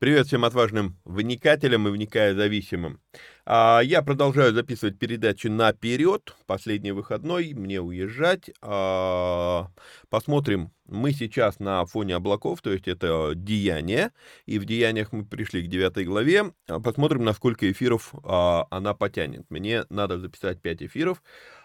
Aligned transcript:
Привет 0.00 0.28
всем 0.28 0.44
отважным 0.44 0.96
вникателям 1.04 1.88
и 1.88 1.90
вникая 1.90 2.32
зависимым. 2.32 3.00
А, 3.44 3.80
я 3.82 4.00
продолжаю 4.00 4.54
записывать 4.54 4.96
передачи 4.96 5.48
наперед. 5.48 6.36
Последний 6.46 6.92
выходной, 6.92 7.52
мне 7.52 7.80
уезжать. 7.80 8.48
А, 8.62 9.72
посмотрим. 10.08 10.70
Мы 10.86 11.10
сейчас 11.10 11.58
на 11.58 11.84
фоне 11.84 12.14
облаков, 12.14 12.62
то 12.62 12.70
есть 12.70 12.86
это 12.86 13.32
деяние. 13.34 14.12
И 14.46 14.60
в 14.60 14.66
деяниях 14.66 15.10
мы 15.10 15.24
пришли 15.24 15.66
к 15.66 15.68
9 15.68 16.06
главе. 16.06 16.52
Посмотрим, 16.68 17.24
насколько 17.24 17.68
эфиров 17.68 18.14
а, 18.22 18.68
она 18.70 18.94
потянет. 18.94 19.46
Мне 19.50 19.82
надо 19.90 20.20
записать 20.20 20.62
5 20.62 20.82
эфиров. 20.84 21.24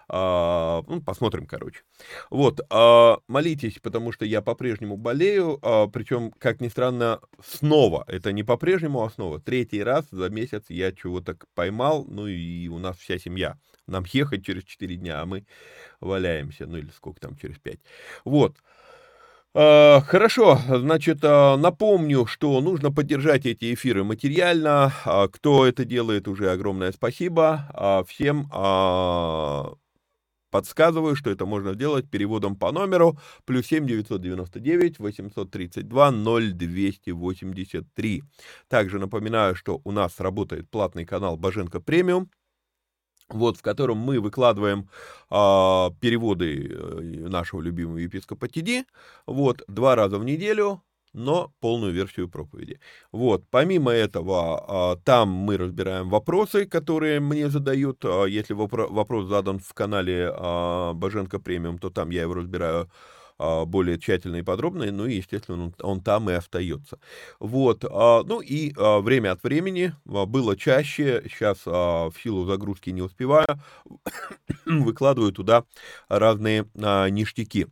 А, 0.10 0.84
ну, 0.88 1.02
посмотрим, 1.02 1.46
короче. 1.46 1.82
Вот, 2.30 2.60
а, 2.70 3.20
молитесь, 3.28 3.80
потому 3.82 4.12
что 4.12 4.26
я 4.26 4.42
по-прежнему 4.42 4.98
болею, 4.98 5.60
а, 5.62 5.88
причем, 5.88 6.32
как 6.38 6.62
ни 6.62 6.68
странно, 6.68 7.20
снова, 7.44 8.04
это 8.08 8.32
не 8.32 8.44
по-прежнему, 8.44 9.04
а 9.04 9.10
снова. 9.10 9.40
Третий 9.40 9.82
раз 9.82 10.06
за 10.12 10.30
месяц 10.30 10.66
я 10.70 10.92
чего-то 10.92 11.38
поймал, 11.56 12.06
ну 12.08 12.28
и 12.28 12.68
у 12.68 12.80
нас 12.80 12.98
вся 12.98 13.18
семья. 13.18 13.58
Нам 13.88 14.06
ехать 14.12 14.46
через 14.46 14.64
4 14.64 14.96
дня, 14.96 15.22
а 15.22 15.26
мы 15.26 15.46
валяемся, 16.00 16.66
ну 16.68 16.78
или 16.78 16.90
сколько 16.96 17.20
там, 17.20 17.36
через 17.38 17.58
5. 17.60 17.80
Вот. 18.26 18.58
Хорошо, 19.56 20.60
значит, 20.68 21.22
напомню, 21.22 22.26
что 22.26 22.60
нужно 22.60 22.92
поддержать 22.92 23.46
эти 23.46 23.74
эфиры 23.76 24.04
материально. 24.04 24.92
Кто 25.32 25.68
это 25.68 25.86
делает, 25.86 26.28
уже 26.28 26.50
огромное 26.50 26.92
спасибо. 26.92 28.04
Всем 28.08 28.50
Подсказываю, 30.54 31.16
что 31.16 31.32
это 31.32 31.48
можно 31.48 31.74
сделать 31.74 32.08
переводом 32.12 32.56
по 32.56 32.72
номеру 32.72 33.18
плюс 33.44 33.66
7 33.66 33.88
999 33.88 35.00
832 35.00 36.12
0283. 36.12 38.24
Также 38.68 39.00
напоминаю, 39.00 39.56
что 39.56 39.82
у 39.84 39.92
нас 39.92 40.20
работает 40.20 40.70
платный 40.70 41.06
канал 41.06 41.38
Боженко 41.38 41.80
Премиум, 41.80 42.30
вот, 43.30 43.58
в 43.58 43.64
котором 43.64 43.98
мы 43.98 44.20
выкладываем 44.20 44.90
а, 45.32 45.90
переводы 46.00 46.70
э, 46.70 47.28
нашего 47.30 47.60
любимого 47.60 47.98
епископа 47.98 48.48
Тиди, 48.48 48.86
вот, 49.26 49.64
два 49.68 49.96
раза 49.96 50.20
в 50.20 50.24
неделю, 50.24 50.84
но 51.14 51.54
полную 51.60 51.94
версию 51.94 52.28
проповеди. 52.28 52.80
Вот, 53.12 53.46
помимо 53.50 53.92
этого, 53.92 54.94
а, 54.94 54.96
там 54.98 55.30
мы 55.30 55.58
разбираем 55.58 56.10
вопросы, 56.10 56.66
которые 56.66 57.20
мне 57.20 57.50
задают. 57.50 58.04
А, 58.04 58.26
если 58.26 58.54
вопрос 58.54 59.28
задан 59.28 59.60
в 59.60 59.74
канале 59.74 60.32
а, 60.34 60.94
Боженко 60.94 61.40
Премиум, 61.40 61.78
то 61.78 61.90
там 61.90 62.10
я 62.10 62.24
его 62.24 62.34
разбираю 62.34 62.90
более 63.40 64.00
тщательно 64.00 64.38
и 64.38 64.42
подробно, 64.44 64.90
ну 64.92 65.08
и, 65.08 65.16
естественно, 65.16 65.74
он, 65.82 66.02
там 66.02 66.30
и 66.30 66.34
остается. 66.34 67.00
Вот, 67.40 67.84
ну 67.84 68.42
и 68.42 68.74
время 68.78 69.32
от 69.32 69.44
времени, 69.44 69.94
было 70.06 70.56
чаще, 70.56 71.24
сейчас 71.26 71.66
в 71.66 72.14
силу 72.24 72.46
загрузки 72.46 72.92
не 72.92 73.02
успеваю, 73.02 73.48
выкладываю 74.66 75.34
туда 75.34 75.66
разные 76.08 76.68
ништяки. 76.76 77.68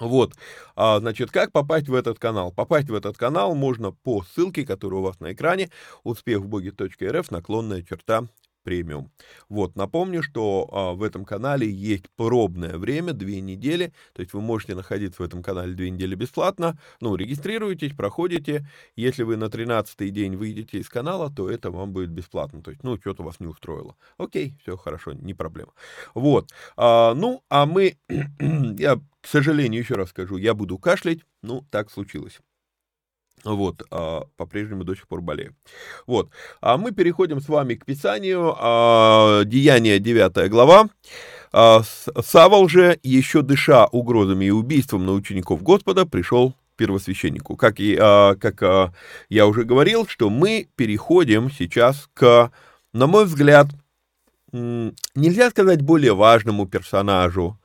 Вот, 0.00 0.34
а, 0.76 0.98
значит, 0.98 1.30
как 1.30 1.52
попасть 1.52 1.88
в 1.88 1.94
этот 1.94 2.18
канал? 2.18 2.52
Попасть 2.52 2.88
в 2.88 2.94
этот 2.94 3.16
канал 3.18 3.54
можно 3.54 3.92
по 3.92 4.22
ссылке, 4.22 4.64
которая 4.64 5.00
у 5.00 5.04
вас 5.04 5.20
на 5.20 5.32
экране, 5.32 5.70
успехвбоги.рф, 6.04 7.30
наклонная 7.30 7.82
черта 7.82 8.26
премиум. 8.62 9.10
Вот, 9.48 9.76
напомню, 9.76 10.22
что 10.22 10.68
а, 10.72 10.92
в 10.92 11.02
этом 11.02 11.24
канале 11.24 11.70
есть 11.70 12.04
пробное 12.16 12.76
время, 12.76 13.12
две 13.12 13.40
недели, 13.40 13.92
то 14.12 14.20
есть 14.20 14.32
вы 14.32 14.40
можете 14.40 14.74
находиться 14.74 15.22
в 15.22 15.24
этом 15.24 15.42
канале 15.42 15.74
две 15.74 15.90
недели 15.90 16.14
бесплатно, 16.14 16.78
ну, 17.00 17.16
регистрируйтесь, 17.16 17.94
проходите, 17.94 18.66
если 18.96 19.22
вы 19.22 19.36
на 19.36 19.44
13-й 19.44 20.10
день 20.10 20.36
выйдете 20.36 20.78
из 20.78 20.88
канала, 20.88 21.30
то 21.30 21.50
это 21.50 21.70
вам 21.70 21.92
будет 21.92 22.10
бесплатно, 22.10 22.62
то 22.62 22.70
есть, 22.70 22.82
ну, 22.82 22.96
что-то 22.98 23.22
вас 23.22 23.40
не 23.40 23.46
устроило. 23.46 23.96
Окей, 24.18 24.54
все 24.62 24.76
хорошо, 24.76 25.12
не 25.12 25.34
проблема. 25.34 25.72
Вот, 26.14 26.50
а, 26.76 27.14
ну, 27.14 27.42
а 27.48 27.66
мы, 27.66 27.96
я, 28.78 28.96
к 28.96 29.26
сожалению, 29.26 29.80
еще 29.80 29.94
раз 29.94 30.10
скажу, 30.10 30.36
я 30.36 30.54
буду 30.54 30.78
кашлять, 30.78 31.20
ну, 31.42 31.64
так 31.70 31.90
случилось. 31.90 32.40
Вот, 33.44 33.82
а, 33.90 34.26
по-прежнему 34.36 34.84
до 34.84 34.94
сих 34.94 35.08
пор 35.08 35.20
болею. 35.20 35.54
Вот, 36.06 36.30
а 36.60 36.76
мы 36.76 36.92
переходим 36.92 37.40
с 37.40 37.48
вами 37.48 37.74
к 37.74 37.84
Писанию, 37.84 38.54
а, 38.58 39.44
Деяние 39.44 39.98
9 39.98 40.48
глава. 40.48 40.88
А, 41.52 41.82
Савол 42.22 42.68
же, 42.68 42.98
еще 43.02 43.42
дыша 43.42 43.86
угрозами 43.86 44.46
и 44.46 44.50
убийством 44.50 45.06
на 45.06 45.12
учеников 45.12 45.62
Господа, 45.62 46.06
пришел 46.06 46.54
первосвященнику. 46.76 47.56
Как, 47.56 47.80
и, 47.80 47.96
а, 48.00 48.36
как 48.36 48.62
а, 48.62 48.92
я 49.28 49.46
уже 49.46 49.64
говорил, 49.64 50.06
что 50.06 50.30
мы 50.30 50.68
переходим 50.76 51.50
сейчас 51.50 52.08
к, 52.14 52.50
на 52.92 53.06
мой 53.06 53.24
взгляд, 53.26 53.66
нельзя 54.52 55.50
сказать 55.50 55.82
более 55.82 56.14
важному 56.14 56.66
персонажу, 56.66 57.58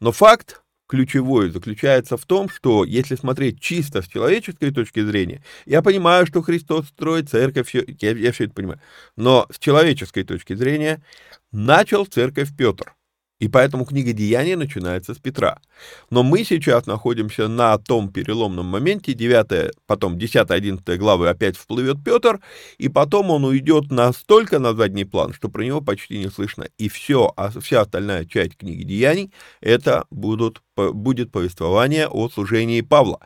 но 0.00 0.10
факт, 0.10 0.63
ключевой 0.94 1.50
заключается 1.50 2.16
в 2.16 2.24
том, 2.24 2.48
что 2.48 2.84
если 2.84 3.16
смотреть 3.16 3.60
чисто 3.60 4.00
с 4.00 4.06
человеческой 4.06 4.70
точки 4.70 5.04
зрения, 5.04 5.42
я 5.66 5.82
понимаю, 5.82 6.24
что 6.26 6.40
Христос 6.40 6.86
строит 6.86 7.28
церковь, 7.28 7.66
все, 7.68 7.84
я, 8.00 8.12
я 8.12 8.30
все 8.30 8.44
это 8.44 8.54
понимаю, 8.54 8.80
но 9.16 9.46
с 9.50 9.58
человеческой 9.58 10.22
точки 10.22 10.54
зрения 10.54 11.02
начал 11.50 12.06
церковь 12.06 12.56
Петр. 12.56 12.94
И 13.40 13.48
поэтому 13.48 13.84
книга 13.84 14.12
Деяний 14.12 14.54
начинается 14.54 15.12
с 15.12 15.18
Петра. 15.18 15.60
Но 16.08 16.22
мы 16.22 16.44
сейчас 16.44 16.86
находимся 16.86 17.48
на 17.48 17.76
том 17.78 18.12
переломном 18.12 18.66
моменте, 18.66 19.12
9, 19.12 19.72
потом 19.86 20.16
10-11 20.16 20.96
главы 20.96 21.28
опять 21.28 21.56
всплывет 21.56 21.96
Петр, 22.04 22.40
и 22.78 22.88
потом 22.88 23.30
он 23.30 23.44
уйдет 23.44 23.90
настолько 23.90 24.60
на 24.60 24.72
задний 24.74 25.04
план, 25.04 25.32
что 25.32 25.48
про 25.48 25.64
него 25.64 25.80
почти 25.80 26.18
не 26.18 26.30
слышно. 26.30 26.68
И 26.78 26.88
все, 26.88 27.32
а 27.36 27.50
вся 27.60 27.80
остальная 27.80 28.24
часть 28.24 28.56
книги 28.56 28.84
Деяний, 28.84 29.32
это 29.60 30.06
будут, 30.10 30.62
будет 30.76 31.32
повествование 31.32 32.06
о 32.06 32.28
служении 32.28 32.82
Павла. 32.82 33.18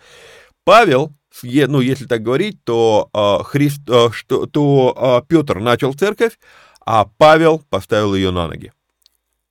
Павел, 0.65 1.13
ну, 1.43 1.81
если 1.81 2.07
так 2.07 2.23
говорить, 2.23 2.65
то, 2.65 3.11
э, 3.13 3.45
Христ, 3.45 3.83
что, 4.13 4.47
то 4.47 5.23
э, 5.23 5.27
Петр 5.29 5.61
начал 5.61 5.93
церковь, 5.93 6.39
а 6.85 7.05
Павел 7.05 7.63
поставил 7.69 8.15
ее 8.15 8.31
на 8.31 8.49
ноги 8.49 8.73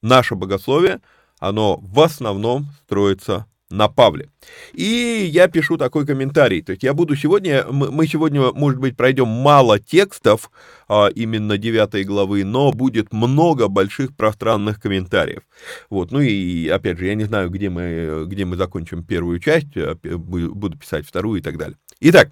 наше 0.01 0.35
богословие, 0.35 1.01
оно 1.39 1.77
в 1.77 1.99
основном 1.99 2.67
строится 2.83 3.45
на 3.69 3.87
Павле. 3.89 4.29
И 4.73 5.27
я 5.29 5.47
пишу 5.47 5.77
такой 5.77 6.05
комментарий. 6.05 6.61
То 6.61 6.71
есть 6.71 6.83
я 6.83 6.93
буду 6.93 7.15
сегодня, 7.15 7.65
мы 7.69 8.07
сегодня, 8.07 8.53
может 8.53 8.79
быть, 8.79 8.95
пройдем 8.95 9.27
мало 9.27 9.79
текстов 9.79 10.51
а, 10.87 11.07
именно 11.07 11.57
9 11.57 12.05
главы, 12.05 12.43
но 12.45 12.71
будет 12.71 13.11
много 13.11 13.67
больших 13.67 14.15
пространных 14.15 14.81
комментариев. 14.81 15.41
Вот, 15.89 16.11
ну 16.11 16.21
и 16.21 16.67
опять 16.69 16.97
же, 16.97 17.07
я 17.07 17.15
не 17.15 17.25
знаю, 17.25 17.49
где 17.49 17.69
мы, 17.69 18.23
где 18.25 18.45
мы 18.45 18.55
закончим 18.55 19.03
первую 19.03 19.39
часть, 19.39 19.75
а, 19.75 19.95
буду 19.95 20.77
писать 20.77 21.05
вторую 21.05 21.39
и 21.39 21.43
так 21.43 21.57
далее. 21.57 21.77
Итак, 21.99 22.29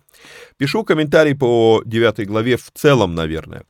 пишу 0.57 0.83
комментарий 0.83 1.35
по 1.35 1.81
9 1.85 2.27
главе 2.27 2.55
в 2.55 2.69
целом, 2.71 3.15
наверное. 3.15 3.63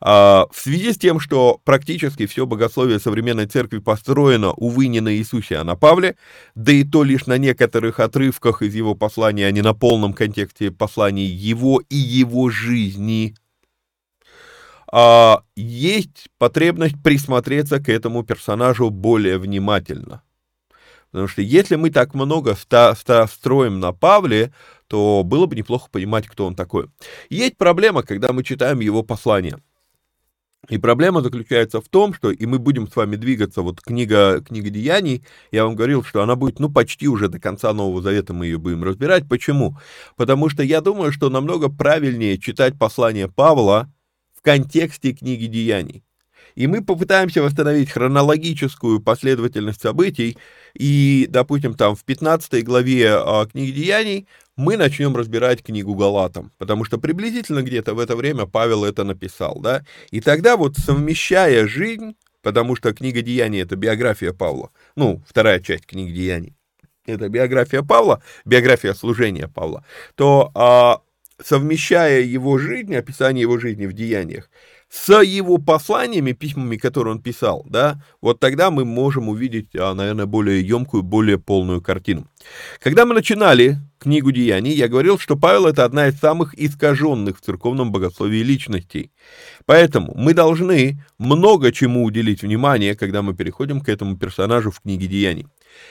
А, 0.00 0.46
в 0.52 0.58
связи 0.58 0.92
с 0.92 0.96
тем, 0.96 1.18
что 1.18 1.60
практически 1.64 2.26
все 2.26 2.46
богословие 2.46 3.00
современной 3.00 3.46
церкви 3.46 3.78
построено, 3.78 4.52
увы, 4.52 4.86
не 4.86 5.00
на 5.00 5.12
Иисусе, 5.12 5.56
а 5.56 5.64
на 5.64 5.74
Павле, 5.74 6.16
да 6.54 6.70
и 6.70 6.84
то 6.84 7.02
лишь 7.10 7.26
на 7.26 7.38
некоторых 7.38 7.98
отрывках 7.98 8.62
из 8.62 8.74
его 8.74 8.94
послания, 8.94 9.46
а 9.46 9.50
не 9.50 9.62
на 9.62 9.74
полном 9.74 10.12
контексте 10.12 10.70
посланий 10.70 11.26
его 11.26 11.82
и 11.88 11.96
его 11.96 12.50
жизни, 12.50 13.34
а, 14.92 15.42
есть 15.56 16.28
потребность 16.38 17.02
присмотреться 17.02 17.80
к 17.80 17.88
этому 17.88 18.22
персонажу 18.22 18.90
более 18.90 19.38
внимательно. 19.38 20.22
Потому 21.10 21.26
что 21.26 21.42
если 21.42 21.74
мы 21.74 21.90
так 21.90 22.14
много 22.14 22.54
строим 22.54 23.80
на 23.80 23.92
Павле, 23.92 24.52
то 24.86 25.22
было 25.24 25.46
бы 25.46 25.56
неплохо 25.56 25.88
понимать, 25.90 26.28
кто 26.28 26.46
он 26.46 26.54
такой. 26.54 26.88
Есть 27.28 27.56
проблема, 27.56 28.02
когда 28.02 28.32
мы 28.32 28.44
читаем 28.44 28.78
его 28.80 29.02
послание. 29.02 29.58
И 30.68 30.78
проблема 30.78 31.22
заключается 31.22 31.80
в 31.80 31.88
том, 31.88 32.12
что, 32.12 32.30
и 32.30 32.46
мы 32.46 32.58
будем 32.58 32.86
с 32.86 32.94
вами 32.94 33.16
двигаться, 33.16 33.62
вот 33.62 33.80
книга, 33.80 34.42
книга 34.46 34.68
Деяний, 34.68 35.24
я 35.50 35.64
вам 35.64 35.74
говорил, 35.74 36.04
что 36.04 36.22
она 36.22 36.36
будет, 36.36 36.58
ну, 36.58 36.70
почти 36.70 37.08
уже 37.08 37.28
до 37.28 37.40
конца 37.40 37.72
Нового 37.72 38.02
Завета 38.02 38.34
мы 38.34 38.46
ее 38.46 38.58
будем 38.58 38.84
разбирать. 38.84 39.26
Почему? 39.28 39.78
Потому 40.16 40.50
что 40.50 40.62
я 40.62 40.82
думаю, 40.82 41.12
что 41.12 41.30
намного 41.30 41.70
правильнее 41.70 42.38
читать 42.38 42.78
послание 42.78 43.28
Павла 43.28 43.90
в 44.36 44.42
контексте 44.42 45.12
книги 45.12 45.46
Деяний. 45.46 46.04
И 46.56 46.66
мы 46.66 46.84
попытаемся 46.84 47.42
восстановить 47.42 47.90
хронологическую 47.90 49.00
последовательность 49.00 49.80
событий, 49.80 50.36
и, 50.74 51.26
допустим, 51.30 51.74
там 51.74 51.96
в 51.96 52.04
15 52.04 52.64
главе 52.64 53.12
а, 53.14 53.46
книги 53.46 53.70
Деяний 53.70 54.28
мы 54.60 54.76
начнем 54.76 55.16
разбирать 55.16 55.62
книгу 55.62 55.94
Галатам, 55.94 56.52
потому 56.58 56.84
что 56.84 56.98
приблизительно 56.98 57.62
где-то 57.62 57.94
в 57.94 57.98
это 57.98 58.14
время 58.14 58.44
Павел 58.44 58.84
это 58.84 59.04
написал, 59.04 59.58
да, 59.60 59.84
и 60.10 60.20
тогда 60.20 60.56
вот 60.56 60.76
совмещая 60.76 61.66
жизнь, 61.66 62.14
потому 62.42 62.76
что 62.76 62.92
книга 62.92 63.22
Деяний— 63.22 63.62
это 63.62 63.76
биография 63.76 64.32
Павла, 64.32 64.70
ну, 64.96 65.22
вторая 65.26 65.60
часть 65.60 65.86
книги 65.86 66.12
Деяний, 66.12 66.54
это 67.06 67.28
биография 67.30 67.82
Павла, 67.82 68.22
биография 68.44 68.92
служения 68.92 69.48
Павла, 69.48 69.82
то 70.14 70.50
а, 70.54 71.00
совмещая 71.42 72.20
его 72.20 72.58
жизнь, 72.58 72.94
описание 72.94 73.42
его 73.42 73.58
жизни 73.58 73.86
в 73.86 73.94
деяниях, 73.94 74.50
с 74.90 75.22
его 75.22 75.58
посланиями, 75.58 76.32
письмами, 76.32 76.76
которые 76.76 77.14
он 77.14 77.22
писал, 77.22 77.64
да, 77.68 78.02
вот 78.20 78.40
тогда 78.40 78.72
мы 78.72 78.84
можем 78.84 79.28
увидеть, 79.28 79.68
а, 79.76 79.94
наверное, 79.94 80.26
более 80.26 80.66
емкую, 80.66 81.04
более 81.04 81.38
полную 81.38 81.80
картину. 81.80 82.26
Когда 82.80 83.06
мы 83.06 83.14
начинали 83.14 83.78
книгу 84.00 84.32
Деяний, 84.32 84.72
я 84.72 84.88
говорил, 84.88 85.16
что 85.16 85.36
Павел 85.36 85.66
это 85.66 85.84
одна 85.84 86.08
из 86.08 86.18
самых 86.18 86.58
искаженных 86.58 87.38
в 87.38 87.40
церковном 87.40 87.92
богословии 87.92 88.42
личностей. 88.42 89.12
Поэтому 89.64 90.12
мы 90.16 90.34
должны 90.34 91.00
много 91.18 91.70
чему 91.70 92.02
уделить 92.02 92.42
внимание, 92.42 92.96
когда 92.96 93.22
мы 93.22 93.34
переходим 93.34 93.80
к 93.80 93.88
этому 93.88 94.16
персонажу 94.16 94.72
в 94.72 94.80
книге 94.80 95.06
Деяний. 95.06 95.46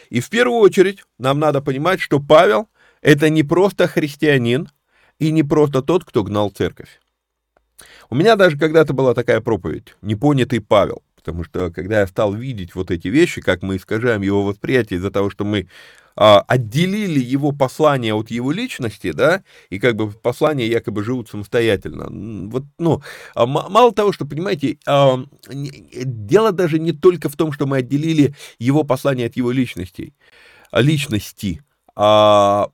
И 0.10 0.20
в 0.20 0.30
первую 0.30 0.60
очередь 0.60 1.06
нам 1.18 1.40
надо 1.40 1.62
понимать, 1.62 2.02
что 2.02 2.20
Павел 2.20 2.68
это 3.02 3.30
не 3.30 3.44
просто 3.44 3.88
христианин 3.88 4.68
и 5.20 5.32
не 5.32 5.44
просто 5.44 5.82
тот, 5.82 6.04
кто 6.04 6.26
гнал 6.26 6.50
церковь. 6.50 7.00
У 8.10 8.16
меня 8.16 8.36
даже 8.36 8.58
когда-то 8.58 8.94
была 8.94 9.14
такая 9.14 9.40
проповедь 9.40 9.96
«Непонятый 10.02 10.62
Павел», 10.62 11.04
потому 11.16 11.44
что 11.44 11.72
когда 11.72 12.00
я 12.00 12.08
стал 12.08 12.34
видеть 12.34 12.74
вот 12.74 12.90
эти 12.90 13.08
вещи, 13.08 13.42
как 13.42 13.62
мы 13.62 13.76
искажаем 13.76 14.24
его 14.24 14.44
восприятие 14.44 14.98
из-за 14.98 15.12
того, 15.12 15.30
что 15.30 15.46
мы 15.46 15.68
а, 16.16 16.42
отделили 16.48 17.20
его 17.20 17.52
послание 17.52 18.16
от 18.16 18.32
его 18.32 18.52
личности, 18.52 19.12
да, 19.12 19.44
и 19.70 19.78
как 19.78 19.96
бы 19.96 20.12
послания 20.12 20.68
якобы 20.68 21.04
живут 21.04 21.30
самостоятельно. 21.30 22.08
Вот, 22.50 22.64
ну, 22.80 23.02
а, 23.36 23.46
мало 23.46 23.94
того, 23.94 24.12
что, 24.12 24.26
понимаете, 24.26 24.80
а, 24.88 25.24
дело 25.50 26.52
даже 26.52 26.80
не 26.80 26.94
только 26.94 27.30
в 27.30 27.36
том, 27.36 27.52
что 27.52 27.68
мы 27.68 27.78
отделили 27.78 28.34
его 28.58 28.84
послание 28.84 29.28
от 29.28 29.38
его 29.38 29.52
личностей, 29.52 30.14
личности, 30.74 31.62
а 31.96 32.70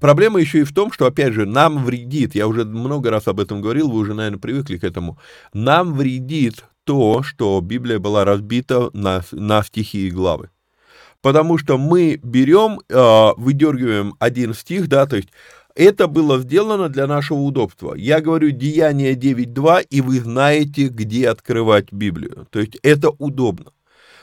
Проблема 0.00 0.40
еще 0.40 0.60
и 0.60 0.64
в 0.64 0.72
том, 0.72 0.92
что, 0.92 1.06
опять 1.06 1.32
же, 1.32 1.46
нам 1.46 1.84
вредит, 1.84 2.34
я 2.34 2.46
уже 2.48 2.64
много 2.64 3.10
раз 3.10 3.28
об 3.28 3.40
этом 3.40 3.60
говорил, 3.60 3.90
вы 3.90 4.00
уже, 4.00 4.14
наверное, 4.14 4.38
привыкли 4.38 4.78
к 4.78 4.84
этому, 4.84 5.18
нам 5.52 5.94
вредит 5.94 6.64
то, 6.84 7.22
что 7.22 7.60
Библия 7.60 7.98
была 7.98 8.24
разбита 8.24 8.90
на, 8.92 9.22
на 9.32 9.62
стихи 9.62 10.08
и 10.08 10.10
главы. 10.10 10.50
Потому 11.20 11.56
что 11.56 11.78
мы 11.78 12.18
берем, 12.22 12.80
э, 12.88 13.30
выдергиваем 13.36 14.14
один 14.18 14.54
стих, 14.54 14.88
да, 14.88 15.06
то 15.06 15.16
есть 15.16 15.28
это 15.74 16.06
было 16.06 16.40
сделано 16.40 16.88
для 16.88 17.06
нашего 17.06 17.38
удобства. 17.38 17.94
Я 17.94 18.20
говорю 18.20 18.50
Деяние 18.50 19.14
9.2, 19.14 19.86
и 19.88 20.00
вы 20.00 20.20
знаете, 20.20 20.88
где 20.88 21.28
открывать 21.28 21.92
Библию. 21.92 22.46
То 22.50 22.60
есть 22.60 22.76
это 22.82 23.10
удобно. 23.10 23.72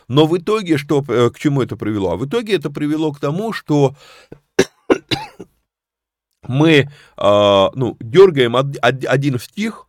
Но 0.07 0.25
в 0.25 0.37
итоге, 0.37 0.77
что, 0.77 1.03
э, 1.07 1.29
к 1.29 1.39
чему 1.39 1.61
это 1.61 1.77
привело? 1.77 2.11
А 2.11 2.17
в 2.17 2.25
итоге 2.27 2.55
это 2.55 2.69
привело 2.69 3.13
к 3.13 3.19
тому, 3.19 3.53
что 3.53 3.95
мы 6.49 6.71
э, 6.71 7.69
ну, 7.75 7.95
дергаем 7.99 8.55
од, 8.55 8.77
од, 8.81 9.05
один 9.05 9.39
стих 9.39 9.87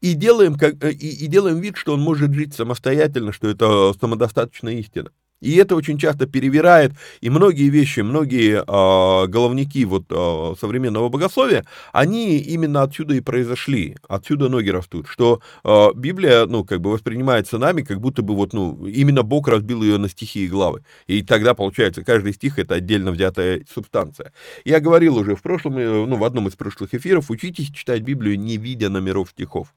и 0.00 0.14
делаем, 0.14 0.56
как, 0.56 0.82
и, 0.84 1.24
и 1.24 1.26
делаем 1.26 1.58
вид, 1.58 1.76
что 1.76 1.94
он 1.94 2.00
может 2.00 2.32
жить 2.32 2.54
самостоятельно, 2.54 3.32
что 3.32 3.48
это 3.48 3.92
самодостаточная 4.00 4.74
истина. 4.74 5.10
И 5.46 5.54
это 5.58 5.76
очень 5.76 5.96
часто 5.96 6.26
перевирает, 6.26 6.92
и 7.20 7.30
многие 7.30 7.68
вещи, 7.68 8.00
многие 8.00 8.56
э, 8.56 9.26
головники 9.28 9.84
вот 9.84 10.06
э, 10.10 10.54
современного 10.60 11.08
богословия, 11.08 11.64
они 11.92 12.38
именно 12.38 12.82
отсюда 12.82 13.14
и 13.14 13.20
произошли, 13.20 13.96
отсюда 14.08 14.48
ноги 14.48 14.70
растут, 14.70 15.06
что 15.06 15.40
э, 15.62 15.88
Библия, 15.94 16.46
ну, 16.46 16.64
как 16.64 16.80
бы 16.80 16.90
воспринимается 16.90 17.58
нами, 17.58 17.82
как 17.82 18.00
будто 18.00 18.22
бы 18.22 18.34
вот, 18.34 18.54
ну, 18.54 18.86
именно 18.86 19.22
Бог 19.22 19.46
разбил 19.46 19.84
ее 19.84 19.98
на 19.98 20.08
стихи 20.08 20.46
и 20.46 20.48
главы, 20.48 20.82
и 21.06 21.22
тогда, 21.22 21.54
получается, 21.54 22.02
каждый 22.02 22.32
стих— 22.32 22.58
это 22.60 22.74
отдельно 22.74 23.12
взятая 23.12 23.64
субстанция. 23.72 24.32
Я 24.64 24.80
говорил 24.80 25.16
уже 25.16 25.36
в 25.36 25.42
прошлом, 25.42 25.78
э, 25.78 26.06
ну, 26.06 26.16
в 26.16 26.24
одном 26.24 26.48
из 26.48 26.56
прошлых 26.56 26.92
эфиров, 26.92 27.30
учитесь 27.30 27.70
читать 27.70 28.02
Библию, 28.02 28.36
не 28.36 28.56
видя 28.56 28.88
номеров 28.88 29.30
стихов. 29.30 29.72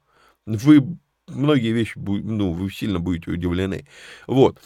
Вы 0.46 0.84
многие 1.28 1.70
вещи, 1.70 1.92
ну, 1.96 2.50
вы 2.50 2.72
сильно 2.72 2.98
будете 2.98 3.30
удивлены. 3.30 3.86
Вот. 4.26 4.58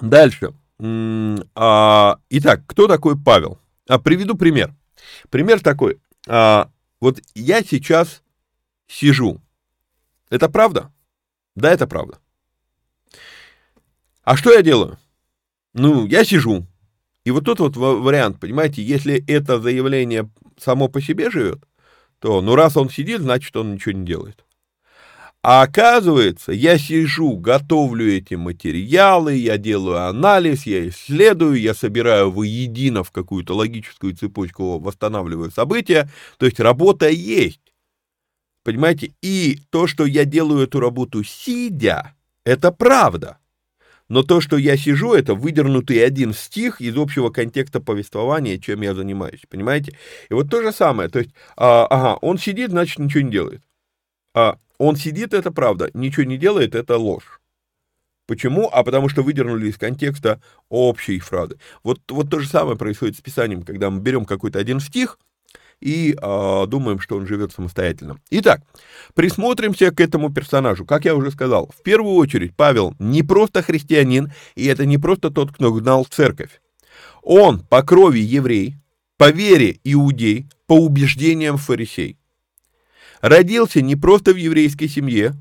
Дальше. 0.00 0.52
А, 0.80 2.18
итак, 2.30 2.62
кто 2.66 2.86
такой 2.86 3.18
Павел? 3.18 3.58
А, 3.88 3.98
приведу 3.98 4.36
пример. 4.36 4.74
Пример 5.30 5.60
такой. 5.60 6.00
А, 6.26 6.70
вот 7.00 7.20
я 7.34 7.62
сейчас 7.62 8.22
сижу. 8.86 9.40
Это 10.30 10.48
правда? 10.48 10.92
Да, 11.56 11.72
это 11.72 11.86
правда. 11.86 12.18
А 14.22 14.36
что 14.36 14.52
я 14.52 14.62
делаю? 14.62 14.98
Ну, 15.74 16.06
я 16.06 16.24
сижу. 16.24 16.66
И 17.24 17.30
вот 17.30 17.44
тут 17.44 17.60
вот 17.60 17.76
вариант, 17.76 18.40
понимаете, 18.40 18.82
если 18.82 19.24
это 19.26 19.60
заявление 19.60 20.30
само 20.58 20.88
по 20.88 21.00
себе 21.00 21.30
живет, 21.30 21.64
то, 22.20 22.40
ну, 22.40 22.54
раз 22.54 22.76
он 22.76 22.90
сидит, 22.90 23.20
значит, 23.20 23.56
он 23.56 23.74
ничего 23.74 23.92
не 23.92 24.06
делает. 24.06 24.44
А 25.42 25.62
оказывается, 25.62 26.50
я 26.52 26.78
сижу, 26.78 27.36
готовлю 27.36 28.12
эти 28.12 28.34
материалы, 28.34 29.34
я 29.34 29.56
делаю 29.56 30.08
анализ, 30.08 30.66
я 30.66 30.88
исследую, 30.88 31.60
я 31.60 31.74
собираю 31.74 32.32
воедино 32.32 33.04
в 33.04 33.12
какую-то 33.12 33.54
логическую 33.54 34.16
цепочку, 34.16 34.80
восстанавливаю 34.80 35.52
события. 35.52 36.10
То 36.38 36.46
есть 36.46 36.58
работа 36.58 37.08
есть. 37.08 37.72
Понимаете? 38.64 39.12
И 39.22 39.60
то, 39.70 39.86
что 39.86 40.06
я 40.06 40.24
делаю 40.24 40.64
эту 40.64 40.80
работу 40.80 41.22
сидя, 41.22 42.14
это 42.44 42.72
правда. 42.72 43.38
Но 44.08 44.22
то, 44.22 44.40
что 44.40 44.56
я 44.56 44.76
сижу, 44.76 45.14
это 45.14 45.34
выдернутый 45.34 46.04
один 46.04 46.34
стих 46.34 46.80
из 46.80 46.96
общего 46.96 47.30
контекста 47.30 47.78
повествования, 47.78 48.58
чем 48.58 48.80
я 48.80 48.94
занимаюсь. 48.94 49.42
Понимаете? 49.48 49.96
И 50.30 50.34
вот 50.34 50.50
то 50.50 50.62
же 50.62 50.72
самое. 50.72 51.08
То 51.08 51.20
есть, 51.20 51.30
а, 51.56 51.86
ага, 51.86 52.18
он 52.22 52.38
сидит, 52.38 52.70
значит, 52.70 52.98
ничего 52.98 53.20
не 53.20 53.30
делает. 53.30 53.62
А, 54.34 54.58
он 54.78 54.96
сидит, 54.96 55.34
это 55.34 55.50
правда, 55.50 55.90
ничего 55.92 56.24
не 56.24 56.38
делает, 56.38 56.74
это 56.74 56.96
ложь. 56.96 57.40
Почему? 58.26 58.68
А 58.70 58.84
потому 58.84 59.08
что 59.08 59.22
выдернули 59.22 59.68
из 59.68 59.78
контекста 59.78 60.40
общей 60.68 61.18
фразы. 61.18 61.58
Вот, 61.82 62.00
вот 62.10 62.30
то 62.30 62.38
же 62.40 62.48
самое 62.48 62.76
происходит 62.76 63.16
с 63.16 63.20
Писанием, 63.20 63.62
когда 63.62 63.90
мы 63.90 64.00
берем 64.00 64.26
какой-то 64.26 64.58
один 64.58 64.80
стих 64.80 65.18
и 65.80 66.14
э, 66.20 66.66
думаем, 66.66 67.00
что 67.00 67.16
он 67.16 67.26
живет 67.26 67.52
самостоятельно. 67.52 68.18
Итак, 68.30 68.62
присмотримся 69.14 69.90
к 69.92 70.00
этому 70.00 70.30
персонажу. 70.30 70.84
Как 70.84 71.06
я 71.06 71.14
уже 71.14 71.30
сказал, 71.30 71.70
в 71.74 71.82
первую 71.82 72.16
очередь 72.16 72.54
Павел 72.54 72.94
не 72.98 73.22
просто 73.22 73.62
христианин, 73.62 74.30
и 74.56 74.66
это 74.66 74.84
не 74.84 74.98
просто 74.98 75.30
тот, 75.30 75.52
кто 75.52 75.72
гнал 75.72 76.04
церковь. 76.04 76.60
Он 77.22 77.60
по 77.60 77.82
крови 77.82 78.20
еврей, 78.20 78.74
по 79.16 79.30
вере 79.30 79.78
иудей, 79.84 80.48
по 80.66 80.74
убеждениям 80.74 81.56
фарисей 81.56 82.17
родился 83.20 83.80
не 83.80 83.96
просто 83.96 84.32
в 84.32 84.36
еврейской 84.36 84.88
семье, 84.88 85.34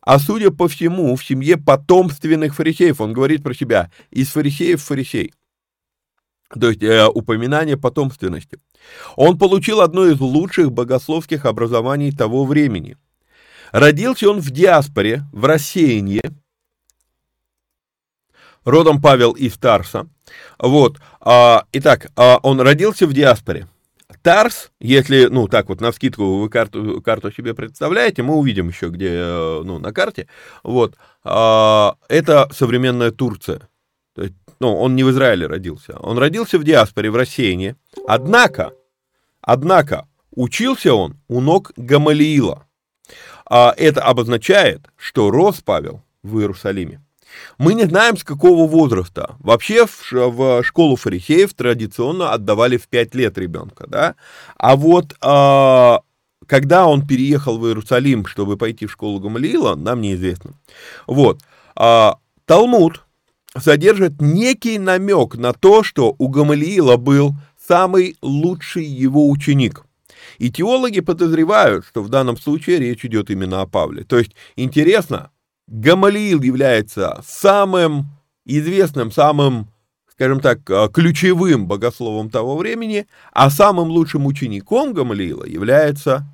а, 0.00 0.18
судя 0.18 0.50
по 0.50 0.68
всему, 0.68 1.16
в 1.16 1.24
семье 1.24 1.56
потомственных 1.56 2.54
фарисеев. 2.54 3.00
Он 3.00 3.12
говорит 3.12 3.42
про 3.42 3.54
себя 3.54 3.90
«из 4.10 4.28
фарисеев 4.28 4.82
фарисей». 4.82 5.32
То 6.60 6.68
есть 6.68 6.82
э, 6.82 7.08
упоминание 7.08 7.76
потомственности. 7.76 8.58
Он 9.16 9.38
получил 9.38 9.80
одно 9.80 10.06
из 10.06 10.20
лучших 10.20 10.70
богословских 10.70 11.46
образований 11.46 12.12
того 12.12 12.44
времени. 12.44 12.96
Родился 13.72 14.30
он 14.30 14.40
в 14.40 14.50
диаспоре, 14.50 15.24
в 15.32 15.46
рассеянии, 15.46 16.22
родом 18.64 19.00
Павел 19.00 19.32
из 19.32 19.54
Тарса. 19.54 20.06
Вот. 20.58 21.00
А, 21.20 21.64
итак, 21.72 22.10
а, 22.14 22.38
он 22.42 22.60
родился 22.60 23.06
в 23.06 23.12
диаспоре. 23.12 23.66
Тарс, 24.24 24.72
если, 24.80 25.26
ну, 25.26 25.48
так 25.48 25.68
вот, 25.68 25.82
на 25.82 25.92
вскидку 25.92 26.38
вы 26.38 26.48
карту, 26.48 27.02
карту 27.02 27.30
себе 27.30 27.52
представляете, 27.52 28.22
мы 28.22 28.36
увидим 28.36 28.68
еще, 28.68 28.88
где, 28.88 29.10
э, 29.10 29.62
ну, 29.62 29.78
на 29.78 29.92
карте, 29.92 30.28
вот, 30.62 30.96
а, 31.24 31.96
это 32.08 32.48
современная 32.50 33.10
Турция. 33.10 33.68
То 34.14 34.22
есть, 34.22 34.34
ну, 34.60 34.74
он 34.76 34.96
не 34.96 35.04
в 35.04 35.10
Израиле 35.10 35.46
родился, 35.46 35.98
он 35.98 36.16
родился 36.16 36.58
в 36.58 36.64
диаспоре, 36.64 37.10
в 37.10 37.16
рассеянии, 37.16 37.76
однако, 38.08 38.72
однако, 39.42 40.08
учился 40.30 40.94
он 40.94 41.20
у 41.28 41.42
ног 41.42 41.72
Гамалиила. 41.76 42.66
А 43.44 43.74
это 43.76 44.00
обозначает, 44.04 44.86
что 44.96 45.30
рос 45.30 45.60
Павел 45.60 46.02
в 46.22 46.38
Иерусалиме. 46.38 47.03
Мы 47.58 47.74
не 47.74 47.84
знаем, 47.84 48.16
с 48.16 48.24
какого 48.24 48.68
возраста. 48.68 49.36
Вообще 49.40 49.86
в, 49.86 50.12
в 50.12 50.62
школу 50.64 50.96
фарисеев 50.96 51.54
традиционно 51.54 52.32
отдавали 52.32 52.76
в 52.76 52.88
5 52.88 53.14
лет 53.14 53.38
ребенка, 53.38 53.86
да? 53.86 54.14
А 54.56 54.76
вот 54.76 55.12
э, 55.20 55.98
когда 56.46 56.86
он 56.86 57.06
переехал 57.06 57.58
в 57.58 57.66
Иерусалим, 57.66 58.26
чтобы 58.26 58.56
пойти 58.56 58.86
в 58.86 58.92
школу 58.92 59.20
Гамалиила, 59.20 59.74
нам 59.74 60.00
неизвестно. 60.00 60.52
Вот. 61.06 61.40
Э, 61.78 62.12
Талмуд 62.46 63.02
содержит 63.58 64.20
некий 64.20 64.78
намек 64.78 65.36
на 65.36 65.52
то, 65.52 65.82
что 65.82 66.14
у 66.18 66.28
Гамалиила 66.28 66.96
был 66.96 67.34
самый 67.66 68.16
лучший 68.20 68.84
его 68.84 69.30
ученик. 69.30 69.84
И 70.38 70.50
теологи 70.50 71.00
подозревают, 71.00 71.86
что 71.86 72.02
в 72.02 72.08
данном 72.08 72.36
случае 72.36 72.78
речь 72.78 73.04
идет 73.04 73.30
именно 73.30 73.60
о 73.60 73.66
Павле. 73.66 74.04
То 74.04 74.18
есть 74.18 74.32
интересно, 74.56 75.30
Гамалиил 75.66 76.42
является 76.42 77.22
самым 77.26 78.06
известным, 78.44 79.10
самым, 79.10 79.68
скажем 80.10 80.40
так, 80.40 80.58
э, 80.68 80.88
ключевым 80.92 81.66
богословом 81.66 82.30
того 82.30 82.56
времени, 82.56 83.06
а 83.32 83.50
самым 83.50 83.88
лучшим 83.88 84.26
учеником 84.26 84.92
Гамалиила 84.92 85.44
является 85.44 86.26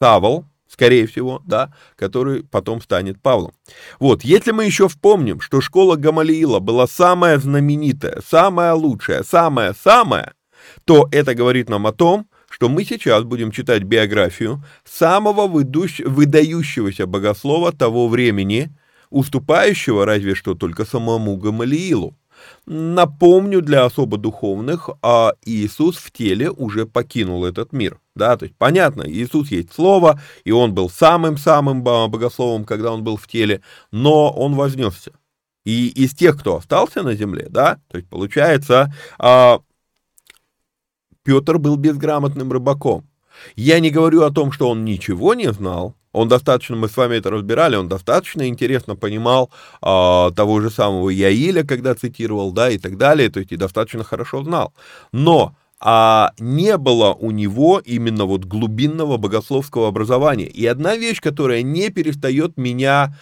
Савол, 0.00 0.44
скорее 0.68 1.06
всего, 1.06 1.40
да, 1.46 1.72
который 1.96 2.42
потом 2.42 2.80
станет 2.80 3.22
Павлом. 3.22 3.52
Вот, 4.00 4.22
если 4.22 4.50
мы 4.50 4.64
еще 4.64 4.88
вспомним, 4.88 5.40
что 5.40 5.60
школа 5.60 5.96
Гамалиила 5.96 6.58
была 6.58 6.86
самая 6.86 7.38
знаменитая, 7.38 8.20
самая 8.26 8.74
лучшая, 8.74 9.22
самая-самая, 9.22 10.34
то 10.84 11.08
это 11.12 11.34
говорит 11.34 11.68
нам 11.68 11.86
о 11.86 11.92
том, 11.92 12.26
что 12.48 12.68
мы 12.68 12.84
сейчас 12.84 13.24
будем 13.24 13.50
читать 13.50 13.82
биографию 13.82 14.64
самого 14.84 15.46
выдающегося 15.46 17.06
богослова 17.06 17.72
того 17.72 18.08
времени, 18.08 18.70
уступающего 19.10 20.04
разве 20.04 20.34
что 20.34 20.54
только 20.54 20.84
самому 20.84 21.36
Гамалиилу. 21.36 22.16
Напомню 22.66 23.62
для 23.62 23.84
особо 23.84 24.16
духовных, 24.16 24.90
а 25.02 25.32
Иисус 25.44 25.96
в 25.96 26.12
теле 26.12 26.50
уже 26.50 26.86
покинул 26.86 27.44
этот 27.44 27.72
мир. 27.72 27.98
Да, 28.14 28.36
то 28.36 28.44
есть 28.44 28.56
понятно, 28.56 29.04
Иисус 29.06 29.50
есть 29.50 29.72
Слово, 29.72 30.20
и 30.44 30.52
Он 30.52 30.74
был 30.74 30.90
самым-самым 30.90 31.82
богословом, 31.82 32.64
когда 32.64 32.92
Он 32.92 33.02
был 33.02 33.16
в 33.16 33.26
теле, 33.26 33.62
но 33.90 34.30
Он 34.30 34.54
вознесся. 34.54 35.12
И 35.64 35.88
из 35.88 36.14
тех, 36.14 36.38
кто 36.38 36.56
остался 36.56 37.02
на 37.02 37.14
земле, 37.14 37.46
да, 37.50 37.80
то 37.88 37.98
есть 37.98 38.08
получается, 38.08 38.94
а, 39.18 39.60
Петр 41.24 41.58
был 41.58 41.76
безграмотным 41.76 42.52
рыбаком. 42.52 43.04
Я 43.56 43.80
не 43.80 43.90
говорю 43.90 44.22
о 44.22 44.30
том, 44.30 44.52
что 44.52 44.68
он 44.68 44.84
ничего 44.84 45.34
не 45.34 45.52
знал. 45.52 45.94
Он 46.12 46.28
достаточно, 46.28 46.74
мы 46.74 46.88
с 46.88 46.96
вами 46.96 47.16
это 47.16 47.30
разбирали, 47.30 47.76
он 47.76 47.88
достаточно 47.88 48.48
интересно 48.48 48.96
понимал 48.96 49.50
э, 49.82 50.30
того 50.34 50.60
же 50.60 50.70
самого 50.70 51.10
Яиля, 51.10 51.64
когда 51.64 51.94
цитировал, 51.94 52.50
да, 52.50 52.70
и 52.70 52.78
так 52.78 52.96
далее, 52.96 53.28
то 53.28 53.40
есть 53.40 53.52
и 53.52 53.56
достаточно 53.56 54.02
хорошо 54.04 54.42
знал. 54.42 54.72
Но 55.12 55.54
а 55.80 56.32
не 56.38 56.76
было 56.76 57.12
у 57.12 57.30
него 57.30 57.80
именно 57.84 58.24
вот 58.24 58.44
глубинного 58.44 59.16
богословского 59.16 59.88
образования. 59.88 60.46
И 60.46 60.66
одна 60.66 60.96
вещь, 60.96 61.20
которая 61.20 61.62
не 61.62 61.90
перестает 61.90 62.56
меня 62.56 63.14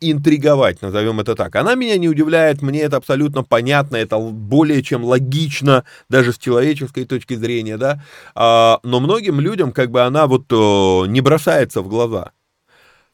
интриговать, 0.00 0.80
назовем 0.82 1.20
это 1.20 1.34
так, 1.34 1.54
она 1.56 1.74
меня 1.74 1.98
не 1.98 2.08
удивляет, 2.08 2.62
мне 2.62 2.80
это 2.80 2.96
абсолютно 2.96 3.42
понятно, 3.42 3.96
это 3.96 4.18
более 4.18 4.82
чем 4.82 5.04
логично, 5.04 5.84
даже 6.08 6.32
с 6.32 6.38
человеческой 6.38 7.04
точки 7.04 7.34
зрения, 7.34 7.76
да, 7.76 8.02
а, 8.34 8.80
но 8.84 9.00
многим 9.00 9.38
людям 9.38 9.72
как 9.72 9.90
бы 9.90 10.00
она 10.00 10.26
вот 10.26 10.50
о, 10.52 11.04
не 11.06 11.20
бросается 11.20 11.82
в 11.82 11.88
глаза, 11.88 12.32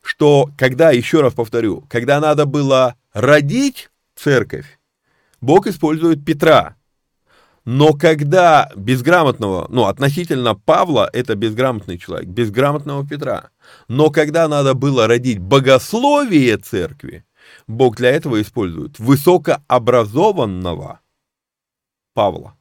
что 0.03 0.51
когда, 0.57 0.93
еще 0.93 1.21
раз 1.21 1.35
повторю, 1.35 1.85
когда 1.89 2.21
надо 2.21 2.47
было 2.47 2.95
родить 3.13 3.91
церковь, 4.15 4.79
Бог 5.41 5.67
использует 5.67 6.25
Петра, 6.25 6.77
но 7.67 7.93
когда 7.95 8.71
безграмотного, 8.77 9.67
ну, 9.71 9.87
относительно 9.87 10.55
Павла, 10.55 11.11
это 11.13 11.35
безграмотный 11.35 11.99
человек, 11.99 12.29
безграмотного 12.29 13.05
Петра. 13.05 13.51
Но 13.89 14.11
когда 14.11 14.47
надо 14.47 14.75
было 14.75 15.09
родить 15.09 15.41
богословие 15.41 16.59
церкви, 16.59 17.25
Бог 17.67 17.97
для 17.97 18.11
этого 18.11 18.41
использует 18.41 19.01
высокообразованного 19.01 21.01
Павла. 22.15 22.55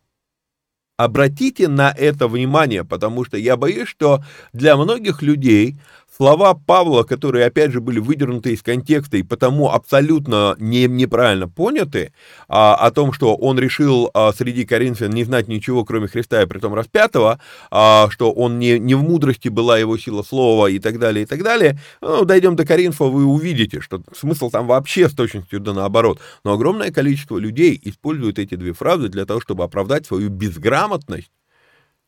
Обратите 0.98 1.68
на 1.68 1.92
это 1.92 2.28
внимание, 2.28 2.84
потому 2.84 3.26
что 3.26 3.38
я 3.38 3.58
боюсь, 3.58 3.88
что 3.88 4.24
для 4.54 4.76
многих 4.76 5.22
людей 5.22 5.80
слова 6.16 6.54
Павла, 6.54 7.04
которые, 7.04 7.46
опять 7.46 7.72
же, 7.72 7.82
были 7.82 8.00
выдернуты 8.00 8.54
из 8.54 8.62
контекста 8.62 9.18
и 9.18 9.24
потому 9.24 9.72
абсолютно 9.72 10.56
не, 10.60 10.88
неправильно 10.88 11.48
поняты, 11.48 12.14
а, 12.48 12.76
о 12.76 12.92
том, 12.92 13.12
что 13.12 13.36
он 13.36 13.60
решил 13.60 14.10
а, 14.14 14.32
среди 14.32 14.66
коринфян 14.66 15.12
не 15.12 15.24
знать 15.24 15.48
ничего, 15.48 15.84
кроме 15.84 16.08
Христа 16.08 16.42
и 16.42 16.46
притом 16.46 16.74
распятого, 16.74 17.40
а, 17.70 18.10
что 18.10 18.32
он 18.32 18.60
не, 18.60 18.80
не 18.80 18.96
в 18.96 19.04
мудрости 19.04 19.50
была 19.50 19.78
его 19.78 19.98
сила 19.98 20.24
слова 20.24 20.68
и 20.68 20.80
так 20.80 21.00
далее, 21.00 21.24
и 21.24 21.26
так 21.26 21.44
далее, 21.44 21.80
ну, 22.02 22.24
дойдем 22.26 22.56
до 22.56 22.66
Коринфа, 22.66 23.06
вы 23.06 23.26
увидите, 23.26 23.82
что 23.82 24.02
смысл 24.16 24.50
там 24.50 24.68
вообще 24.68 25.10
с 25.10 25.14
точностью 25.14 25.60
да 25.60 25.74
наоборот. 25.74 26.20
Но 26.44 26.54
огромное 26.54 26.92
количество 26.92 27.38
людей 27.38 27.80
используют 27.84 28.40
эти 28.40 28.56
две 28.56 28.74
фразы 28.74 29.10
для 29.10 29.26
того, 29.26 29.42
чтобы 29.42 29.64
оправдать 29.64 30.06
свою 30.06 30.30
безграмотность 30.30 31.32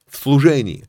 в 0.09 0.17
служении. 0.17 0.87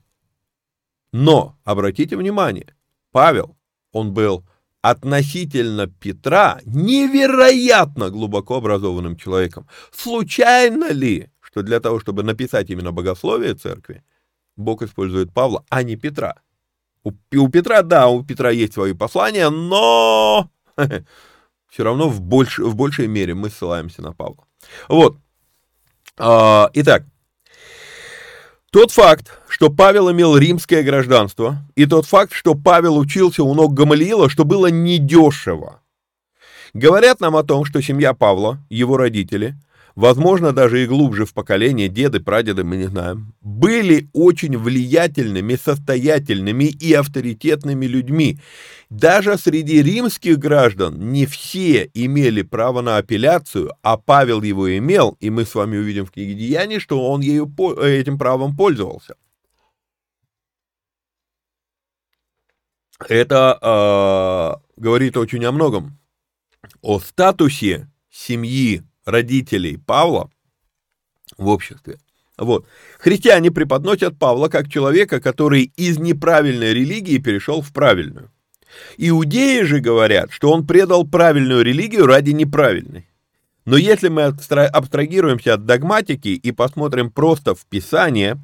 Но, 1.12 1.56
обратите 1.64 2.16
внимание, 2.16 2.75
Павел, 3.12 3.57
он 3.93 4.12
был 4.12 4.45
относительно 4.83 5.87
Петра 5.87 6.61
невероятно 6.65 8.11
глубоко 8.11 8.57
образованным 8.57 9.17
человеком. 9.17 9.69
Случайно 9.91 10.91
ли, 10.91 11.31
что 11.41 11.62
для 11.62 11.81
того, 11.81 12.00
чтобы 12.00 12.23
написать 12.23 12.71
именно 12.71 12.93
богословие 12.93 13.55
церкви, 13.55 14.05
Бог 14.57 14.83
использует 14.83 15.33
Павла, 15.33 15.65
а 15.69 15.83
не 15.83 15.97
Петра? 15.97 16.35
У, 17.05 17.12
у 17.37 17.49
Петра, 17.49 17.83
да, 17.83 18.09
у 18.09 18.25
Петра 18.25 18.50
есть 18.50 18.75
свои 18.75 18.93
послания, 18.93 19.50
но 19.50 20.50
все 21.69 21.85
равно 21.85 22.09
в, 22.09 22.21
больш, 22.21 22.59
в 22.59 22.75
большей 22.75 23.07
мере 23.07 23.35
мы 23.35 23.50
ссылаемся 23.50 24.03
на 24.03 24.12
Павла. 24.12 24.47
Вот. 24.88 25.17
А, 26.17 26.71
итак, 26.75 27.05
тот 28.70 28.90
факт, 28.90 29.40
что 29.48 29.70
Павел 29.70 30.10
имел 30.10 30.37
римское 30.37 30.82
гражданство, 30.82 31.58
и 31.75 31.87
тот 31.87 32.06
факт, 32.06 32.32
что 32.32 32.54
Павел 32.54 32.96
учился 32.98 33.42
у 33.42 33.54
ног 33.54 33.72
Гамалиила, 33.75 34.28
что 34.28 34.44
было 34.44 34.66
недешево, 34.66 35.80
говорят 36.75 37.20
нам 37.20 37.37
о 37.37 37.44
том, 37.44 37.64
что 37.64 37.80
семья 37.80 38.12
Павла, 38.12 38.58
его 38.68 38.96
родители, 38.96 39.56
возможно, 39.99 40.52
даже 40.52 40.85
и 40.85 40.87
глубже 40.87 41.26
в 41.26 41.35
поколение, 41.35 41.88
деды, 41.88 42.21
прадеды, 42.21 42.62
мы 42.62 42.76
не 42.76 42.85
знаем, 42.85 43.35
были 43.40 44.09
очень 44.12 44.57
влиятельными, 44.57 45.57
состоятельными 45.57 46.67
и 46.67 46.93
авторитетными 46.93 47.85
людьми. 47.87 48.38
Даже 48.90 49.37
среди 49.37 49.83
римских 49.83 50.38
граждан 50.38 51.11
не 51.11 51.26
все 51.26 51.90
имели 51.95 52.43
право 52.43 52.81
на 52.81 52.99
апелляцию, 52.99 53.73
а 53.83 53.97
Павел 53.97 54.43
его 54.43 54.76
имел, 54.78 55.17
и 55.19 55.31
мы 55.31 55.45
с 55.45 55.57
вами 55.57 55.76
увидим 55.76 56.07
в 56.07 56.12
книге 56.12 56.35
Деяний, 56.35 56.78
что 56.78 57.11
он 57.11 57.21
ею, 57.21 57.52
этим 57.83 58.19
правом 58.19 58.57
пользовался. 58.57 59.17
Это 63.09 63.59
э, 63.61 64.81
говорит 64.81 65.17
очень 65.17 65.45
о 65.45 65.50
многом. 65.50 65.99
О 66.83 67.00
статусе 67.00 67.90
семьи 68.11 68.85
родителей 69.09 69.79
Павла 69.79 70.31
в 71.37 71.49
обществе. 71.49 71.99
Вот. 72.37 72.67
Христиане 72.99 73.50
преподносят 73.50 74.19
Павла 74.19 74.49
как 74.49 74.71
человека, 74.71 75.21
который 75.21 75.73
из 75.77 75.99
неправильной 75.99 76.73
религии 76.73 77.19
перешел 77.19 77.62
в 77.62 77.73
правильную. 77.73 78.31
Иудеи 78.97 79.62
же 79.62 79.81
говорят, 79.81 80.31
что 80.31 80.53
он 80.53 80.67
предал 80.67 81.05
правильную 81.07 81.62
религию 81.62 82.07
ради 82.07 82.31
неправильной. 82.31 83.09
Но 83.65 83.77
если 83.77 84.09
мы 84.09 84.23
абстрагируемся 84.23 85.55
от 85.55 85.67
догматики 85.67 86.29
и 86.29 86.53
посмотрим 86.53 87.11
просто 87.11 87.55
в 87.55 87.67
Писание, 87.67 88.38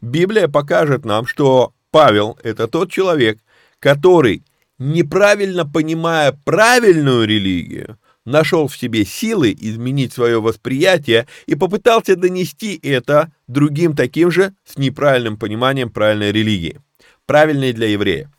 Библия 0.00 0.46
покажет 0.46 1.04
нам, 1.04 1.26
что 1.26 1.72
Павел– 1.90 2.38
это 2.42 2.68
тот 2.68 2.90
человек, 2.90 3.38
который, 3.80 4.44
неправильно 4.78 5.64
понимая 5.66 6.32
правильную 6.44 7.26
религию, 7.26 7.98
нашел 8.28 8.68
в 8.68 8.76
себе 8.76 9.04
силы 9.04 9.56
изменить 9.58 10.12
свое 10.12 10.40
восприятие 10.40 11.26
и 11.46 11.54
попытался 11.54 12.14
донести 12.14 12.78
это 12.82 13.32
другим 13.46 13.96
таким 13.96 14.30
же 14.30 14.54
с 14.64 14.76
неправильным 14.76 15.38
пониманием 15.38 15.90
правильной 15.90 16.30
религии, 16.30 16.80
правильной 17.26 17.72
для 17.72 17.88
еврея. 17.88 18.32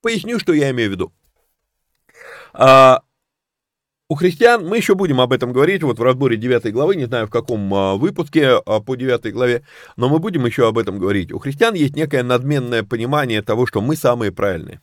Поясню, 0.00 0.38
что 0.38 0.52
я 0.52 0.70
имею 0.70 0.90
в 0.90 0.92
виду. 0.92 1.12
А, 2.52 3.02
у 4.08 4.14
христиан, 4.14 4.66
мы 4.66 4.76
еще 4.76 4.94
будем 4.94 5.20
об 5.20 5.32
этом 5.32 5.52
говорить, 5.52 5.82
вот 5.82 5.98
в 5.98 6.02
разборе 6.02 6.36
9 6.36 6.72
главы, 6.72 6.96
не 6.96 7.04
знаю 7.04 7.26
в 7.26 7.30
каком 7.30 7.72
а, 7.74 7.96
выпуске 7.96 8.60
а, 8.64 8.80
по 8.80 8.96
9 8.96 9.32
главе, 9.32 9.64
но 9.96 10.08
мы 10.08 10.18
будем 10.18 10.46
еще 10.46 10.66
об 10.66 10.78
этом 10.78 10.98
говорить. 10.98 11.32
У 11.32 11.38
христиан 11.38 11.74
есть 11.74 11.96
некое 11.96 12.22
надменное 12.22 12.82
понимание 12.82 13.42
того, 13.42 13.66
что 13.66 13.80
мы 13.80 13.96
самые 13.96 14.32
правильные. 14.32 14.80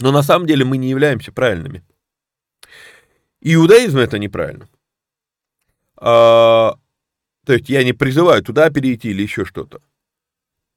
Но 0.00 0.12
на 0.12 0.22
самом 0.22 0.46
деле 0.46 0.64
мы 0.64 0.76
не 0.76 0.90
являемся 0.90 1.32
правильными. 1.32 1.82
Иудаизм 3.40 3.98
это 3.98 4.18
неправильно. 4.18 4.68
А, 5.96 6.76
то 7.44 7.52
есть 7.52 7.68
я 7.68 7.84
не 7.84 7.92
призываю 7.92 8.42
туда 8.42 8.70
перейти 8.70 9.10
или 9.10 9.22
еще 9.22 9.44
что-то. 9.44 9.80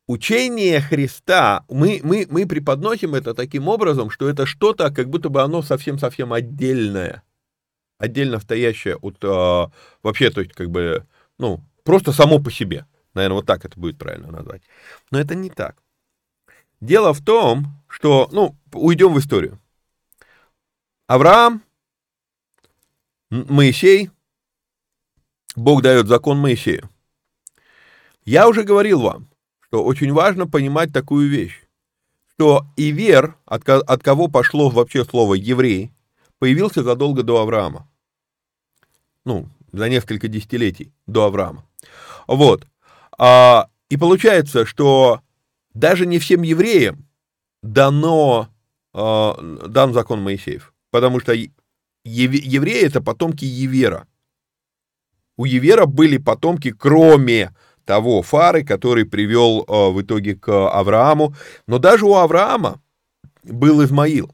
Учение 0.07 0.81
Христа, 0.81 1.63
мы, 1.69 2.01
мы, 2.03 2.27
мы 2.29 2.45
преподносим 2.45 3.15
это 3.15 3.33
таким 3.33 3.67
образом, 3.67 4.09
что 4.09 4.27
это 4.27 4.45
что-то, 4.45 4.91
как 4.91 5.09
будто 5.09 5.29
бы 5.29 5.41
оно 5.41 5.61
совсем-совсем 5.61 6.33
отдельное, 6.33 7.23
отдельно 7.97 8.39
стоящее 8.39 8.97
от, 8.97 9.17
а, 9.23 9.71
вообще, 10.03 10.29
то 10.31 10.41
есть, 10.41 10.53
как 10.53 10.69
бы, 10.69 11.05
ну, 11.37 11.63
просто 11.83 12.11
само 12.11 12.39
по 12.39 12.51
себе. 12.51 12.85
Наверное, 13.13 13.37
вот 13.37 13.45
так 13.45 13.65
это 13.65 13.79
будет 13.79 13.97
правильно 13.97 14.31
назвать. 14.31 14.61
Но 15.11 15.19
это 15.19 15.35
не 15.35 15.49
так. 15.49 15.81
Дело 16.79 17.13
в 17.13 17.23
том, 17.23 17.67
что, 17.87 18.27
ну, 18.31 18.55
уйдем 18.73 19.13
в 19.13 19.19
историю. 19.19 19.59
Авраам 21.07 21.61
Моисей, 23.31 24.11
Бог 25.55 25.81
дает 25.81 26.07
закон 26.07 26.37
Моисею. 26.37 26.89
Я 28.25 28.49
уже 28.49 28.63
говорил 28.63 29.01
вам, 29.01 29.29
что 29.61 29.83
очень 29.85 30.11
важно 30.11 30.47
понимать 30.47 30.91
такую 30.91 31.29
вещь, 31.29 31.63
что 32.33 32.65
Ивер, 32.75 33.37
от, 33.45 33.67
от 33.67 34.03
кого 34.03 34.27
пошло 34.27 34.69
вообще 34.69 35.05
слово 35.05 35.35
еврей, 35.35 35.91
появился 36.39 36.83
задолго 36.83 37.23
до 37.23 37.41
Авраама. 37.41 37.89
Ну, 39.23 39.47
за 39.71 39.87
несколько 39.87 40.27
десятилетий 40.27 40.91
до 41.07 41.25
Авраама. 41.25 41.65
Вот. 42.27 42.67
А, 43.17 43.69
и 43.89 43.95
получается, 43.95 44.65
что 44.65 45.21
даже 45.73 46.05
не 46.05 46.19
всем 46.19 46.41
евреям 46.41 47.07
дано, 47.63 48.49
а, 48.93 49.39
дан 49.67 49.93
закон 49.93 50.21
Моисеев. 50.21 50.73
Потому 50.89 51.21
что 51.21 51.33
евреи 52.03 52.83
это 52.83 53.01
потомки 53.01 53.45
Евера. 53.45 54.07
У 55.37 55.45
Евера 55.45 55.85
были 55.85 56.17
потомки, 56.17 56.71
кроме 56.71 57.51
того 57.85 58.21
Фары, 58.21 58.63
который 58.63 59.05
привел 59.05 59.65
э, 59.67 59.89
в 59.91 60.01
итоге 60.01 60.35
к 60.35 60.69
Аврааму. 60.69 61.33
Но 61.67 61.79
даже 61.79 62.05
у 62.05 62.15
Авраама 62.15 62.79
был 63.43 63.83
Измаил. 63.83 64.31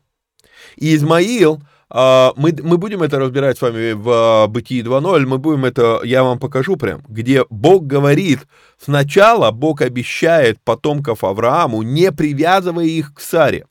И 0.76 0.96
Измаил, 0.96 1.62
э, 1.90 2.30
мы, 2.36 2.56
мы 2.62 2.78
будем 2.78 3.04
это 3.04 3.20
разбирать 3.20 3.58
с 3.58 3.62
вами 3.62 3.94
в 3.94 4.10
э, 4.10 4.48
Бытии 4.48 4.84
2.0, 4.84 5.26
мы 5.26 5.38
будем 5.38 5.66
это, 5.66 6.02
я 6.04 6.24
вам 6.24 6.40
покажу 6.40 6.76
прям, 6.76 7.02
где 7.08 7.46
Бог 7.50 7.88
говорит, 7.88 8.42
сначала 8.78 9.52
Бог 9.52 9.82
обещает 9.82 10.60
потомков 10.62 11.24
Аврааму, 11.24 11.84
не 11.84 12.12
привязывая 12.12 12.86
их 12.86 13.14
к 13.14 13.22
Саре. 13.22 13.66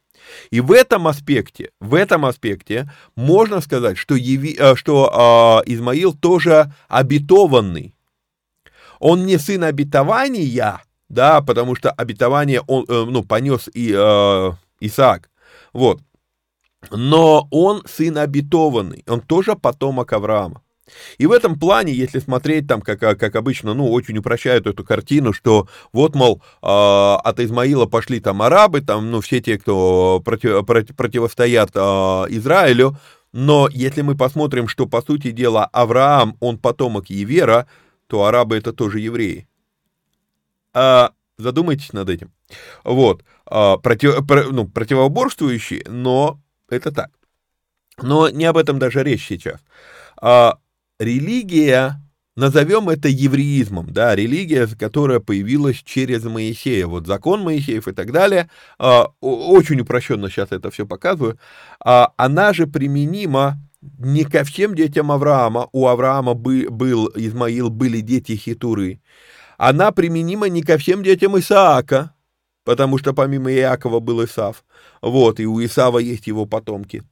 И 0.50 0.60
в 0.60 0.72
этом 0.72 1.06
аспекте, 1.06 1.70
в 1.80 1.94
этом 1.94 2.24
аспекте 2.24 2.90
можно 3.14 3.60
сказать, 3.60 3.98
что, 3.98 4.14
Еви, 4.14 4.56
э, 4.58 4.74
что 4.76 5.62
э, 5.66 5.70
Измаил 5.72 6.14
тоже 6.14 6.72
обетованный. 6.88 7.94
Он 8.98 9.26
не 9.26 9.38
сын 9.38 9.64
обетования, 9.64 10.82
да, 11.08 11.40
потому 11.42 11.76
что 11.76 11.90
обетование 11.90 12.60
он, 12.66 12.84
э, 12.88 13.04
ну, 13.08 13.22
понес 13.22 13.68
и 13.72 13.92
э, 13.94 14.52
Исаак, 14.80 15.30
вот. 15.72 16.00
Но 16.90 17.48
он 17.50 17.82
сын 17.86 18.18
обетованный, 18.18 19.04
он 19.06 19.20
тоже 19.20 19.56
потомок 19.56 20.12
Авраама. 20.12 20.62
И 21.18 21.26
в 21.26 21.32
этом 21.32 21.58
плане, 21.58 21.92
если 21.92 22.20
смотреть 22.20 22.68
там, 22.68 22.80
как, 22.80 23.00
как 23.00 23.36
обычно, 23.36 23.74
ну, 23.74 23.90
очень 23.90 24.18
упрощают 24.18 24.66
эту 24.66 24.84
картину, 24.84 25.32
что 25.32 25.68
вот, 25.92 26.14
мол, 26.14 26.42
э, 26.62 26.66
от 26.66 27.40
Измаила 27.40 27.86
пошли 27.86 28.20
там 28.20 28.42
арабы, 28.42 28.80
там, 28.80 29.10
ну, 29.10 29.20
все 29.20 29.40
те, 29.40 29.58
кто 29.58 30.20
против, 30.24 30.64
против, 30.64 30.94
противостоят 30.94 31.70
э, 31.74 31.78
Израилю, 31.78 32.96
но 33.32 33.68
если 33.70 34.02
мы 34.02 34.16
посмотрим, 34.16 34.68
что, 34.68 34.86
по 34.86 35.02
сути 35.02 35.30
дела, 35.30 35.66
Авраам, 35.66 36.36
он 36.40 36.58
потомок 36.58 37.10
Евера, 37.10 37.66
то 38.06 38.24
арабы 38.24 38.56
это 38.56 38.72
тоже 38.72 39.00
евреи. 39.00 39.48
А, 40.72 41.12
задумайтесь 41.36 41.92
над 41.92 42.08
этим. 42.08 42.32
Вот. 42.84 43.24
А, 43.44 43.76
против, 43.76 44.26
про, 44.26 44.44
ну, 44.44 44.66
противоборствующие, 44.66 45.82
но 45.88 46.40
это 46.68 46.92
так. 46.92 47.10
Но 48.00 48.28
не 48.28 48.44
об 48.44 48.56
этом 48.56 48.78
даже 48.78 49.02
речь 49.02 49.26
сейчас. 49.26 49.60
А, 50.20 50.58
религия, 50.98 52.00
назовем 52.36 52.88
это 52.88 53.08
евреизмом, 53.08 53.92
да, 53.92 54.14
религия, 54.14 54.66
которая 54.66 55.20
появилась 55.20 55.76
через 55.76 56.24
Моисея, 56.24 56.86
вот 56.86 57.06
закон 57.06 57.42
Моисеев 57.42 57.88
и 57.88 57.92
так 57.92 58.12
далее, 58.12 58.50
а, 58.78 59.08
очень 59.20 59.80
упрощенно 59.80 60.28
сейчас 60.28 60.52
это 60.52 60.70
все 60.70 60.86
показываю, 60.86 61.38
а, 61.80 62.12
она 62.16 62.52
же 62.52 62.66
применима 62.66 63.58
не 63.98 64.24
ко 64.24 64.44
всем 64.44 64.74
детям 64.74 65.12
Авраама, 65.12 65.68
у 65.72 65.86
Авраама 65.86 66.34
бы, 66.34 66.68
был 66.70 67.10
Измаил, 67.14 67.70
были 67.70 68.00
дети 68.00 68.32
Хитуры, 68.36 69.00
она 69.58 69.92
применима 69.92 70.48
не 70.48 70.62
ко 70.62 70.76
всем 70.76 71.02
детям 71.02 71.38
Исаака, 71.38 72.12
потому 72.64 72.98
что 72.98 73.14
помимо 73.14 73.52
Иакова 73.52 74.00
был 74.00 74.24
Исав, 74.24 74.64
вот, 75.00 75.40
и 75.40 75.46
у 75.46 75.64
Исава 75.64 75.98
есть 75.98 76.26
его 76.26 76.46
потомки. 76.46 77.02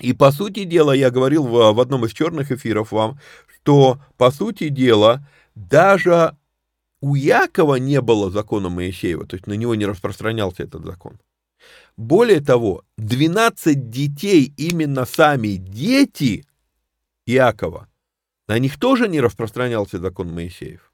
И 0.00 0.12
по 0.12 0.32
сути 0.32 0.64
дела, 0.64 0.92
я 0.92 1.10
говорил 1.10 1.44
в, 1.44 1.72
в 1.72 1.80
одном 1.80 2.06
из 2.06 2.12
черных 2.12 2.50
эфиров 2.50 2.92
вам, 2.92 3.18
что 3.54 4.00
по 4.16 4.30
сути 4.30 4.68
дела 4.68 5.26
даже 5.54 6.36
у 7.00 7.14
Якова 7.14 7.76
не 7.76 8.00
было 8.00 8.30
закона 8.30 8.68
Моисеева, 8.68 9.26
то 9.26 9.36
есть 9.36 9.46
на 9.46 9.54
него 9.54 9.74
не 9.74 9.84
распространялся 9.84 10.62
этот 10.62 10.84
закон. 10.84 11.18
Более 11.96 12.40
того, 12.40 12.84
12 12.96 13.90
детей, 13.90 14.52
именно 14.56 15.04
сами 15.04 15.56
дети 15.56 16.46
Иакова, 17.26 17.88
на 18.48 18.58
них 18.58 18.78
тоже 18.78 19.08
не 19.08 19.20
распространялся 19.20 19.98
закон 19.98 20.32
Моисеев. 20.32 20.92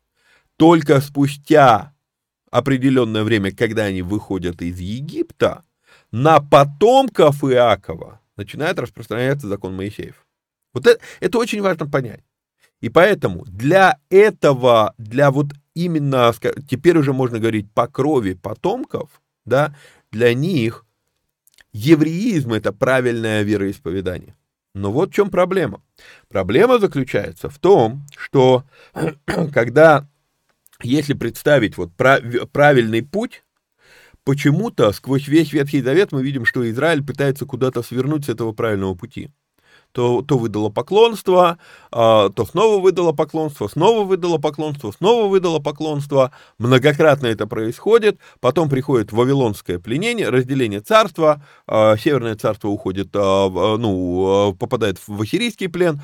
Только 0.56 1.00
спустя 1.00 1.94
определенное 2.50 3.22
время, 3.22 3.52
когда 3.52 3.84
они 3.84 4.02
выходят 4.02 4.60
из 4.60 4.80
Египта, 4.80 5.64
на 6.10 6.40
потомков 6.40 7.44
Иакова 7.44 8.20
начинает 8.38 8.78
распространяться 8.78 9.48
закон 9.48 9.76
Моисеев. 9.76 10.26
Вот 10.72 10.86
это, 10.86 11.00
это 11.20 11.38
очень 11.38 11.60
важно 11.60 11.86
понять. 11.86 12.22
И 12.80 12.88
поэтому 12.88 13.44
для 13.44 13.98
этого, 14.08 14.94
для 14.98 15.30
вот 15.30 15.48
именно, 15.74 16.32
теперь 16.68 16.96
уже 16.96 17.12
можно 17.12 17.38
говорить 17.38 17.70
по 17.72 17.86
крови 17.88 18.34
потомков, 18.34 19.20
да, 19.44 19.74
для 20.12 20.32
них 20.32 20.86
евреизм 21.72 22.52
это 22.52 22.72
правильное 22.72 23.42
вероисповедание. 23.42 24.36
Но 24.74 24.92
вот 24.92 25.10
в 25.10 25.14
чем 25.14 25.30
проблема. 25.30 25.82
Проблема 26.28 26.78
заключается 26.78 27.48
в 27.50 27.58
том, 27.58 28.06
что 28.16 28.64
когда, 29.52 30.06
если 30.82 31.14
представить 31.14 31.76
вот 31.76 31.90
правильный 31.96 33.02
путь, 33.02 33.42
почему-то 34.28 34.92
сквозь 34.92 35.26
весь 35.26 35.54
Ветхий 35.54 35.80
Завет 35.80 36.12
мы 36.12 36.22
видим, 36.22 36.44
что 36.44 36.68
Израиль 36.68 37.02
пытается 37.02 37.46
куда-то 37.46 37.82
свернуть 37.82 38.26
с 38.26 38.28
этого 38.28 38.52
правильного 38.52 38.94
пути 38.94 39.30
то, 39.92 40.22
то 40.22 40.38
выдало 40.38 40.68
поклонство, 40.68 41.58
а, 41.90 42.28
то 42.30 42.44
снова 42.46 42.80
выдало 42.80 43.12
поклонство, 43.12 43.68
снова 43.68 44.04
выдало 44.04 44.38
поклонство, 44.38 44.92
снова 44.92 45.28
выдало 45.28 45.58
поклонство. 45.58 46.32
Многократно 46.58 47.26
это 47.26 47.46
происходит. 47.46 48.18
Потом 48.40 48.68
приходит 48.68 49.12
вавилонское 49.12 49.78
пленение, 49.78 50.28
разделение 50.28 50.80
царства. 50.80 51.42
А, 51.66 51.96
Северное 51.96 52.36
царство 52.36 52.68
уходит, 52.68 53.08
а, 53.14 53.76
ну, 53.76 54.54
попадает 54.58 54.98
в 55.06 55.20
ассирийский 55.20 55.68
плен, 55.68 56.00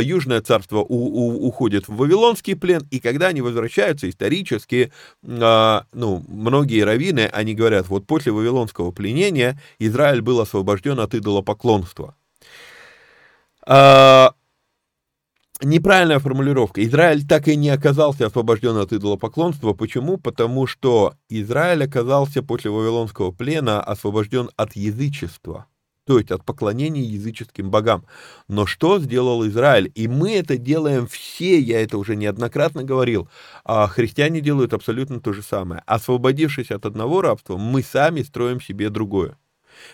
Южное 0.00 0.40
царство 0.40 0.78
у, 0.78 0.86
у, 0.88 1.46
уходит 1.46 1.88
в 1.88 1.96
вавилонский 1.96 2.56
плен. 2.56 2.86
И 2.90 3.00
когда 3.00 3.28
они 3.28 3.40
возвращаются 3.40 4.08
исторически, 4.08 4.92
ну, 5.22 6.24
многие 6.28 6.82
раввины, 6.82 7.28
они 7.32 7.54
говорят, 7.54 7.88
вот 7.88 8.06
после 8.06 8.32
вавилонского 8.32 8.90
пленения 8.92 9.60
Израиль 9.78 10.22
был 10.22 10.40
освобожден 10.40 11.00
от 11.00 11.14
идолопоклонства. 11.14 12.14
А, 13.66 14.34
неправильная 15.62 16.18
формулировка. 16.18 16.84
Израиль 16.84 17.26
так 17.26 17.48
и 17.48 17.56
не 17.56 17.70
оказался 17.70 18.26
освобожден 18.26 18.76
от 18.76 18.92
идолопоклонства. 18.92 19.72
Почему? 19.72 20.18
Потому 20.18 20.66
что 20.66 21.14
Израиль 21.28 21.84
оказался 21.84 22.42
после 22.42 22.70
Вавилонского 22.70 23.30
плена 23.32 23.82
освобожден 23.82 24.50
от 24.56 24.76
язычества, 24.76 25.66
то 26.06 26.18
есть 26.18 26.30
от 26.30 26.44
поклонения 26.44 27.02
языческим 27.02 27.70
богам. 27.70 28.04
Но 28.48 28.66
что 28.66 28.98
сделал 28.98 29.46
Израиль? 29.46 29.90
И 29.94 30.08
мы 30.08 30.34
это 30.34 30.58
делаем 30.58 31.06
все, 31.06 31.58
я 31.58 31.82
это 31.82 31.96
уже 31.96 32.16
неоднократно 32.16 32.84
говорил, 32.84 33.28
а 33.64 33.86
христиане 33.86 34.40
делают 34.40 34.74
абсолютно 34.74 35.20
то 35.20 35.32
же 35.32 35.42
самое. 35.42 35.82
Освободившись 35.86 36.70
от 36.70 36.84
одного 36.84 37.22
рабства, 37.22 37.56
мы 37.56 37.82
сами 37.82 38.22
строим 38.22 38.60
себе 38.60 38.90
другое. 38.90 39.38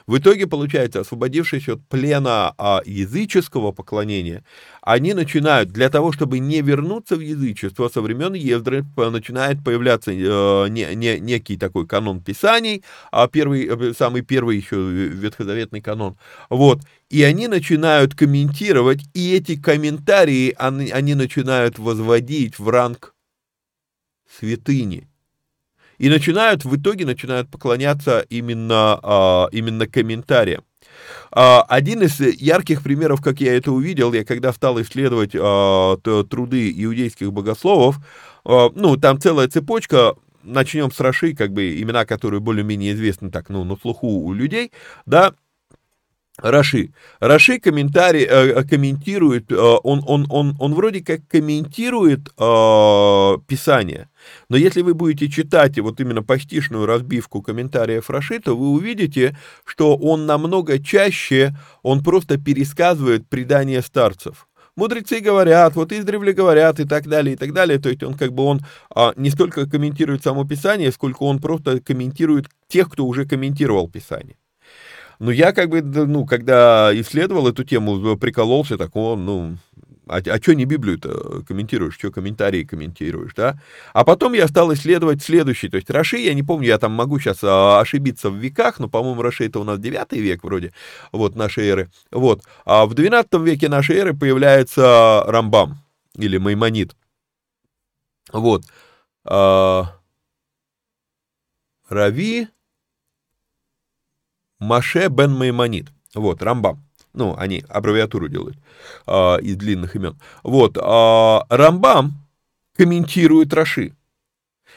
В 0.07 0.19
итоге, 0.19 0.47
получается, 0.47 1.01
освободившись 1.01 1.69
от 1.69 1.87
плена 1.89 2.55
а, 2.59 2.83
языческого 2.85 3.73
поклонения, 3.73 4.45
они 4.83 5.15
начинают, 5.15 5.71
для 5.71 5.91
того, 5.91 6.13
чтобы 6.13 6.39
не 6.39 6.63
вернуться 6.63 7.17
в 7.17 7.21
язычество, 7.21 7.89
со 7.89 8.01
времен 8.01 8.35
Ездры 8.35 8.85
начинает 8.97 9.63
появляться 9.63 10.11
э, 10.11 10.69
не, 10.69 10.95
не, 10.95 11.21
некий 11.21 11.57
такой 11.57 11.87
канон 11.87 12.21
писаний, 12.23 12.83
а 13.13 13.29
первый, 13.29 13.67
э, 13.67 13.93
самый 13.95 14.23
первый 14.23 14.57
еще 14.57 14.77
ветхозаветный 14.77 15.81
канон. 15.81 16.17
Вот. 16.49 16.81
И 17.11 17.23
они 17.23 17.49
начинают 17.49 18.15
комментировать, 18.15 19.01
и 19.15 19.35
эти 19.35 19.57
комментарии 19.61 20.55
они, 20.57 20.91
они 20.91 21.15
начинают 21.15 21.79
возводить 21.79 22.59
в 22.59 22.69
ранг 22.69 23.15
святыни 24.39 25.10
и 26.01 26.09
начинают, 26.09 26.65
в 26.65 26.75
итоге 26.77 27.05
начинают 27.05 27.51
поклоняться 27.51 28.25
именно, 28.31 28.99
а, 29.03 29.49
именно 29.53 29.87
комментариям. 29.87 30.65
А, 31.31 31.61
один 31.69 32.03
из 32.03 32.19
ярких 32.19 32.83
примеров, 32.83 33.21
как 33.21 33.41
я 33.43 33.55
это 33.55 33.71
увидел, 33.71 34.15
я 34.15 34.25
когда 34.25 34.55
стал 34.55 34.81
исследовать 34.81 35.33
а, 35.39 35.99
труды 35.99 36.73
иудейских 36.75 37.31
богословов, 37.33 37.97
ну, 38.47 38.97
там 38.97 39.21
целая 39.21 39.49
цепочка, 39.49 40.15
начнем 40.43 40.91
с 40.91 40.99
Раши, 40.99 41.35
как 41.35 41.53
бы 41.53 41.79
имена, 41.79 42.07
которые 42.07 42.41
более-менее 42.41 42.95
известны 42.95 43.31
так, 43.31 43.51
ну, 43.51 43.65
на 43.65 43.77
слуху 43.77 44.07
у 44.09 44.33
людей, 44.33 44.73
да, 45.05 45.35
Раши. 46.43 46.93
Раши 47.21 47.59
комментарий, 47.59 48.25
э, 48.25 48.63
комментирует, 48.65 49.51
э, 49.53 49.57
он, 49.57 50.03
он, 50.07 50.27
он, 50.31 50.57
он 50.59 50.75
вроде 50.75 51.01
как 51.01 51.27
комментирует 51.29 52.29
э, 52.39 53.39
Писание, 53.47 54.09
но 54.49 54.57
если 54.57 54.83
вы 54.83 54.95
будете 54.95 55.29
читать 55.29 55.79
вот 55.79 56.01
именно 56.01 56.23
постишную 56.23 56.87
разбивку 56.87 57.43
комментариев 57.43 58.11
Раши, 58.11 58.41
то 58.41 58.57
вы 58.57 58.71
увидите, 58.71 59.37
что 59.65 59.97
он 59.97 60.27
намного 60.27 60.79
чаще, 60.79 61.55
он 61.83 62.03
просто 62.03 62.39
пересказывает 62.39 63.29
предания 63.29 63.83
старцев. 63.83 64.47
Мудрецы 64.77 65.21
говорят, 65.21 65.75
вот 65.75 65.93
издревле 65.93 66.33
говорят 66.33 66.81
и 66.81 66.85
так 66.85 67.07
далее, 67.07 67.35
и 67.35 67.37
так 67.37 67.53
далее. 67.53 67.79
То 67.79 67.89
есть 67.89 68.03
он 68.03 68.15
как 68.15 68.33
бы 68.33 68.45
он 68.45 68.61
а, 68.95 69.13
не 69.17 69.31
столько 69.31 69.69
комментирует 69.69 70.23
само 70.23 70.45
Писание, 70.47 70.93
сколько 70.93 71.25
он 71.25 71.39
просто 71.39 71.81
комментирует 71.81 72.47
тех, 72.69 72.89
кто 72.89 73.05
уже 73.05 73.27
комментировал 73.27 73.89
Писание. 73.89 74.37
Ну, 75.21 75.31
я 75.31 75.53
как 75.53 75.69
бы, 75.69 75.83
ну, 75.83 76.25
когда 76.25 76.91
исследовал 76.95 77.47
эту 77.47 77.63
тему, 77.63 78.17
прикололся, 78.17 78.79
так 78.79 78.97
он, 78.97 79.27
ну, 79.27 79.57
а, 80.09 80.17
а 80.17 80.39
что 80.39 80.55
не 80.55 80.65
Библию-то 80.65 81.45
комментируешь, 81.47 81.95
что 81.95 82.11
комментарии 82.11 82.65
комментируешь, 82.65 83.35
да? 83.35 83.61
А 83.93 84.05
потом 84.05 84.33
я 84.33 84.49
стал 84.49 84.73
исследовать 84.73 85.23
следующий, 85.23 85.69
то 85.69 85.77
есть 85.77 85.91
Раши, 85.91 86.17
я 86.17 86.33
не 86.33 86.43
помню, 86.43 86.69
я 86.69 86.79
там 86.79 86.93
могу 86.93 87.19
сейчас 87.19 87.41
а, 87.45 87.81
ошибиться 87.81 88.31
в 88.31 88.37
веках, 88.37 88.79
но, 88.81 88.89
по-моему, 88.89 89.21
Раши 89.21 89.45
это 89.45 89.61
у 89.61 89.65
нас 89.65 89.79
9 89.79 90.13
век 90.13 90.43
вроде, 90.43 90.73
вот, 91.13 91.37
нашей 91.37 91.69
эры, 91.69 91.91
вот. 92.11 92.43
А 92.65 92.87
в 92.87 92.95
12 92.95 93.35
веке 93.43 93.69
нашей 93.69 93.97
эры 93.99 94.15
появляется 94.15 95.23
Рамбам, 95.27 95.77
или 96.17 96.39
Маймонит, 96.39 96.97
вот. 98.33 98.65
А, 99.25 99.99
Рави, 101.91 102.49
Маше 104.61 105.09
бен 105.09 105.33
Маймонит. 105.33 105.89
Вот, 106.15 106.43
Рамбам. 106.43 106.85
Ну, 107.13 107.35
они 107.37 107.65
аббревиатуру 107.69 108.29
делают 108.29 108.57
э, 109.07 109.41
из 109.41 109.57
длинных 109.57 109.97
имен. 109.97 110.17
Вот, 110.45 110.77
э, 110.77 111.41
Рамбам 111.49 112.13
комментирует 112.77 113.53
Раши. 113.53 113.97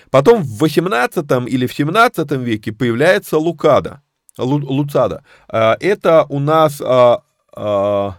Потом 0.10 0.42
в 0.42 0.58
18 0.58 1.26
или 1.48 1.68
в 1.68 1.74
17 1.74 2.32
веке 2.32 2.72
появляется 2.72 3.38
Лукада, 3.38 4.02
Лу, 4.38 4.58
Луцада. 4.60 5.24
Э, 5.48 5.74
это 5.80 6.26
у 6.30 6.40
нас... 6.40 6.82
Э, 6.82 7.18
э, 7.56 8.12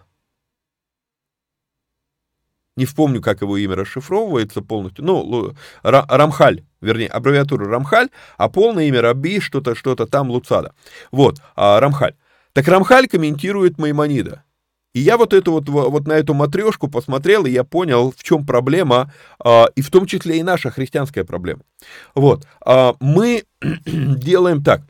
не 2.76 2.86
вспомню, 2.86 3.22
как 3.22 3.42
его 3.42 3.56
имя 3.56 3.76
расшифровывается 3.76 4.62
полностью, 4.62 5.04
ну, 5.04 5.54
Рамхаль, 5.82 6.64
вернее, 6.80 7.08
аббревиатура 7.08 7.68
Рамхаль, 7.68 8.08
а 8.36 8.48
полное 8.48 8.84
имя 8.84 9.00
Раби, 9.00 9.40
что-то, 9.40 9.74
что-то 9.74 10.06
там 10.06 10.30
Луцада. 10.30 10.74
Вот, 11.12 11.40
а, 11.56 11.80
Рамхаль. 11.80 12.14
Так 12.52 12.68
Рамхаль 12.68 13.08
комментирует 13.08 13.78
Маймонида. 13.78 14.44
И 14.92 15.00
я 15.00 15.16
вот 15.16 15.34
эту 15.34 15.52
вот, 15.52 15.68
вот 15.68 16.06
на 16.06 16.12
эту 16.12 16.34
матрешку 16.34 16.88
посмотрел, 16.88 17.46
и 17.46 17.50
я 17.50 17.64
понял, 17.64 18.12
в 18.16 18.22
чем 18.22 18.46
проблема, 18.46 19.12
а, 19.40 19.66
и 19.74 19.82
в 19.82 19.90
том 19.90 20.06
числе 20.06 20.38
и 20.38 20.42
наша 20.42 20.70
христианская 20.70 21.24
проблема. 21.24 21.62
Вот, 22.14 22.46
а, 22.64 22.94
мы 23.00 23.44
делаем 23.86 24.62
так. 24.62 24.82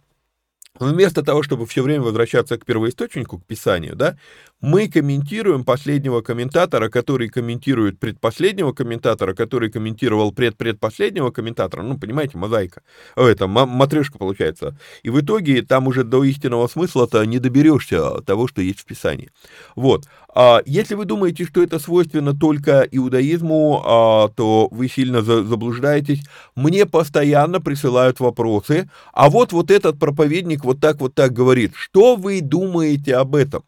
Вместо 0.78 1.22
того, 1.22 1.44
чтобы 1.44 1.66
все 1.66 1.82
время 1.82 2.02
возвращаться 2.02 2.58
к 2.58 2.64
первоисточнику, 2.64 3.38
к 3.38 3.46
Писанию, 3.46 3.94
да, 3.94 4.18
мы 4.64 4.88
комментируем 4.88 5.62
последнего 5.62 6.22
комментатора, 6.22 6.88
который 6.88 7.28
комментирует 7.28 8.00
предпоследнего 8.00 8.72
комментатора, 8.72 9.34
который 9.34 9.70
комментировал 9.70 10.32
предпредпоследнего 10.32 11.30
комментатора, 11.30 11.82
ну, 11.82 11.98
понимаете, 11.98 12.38
мозаика, 12.38 12.80
это, 13.14 13.46
матрешка 13.46 14.16
получается. 14.16 14.78
И 15.02 15.10
в 15.10 15.20
итоге 15.20 15.60
там 15.60 15.86
уже 15.86 16.02
до 16.02 16.24
истинного 16.24 16.66
смысла-то 16.66 17.22
не 17.26 17.38
доберешься 17.38 18.22
того, 18.22 18.48
что 18.48 18.62
есть 18.62 18.80
в 18.80 18.86
Писании. 18.86 19.30
Вот. 19.76 20.06
А 20.34 20.62
если 20.64 20.94
вы 20.94 21.04
думаете, 21.04 21.44
что 21.44 21.62
это 21.62 21.78
свойственно 21.78 22.34
только 22.34 22.88
иудаизму, 22.90 23.82
а, 23.84 24.28
то 24.28 24.68
вы 24.70 24.88
сильно 24.88 25.20
заблуждаетесь. 25.20 26.22
Мне 26.56 26.86
постоянно 26.86 27.60
присылают 27.60 28.18
вопросы, 28.18 28.88
а 29.12 29.28
вот 29.28 29.52
вот 29.52 29.70
этот 29.70 29.98
проповедник 29.98 30.64
вот 30.64 30.80
так 30.80 31.02
вот 31.02 31.14
так 31.14 31.34
говорит. 31.34 31.72
Что 31.76 32.16
вы 32.16 32.40
думаете 32.40 33.16
об 33.16 33.34
этом? 33.34 33.62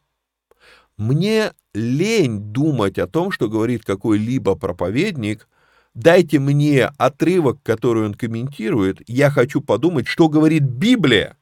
Мне 0.98 1.52
лень 1.74 2.40
думать 2.52 2.98
о 2.98 3.06
том, 3.06 3.30
что 3.30 3.48
говорит 3.48 3.84
какой-либо 3.84 4.54
проповедник. 4.54 5.48
Дайте 5.94 6.38
мне 6.38 6.90
отрывок, 6.98 7.62
который 7.62 8.06
он 8.06 8.14
комментирует. 8.14 9.02
Я 9.06 9.30
хочу 9.30 9.60
подумать, 9.60 10.06
что 10.06 10.28
говорит 10.28 10.62
Библия, 10.62 11.36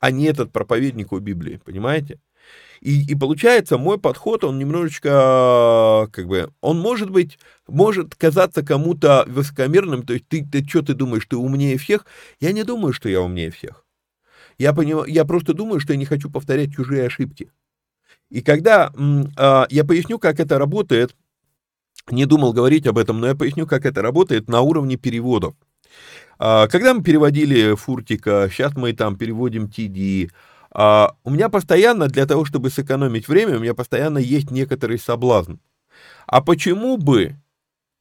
а 0.00 0.10
не 0.10 0.24
этот 0.24 0.52
проповедник 0.52 1.12
о 1.12 1.20
Библии. 1.20 1.60
Понимаете? 1.64 2.18
И, 2.80 3.04
и 3.10 3.14
получается, 3.14 3.78
мой 3.78 3.98
подход, 3.98 4.44
он 4.44 4.58
немножечко, 4.58 6.08
как 6.12 6.26
бы, 6.26 6.50
он 6.60 6.78
может 6.78 7.10
быть, 7.10 7.38
может 7.66 8.14
казаться 8.14 8.62
кому-то 8.62 9.24
высокомерным, 9.26 10.04
то 10.04 10.12
есть 10.12 10.28
ты, 10.28 10.44
ты 10.44 10.64
что 10.64 10.82
ты 10.82 10.94
думаешь, 10.94 11.26
ты 11.26 11.36
умнее 11.36 11.78
всех? 11.78 12.04
Я 12.38 12.52
не 12.52 12.64
думаю, 12.64 12.92
что 12.92 13.08
я 13.08 13.22
умнее 13.22 13.50
всех. 13.50 13.84
Я, 14.58 14.72
понимаю, 14.72 15.06
я 15.06 15.24
просто 15.24 15.54
думаю, 15.54 15.80
что 15.80 15.92
я 15.92 15.98
не 15.98 16.04
хочу 16.04 16.30
повторять 16.30 16.74
чужие 16.74 17.06
ошибки. 17.06 17.50
И 18.30 18.42
когда 18.42 18.90
э, 18.96 19.66
я 19.70 19.84
поясню, 19.84 20.18
как 20.18 20.40
это 20.40 20.58
работает, 20.58 21.14
не 22.10 22.24
думал 22.26 22.52
говорить 22.52 22.86
об 22.86 22.98
этом, 22.98 23.20
но 23.20 23.28
я 23.28 23.34
поясню, 23.34 23.66
как 23.66 23.86
это 23.86 24.02
работает 24.02 24.48
на 24.48 24.60
уровне 24.60 24.96
переводов. 24.96 25.54
Э, 26.38 26.66
когда 26.68 26.94
мы 26.94 27.02
переводили 27.02 27.74
Фуртика, 27.74 28.48
сейчас 28.50 28.74
мы 28.74 28.92
там 28.92 29.16
переводим 29.16 29.66
TD, 29.66 30.30
а, 30.78 31.14
у 31.24 31.30
меня 31.30 31.48
постоянно, 31.48 32.08
для 32.08 32.26
того, 32.26 32.44
чтобы 32.44 32.68
сэкономить 32.68 33.28
время, 33.28 33.56
у 33.56 33.60
меня 33.60 33.72
постоянно 33.72 34.18
есть 34.18 34.50
некоторый 34.50 34.98
соблазн. 34.98 35.54
А 36.26 36.42
почему 36.42 36.98
бы, 36.98 37.36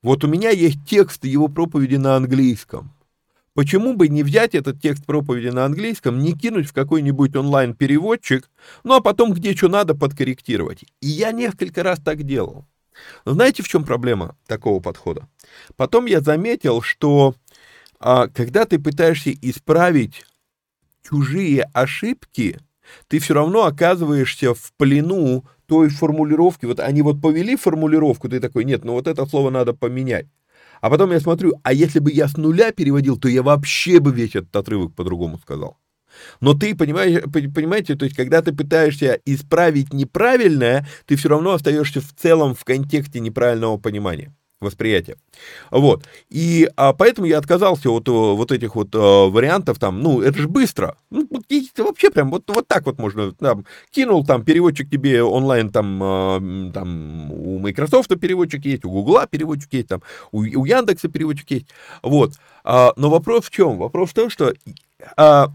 вот 0.04 0.26
у 0.26 0.28
меня 0.28 0.50
есть 0.50 0.86
текст 0.86 1.24
его 1.24 1.48
проповеди 1.48 1.96
на 1.96 2.18
английском, 2.18 2.92
почему 3.56 3.96
бы 3.96 4.10
не 4.10 4.22
взять 4.22 4.54
этот 4.54 4.80
текст 4.80 5.06
проповеди 5.06 5.48
на 5.48 5.66
английском, 5.66 6.20
не 6.20 6.34
кинуть 6.34 6.68
в 6.68 6.74
какой-нибудь 6.74 7.36
онлайн-переводчик, 7.36 8.48
ну 8.84 8.94
а 8.94 9.02
потом 9.02 9.34
где 9.34 9.56
что 9.56 9.70
надо 9.70 9.96
подкорректировать. 9.96 10.84
И 11.02 11.08
я 11.08 11.32
несколько 11.32 11.82
раз 11.82 12.00
так 12.00 12.24
делал. 12.24 12.66
Но 13.26 13.34
знаете, 13.34 13.64
в 13.64 13.68
чем 13.68 13.84
проблема 13.84 14.38
такого 14.46 14.80
подхода? 14.80 15.28
Потом 15.76 16.06
я 16.06 16.22
заметил, 16.22 16.82
что 16.82 17.34
а, 18.00 18.28
когда 18.28 18.66
ты 18.66 18.78
пытаешься 18.78 19.32
исправить 19.42 20.26
чужие 21.08 21.64
ошибки, 21.74 22.60
ты 23.08 23.20
все 23.20 23.34
равно 23.34 23.66
оказываешься 23.66 24.54
в 24.54 24.74
плену 24.78 25.46
той 25.66 25.90
формулировки. 25.90 26.66
Вот 26.66 26.80
они 26.80 27.02
вот 27.02 27.22
повели 27.22 27.56
формулировку, 27.56 28.30
ты 28.30 28.40
такой, 28.40 28.66
нет, 28.66 28.84
ну 28.84 28.94
вот 28.94 29.08
это 29.08 29.26
слово 29.26 29.50
надо 29.50 29.74
поменять. 29.74 30.28
А 30.86 30.90
потом 30.92 31.12
я 31.12 31.20
смотрю, 31.20 31.54
а 31.64 31.74
если 31.74 31.98
бы 31.98 32.12
я 32.12 32.28
с 32.28 32.38
нуля 32.38 32.72
переводил, 32.72 33.18
то 33.18 33.28
я 33.28 33.42
вообще 33.42 34.00
бы 34.00 34.12
весь 34.12 34.36
этот 34.36 34.56
отрывок 34.56 34.94
по-другому 34.94 35.40
сказал. 35.40 35.80
Но 36.42 36.54
ты 36.54 36.76
понимаешь, 36.76 37.24
понимаете, 37.24 37.96
то 37.96 38.06
есть 38.06 38.16
когда 38.16 38.44
ты 38.44 38.54
пытаешься 38.54 39.20
исправить 39.26 39.94
неправильное, 39.94 40.88
ты 41.08 41.16
все 41.16 41.30
равно 41.30 41.54
остаешься 41.54 42.02
в 42.02 42.14
целом 42.14 42.54
в 42.54 42.64
контексте 42.64 43.20
неправильного 43.20 43.78
понимания 43.78 44.36
восприятия. 44.66 45.18
Вот. 45.72 46.04
И 46.30 46.70
а, 46.76 46.94
поэтому 46.94 47.28
я 47.28 47.38
отказался 47.38 47.90
от 47.90 48.08
вот 48.08 48.52
этих 48.52 48.76
вот 48.76 48.90
а, 48.94 49.30
вариантов, 49.30 49.80
там, 49.80 50.02
ну, 50.02 50.22
это 50.22 50.38
же 50.38 50.48
быстро. 50.48 50.98
Ну, 51.10 51.28
вообще 51.78 52.10
прям 52.10 52.32
вот, 52.32 52.44
вот 52.48 52.68
так 52.68 52.86
вот 52.86 53.00
можно, 53.00 53.32
там, 53.32 53.66
кинул 53.92 54.26
там 54.26 54.44
переводчик 54.44 54.90
тебе 54.90 55.24
онлайн, 55.24 55.72
там, 55.72 56.00
а, 56.04 56.40
там, 56.74 57.32
у 57.32 57.60
Microsoft 57.60 58.20
переводчик 58.20 58.66
есть, 58.66 58.86
у 58.86 58.90
Гугла 58.90 59.28
переводчик 59.28 59.74
есть, 59.74 59.88
там, 59.88 60.02
у, 60.32 60.40
у 60.40 60.66
Яндекса 60.66 61.08
переводчик 61.08 61.52
есть. 61.52 61.68
Вот. 62.02 62.34
А, 62.64 62.94
но 62.96 63.10
вопрос 63.10 63.46
в 63.46 63.52
чем? 63.52 63.78
Вопрос 63.78 64.10
в 64.10 64.14
том, 64.14 64.30
что 64.30 64.54
а, 65.16 65.48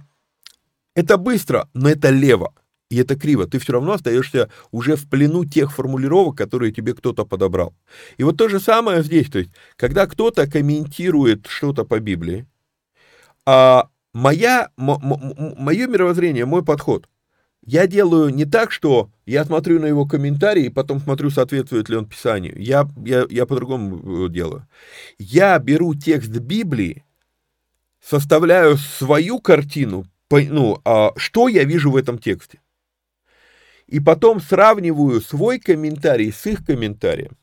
это 0.94 1.16
быстро, 1.16 1.68
но 1.74 1.88
это 1.88 2.10
лево 2.10 2.52
и 2.90 2.96
это 2.96 3.16
криво, 3.16 3.46
ты 3.46 3.58
все 3.60 3.72
равно 3.72 3.92
остаешься 3.92 4.50
уже 4.72 4.96
в 4.96 5.08
плену 5.08 5.44
тех 5.44 5.72
формулировок, 5.72 6.36
которые 6.36 6.72
тебе 6.72 6.92
кто-то 6.92 7.24
подобрал. 7.24 7.72
И 8.18 8.24
вот 8.24 8.36
то 8.36 8.48
же 8.48 8.58
самое 8.58 9.02
здесь, 9.02 9.30
то 9.30 9.38
есть, 9.38 9.52
когда 9.76 10.06
кто-то 10.06 10.50
комментирует 10.50 11.46
что-то 11.46 11.84
по 11.84 12.00
Библии, 12.00 12.46
а 13.46 13.88
моя, 14.12 14.70
мое 14.76 15.86
мировоззрение, 15.86 16.44
мой 16.44 16.64
подход, 16.64 17.08
я 17.64 17.86
делаю 17.86 18.34
не 18.34 18.44
так, 18.44 18.72
что 18.72 19.10
я 19.24 19.44
смотрю 19.44 19.78
на 19.80 19.86
его 19.86 20.04
комментарии 20.04 20.64
и 20.64 20.70
потом 20.70 20.98
смотрю, 20.98 21.30
соответствует 21.30 21.88
ли 21.88 21.96
он 21.96 22.06
Писанию. 22.06 22.60
Я, 22.60 22.88
я, 23.04 23.24
я 23.30 23.46
по-другому 23.46 24.26
э, 24.26 24.30
делаю. 24.30 24.66
Я 25.18 25.56
беру 25.60 25.94
текст 25.94 26.30
Библии, 26.30 27.04
составляю 28.02 28.78
свою 28.78 29.38
картину, 29.38 30.06
ну, 30.30 30.80
а 30.84 31.12
что 31.16 31.46
я 31.46 31.62
вижу 31.64 31.92
в 31.92 31.96
этом 31.96 32.18
тексте 32.18 32.60
и 33.90 33.98
потом 33.98 34.40
сравниваю 34.40 35.20
свой 35.20 35.58
комментарий 35.58 36.32
с 36.32 36.46
их 36.46 36.64
комментарием. 36.64 37.36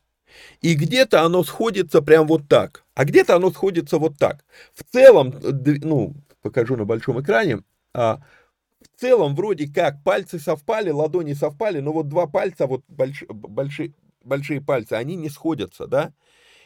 И 0.61 0.75
где-то 0.75 1.23
оно 1.23 1.43
сходится 1.43 2.01
прям 2.01 2.25
вот 2.27 2.47
так, 2.47 2.83
а 2.95 3.05
где-то 3.05 3.35
оно 3.35 3.51
сходится 3.51 3.97
вот 3.97 4.17
так. 4.17 4.45
В 4.73 4.83
целом, 4.83 5.35
ну, 5.41 6.15
покажу 6.41 6.77
на 6.77 6.85
большом 6.85 7.21
экране, 7.21 7.63
а, 7.93 8.21
в 8.81 8.99
целом 8.99 9.35
вроде 9.35 9.67
как 9.67 10.03
пальцы 10.03 10.39
совпали, 10.39 10.89
ладони 10.89 11.33
совпали, 11.33 11.79
но 11.79 11.91
вот 11.91 12.07
два 12.07 12.27
пальца, 12.27 12.65
вот 12.65 12.83
больш, 12.87 13.23
большие, 13.27 13.93
большие 14.23 14.61
пальцы, 14.61 14.93
они 14.93 15.15
не 15.15 15.29
сходятся, 15.29 15.85
да? 15.85 16.13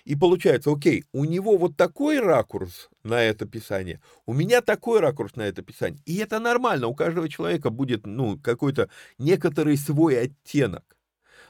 И 0.03 0.15
получается, 0.15 0.71
окей, 0.71 1.05
у 1.11 1.25
него 1.25 1.57
вот 1.57 1.75
такой 1.75 2.19
ракурс 2.19 2.89
на 3.03 3.21
это 3.23 3.45
писание, 3.45 4.01
у 4.25 4.33
меня 4.33 4.61
такой 4.61 4.99
ракурс 4.99 5.35
на 5.35 5.43
это 5.43 5.61
писание. 5.61 6.01
И 6.05 6.17
это 6.17 6.39
нормально, 6.39 6.87
у 6.87 6.95
каждого 6.95 7.29
человека 7.29 7.69
будет, 7.69 8.05
ну, 8.05 8.39
какой-то 8.39 8.89
некоторый 9.17 9.77
свой 9.77 10.19
оттенок. 10.19 10.83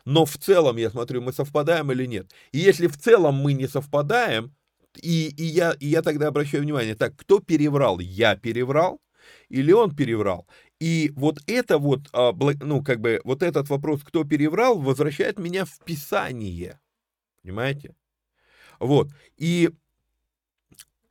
Но 0.05 0.25
в 0.25 0.37
целом, 0.37 0.77
я 0.77 0.89
смотрю, 0.89 1.21
мы 1.21 1.33
совпадаем 1.33 1.91
или 1.91 2.05
нет. 2.05 2.31
И 2.51 2.59
если 2.59 2.87
в 2.87 2.97
целом 2.97 3.35
мы 3.35 3.53
не 3.53 3.67
совпадаем, 3.67 4.55
и, 5.01 5.29
и, 5.29 5.43
я, 5.43 5.73
и 5.79 5.87
я 5.87 6.01
тогда 6.01 6.27
обращаю 6.27 6.63
внимание, 6.63 6.95
так, 6.95 7.15
кто 7.15 7.39
переврал? 7.39 7.99
Я 7.99 8.35
переврал? 8.35 8.99
Или 9.49 9.71
он 9.71 9.95
переврал? 9.95 10.47
И 10.79 11.11
вот 11.15 11.37
это 11.45 11.77
вот, 11.77 12.09
а, 12.11 12.33
ну, 12.33 12.83
как 12.83 12.99
бы, 12.99 13.21
вот 13.23 13.43
этот 13.43 13.69
вопрос, 13.69 14.01
кто 14.03 14.23
переврал, 14.23 14.79
возвращает 14.79 15.37
меня 15.37 15.65
в 15.65 15.79
Писание. 15.85 16.79
Понимаете? 17.43 17.95
Вот. 18.79 19.09
И 19.37 19.69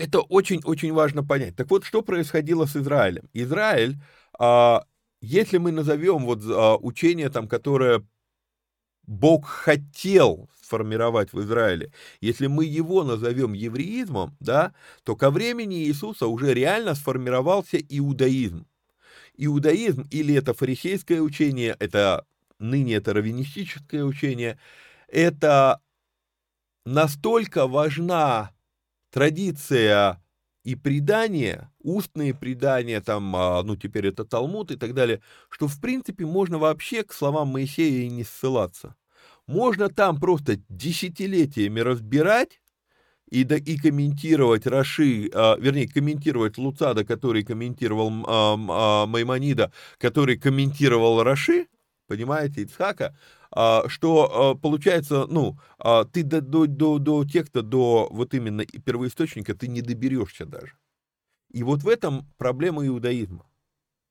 это 0.00 0.20
очень-очень 0.20 0.92
важно 0.92 1.22
понять. 1.22 1.56
Так 1.56 1.70
вот, 1.70 1.84
что 1.84 2.00
происходило 2.00 2.64
с 2.64 2.74
Израилем? 2.74 3.28
Израиль, 3.34 3.98
а, 4.38 4.84
если 5.20 5.58
мы 5.58 5.72
назовем 5.72 6.24
вот 6.24 6.40
а, 6.46 6.76
учение, 6.76 7.28
там, 7.28 7.46
которое 7.46 8.02
Бог 9.06 9.46
хотел 9.46 10.48
сформировать 10.62 11.34
в 11.34 11.40
Израиле, 11.42 11.92
если 12.22 12.46
мы 12.46 12.64
его 12.64 13.04
назовем 13.04 13.52
евреизмом, 13.52 14.34
да, 14.40 14.72
то 15.04 15.16
ко 15.16 15.30
времени 15.30 15.84
Иисуса 15.84 16.26
уже 16.26 16.54
реально 16.54 16.94
сформировался 16.94 17.76
иудаизм. 17.76 18.66
Иудаизм 19.36 20.06
или 20.10 20.34
это 20.34 20.54
фарисейское 20.54 21.20
учение, 21.20 21.76
это 21.78 22.24
ныне 22.58 22.94
это 22.94 23.12
раввинистическое 23.12 24.02
учение, 24.04 24.58
это 25.08 25.80
настолько 26.86 27.66
важна 27.66 28.52
традиция 29.10 30.22
и 30.64 30.74
предания, 30.74 31.72
устные 31.82 32.34
предания, 32.34 33.00
там, 33.00 33.34
а, 33.34 33.62
ну, 33.62 33.76
теперь 33.76 34.08
это 34.08 34.24
Талмуд 34.24 34.70
и 34.70 34.76
так 34.76 34.94
далее, 34.94 35.20
что, 35.48 35.68
в 35.68 35.80
принципе, 35.80 36.26
можно 36.26 36.58
вообще 36.58 37.02
к 37.02 37.12
словам 37.12 37.48
Моисея 37.48 38.04
и 38.04 38.10
не 38.10 38.24
ссылаться. 38.24 38.94
Можно 39.46 39.88
там 39.88 40.20
просто 40.20 40.58
десятилетиями 40.68 41.80
разбирать 41.80 42.60
и, 43.30 43.44
да, 43.44 43.56
и 43.56 43.76
комментировать 43.76 44.66
Раши, 44.66 45.30
а, 45.32 45.56
вернее, 45.58 45.88
комментировать 45.88 46.58
Луцада, 46.58 47.04
который 47.04 47.42
комментировал 47.42 48.12
а, 48.26 48.56
а, 48.68 49.06
Маймонида, 49.06 49.72
который 49.98 50.36
комментировал 50.36 51.22
Раши, 51.22 51.68
понимаете, 52.06 52.62
Ицхака, 52.62 53.16
что 53.52 54.52
а, 54.52 54.54
получается, 54.54 55.26
ну, 55.26 55.58
а, 55.78 56.04
ты 56.04 56.22
до, 56.22 56.40
до, 56.40 56.66
до, 56.66 56.98
до 56.98 57.24
текста, 57.24 57.62
до 57.62 58.08
вот 58.10 58.34
именно 58.34 58.64
первоисточника 58.64 59.54
ты 59.54 59.68
не 59.68 59.82
доберешься 59.82 60.46
даже. 60.46 60.74
И 61.50 61.62
вот 61.62 61.82
в 61.82 61.88
этом 61.88 62.26
проблема 62.38 62.86
иудаизма. 62.86 63.46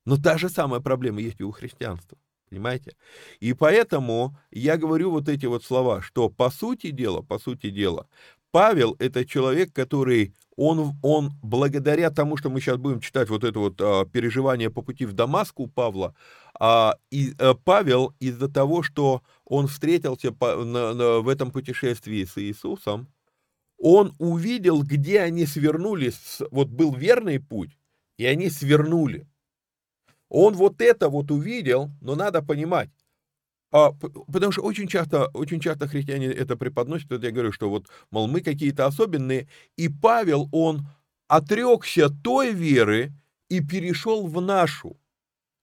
Но 0.04 0.16
та 0.16 0.38
же 0.38 0.48
самая 0.48 0.80
проблема 0.80 1.20
есть 1.20 1.40
и 1.40 1.44
у 1.44 1.52
христианства. 1.52 2.18
Понимаете? 2.50 2.96
И 3.38 3.52
поэтому 3.52 4.36
я 4.50 4.76
говорю 4.76 5.10
вот 5.12 5.28
эти 5.28 5.46
вот 5.46 5.64
слова, 5.64 6.02
что 6.02 6.28
по 6.28 6.50
сути 6.50 6.90
дела, 6.90 7.22
по 7.22 7.38
сути 7.38 7.70
дела, 7.70 8.08
Павел— 8.50 8.96
это 8.98 9.24
человек, 9.24 9.72
который, 9.72 10.34
он, 10.56 10.96
он 11.02 11.30
благодаря 11.42 12.10
тому, 12.10 12.36
что 12.36 12.50
мы 12.50 12.60
сейчас 12.60 12.76
будем 12.76 13.00
читать 13.00 13.30
вот 13.30 13.44
это 13.44 13.58
вот 13.58 13.80
а, 13.80 14.04
переживание 14.04 14.68
по 14.68 14.82
пути 14.82 15.06
в 15.06 15.12
Дамаск 15.12 15.60
у 15.60 15.68
Павла, 15.68 16.14
а, 16.60 16.96
и, 17.10 17.32
а, 17.38 17.54
Павел 17.54 18.14
из-за 18.20 18.48
того, 18.48 18.82
что 18.82 19.22
он 19.44 19.66
встретился 19.66 20.30
по, 20.30 20.56
на, 20.56 20.92
на, 20.92 21.20
в 21.20 21.28
этом 21.28 21.50
путешествии 21.50 22.22
с 22.24 22.36
Иисусом, 22.36 23.08
он 23.78 24.14
увидел, 24.18 24.82
где 24.82 25.22
они 25.22 25.46
свернули, 25.46 26.10
с, 26.10 26.42
вот 26.50 26.68
был 26.68 26.94
верный 26.94 27.40
путь, 27.40 27.78
и 28.18 28.26
они 28.26 28.50
свернули. 28.50 29.26
Он 30.28 30.54
вот 30.54 30.82
это 30.82 31.08
вот 31.08 31.30
увидел, 31.30 31.90
но 32.02 32.14
надо 32.14 32.42
понимать, 32.42 32.90
а, 33.72 33.92
потому 33.92 34.52
что 34.52 34.62
очень 34.62 34.86
часто, 34.86 35.28
очень 35.28 35.60
часто 35.60 35.88
христиане 35.88 36.26
это 36.26 36.56
преподносят, 36.56 37.10
вот 37.10 37.24
я 37.24 37.30
говорю, 37.30 37.52
что 37.52 37.70
вот, 37.70 37.86
мол, 38.10 38.28
мы 38.28 38.42
какие-то 38.42 38.84
особенные, 38.84 39.48
и 39.76 39.88
Павел, 39.88 40.48
он 40.52 40.86
отрекся 41.26 42.10
той 42.10 42.52
веры 42.52 43.12
и 43.48 43.60
перешел 43.60 44.26
в 44.26 44.40
нашу. 44.42 44.98